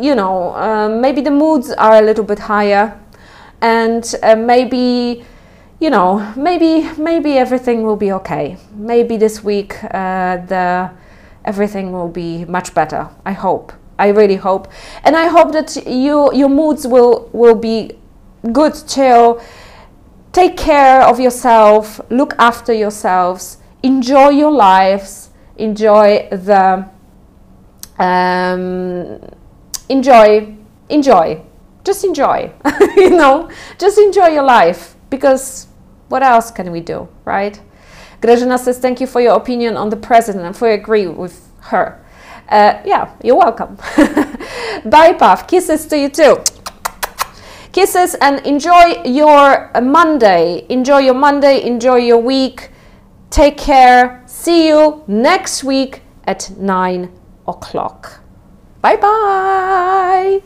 you 0.00 0.14
know, 0.14 0.54
uh, 0.54 0.88
maybe 0.88 1.20
the 1.20 1.30
moods 1.30 1.70
are 1.72 1.96
a 1.98 2.02
little 2.02 2.24
bit 2.24 2.38
higher, 2.38 2.98
and 3.60 4.14
uh, 4.22 4.36
maybe, 4.36 5.24
you 5.80 5.90
know, 5.90 6.32
maybe 6.36 6.88
maybe 6.98 7.38
everything 7.38 7.82
will 7.82 7.96
be 7.96 8.12
okay. 8.12 8.56
Maybe 8.74 9.16
this 9.16 9.42
week 9.44 9.82
uh, 9.84 10.38
the 10.46 10.90
everything 11.44 11.92
will 11.92 12.08
be 12.08 12.44
much 12.44 12.74
better. 12.74 13.08
I 13.24 13.32
hope. 13.32 13.72
I 13.98 14.08
really 14.08 14.36
hope, 14.36 14.68
and 15.02 15.16
I 15.16 15.26
hope 15.26 15.52
that 15.52 15.74
you 15.84 16.32
your 16.32 16.48
moods 16.48 16.86
will 16.86 17.28
will 17.32 17.56
be 17.56 17.98
good, 18.52 18.74
chill. 18.86 19.40
Take 20.32 20.56
care 20.56 21.02
of 21.02 21.18
yourself. 21.18 22.00
Look 22.10 22.34
after 22.38 22.72
yourselves. 22.72 23.58
Enjoy 23.82 24.28
your 24.28 24.52
lives. 24.52 25.30
Enjoy 25.56 26.28
the. 26.30 26.86
Um, 27.98 29.18
enjoy, 29.88 30.54
enjoy, 30.88 31.42
just 31.84 32.04
enjoy, 32.04 32.52
you 32.96 33.10
know, 33.10 33.50
just 33.78 33.98
enjoy 33.98 34.28
your 34.28 34.42
life 34.42 34.94
because 35.10 35.68
what 36.08 36.22
else 36.22 36.50
can 36.50 36.70
we 36.70 36.80
do, 36.80 37.08
right? 37.24 37.60
Grażyna 38.20 38.58
says, 38.58 38.78
thank 38.78 39.00
you 39.00 39.06
for 39.06 39.20
your 39.20 39.36
opinion 39.36 39.76
on 39.76 39.90
the 39.90 39.96
president 39.96 40.44
and 40.44 40.56
for 40.56 40.70
agree 40.70 41.06
with 41.06 41.48
her. 41.60 42.04
Uh, 42.48 42.80
yeah, 42.84 43.12
you're 43.22 43.36
welcome. 43.36 43.76
Bye, 44.86 45.12
Puff. 45.12 45.46
Kisses 45.46 45.86
to 45.86 45.98
you 45.98 46.08
too. 46.08 46.42
Kisses 47.72 48.14
and 48.16 48.44
enjoy 48.46 49.02
your 49.04 49.70
Monday. 49.80 50.64
Enjoy 50.70 50.98
your 50.98 51.14
Monday. 51.14 51.62
Enjoy 51.64 51.96
your 51.96 52.18
week. 52.18 52.70
Take 53.30 53.58
care. 53.58 54.22
See 54.26 54.68
you 54.68 55.04
next 55.06 55.62
week 55.62 56.02
at 56.24 56.50
9 56.56 57.12
o'clock. 57.46 58.20
Bye 58.82 58.96
bye. 58.96 60.42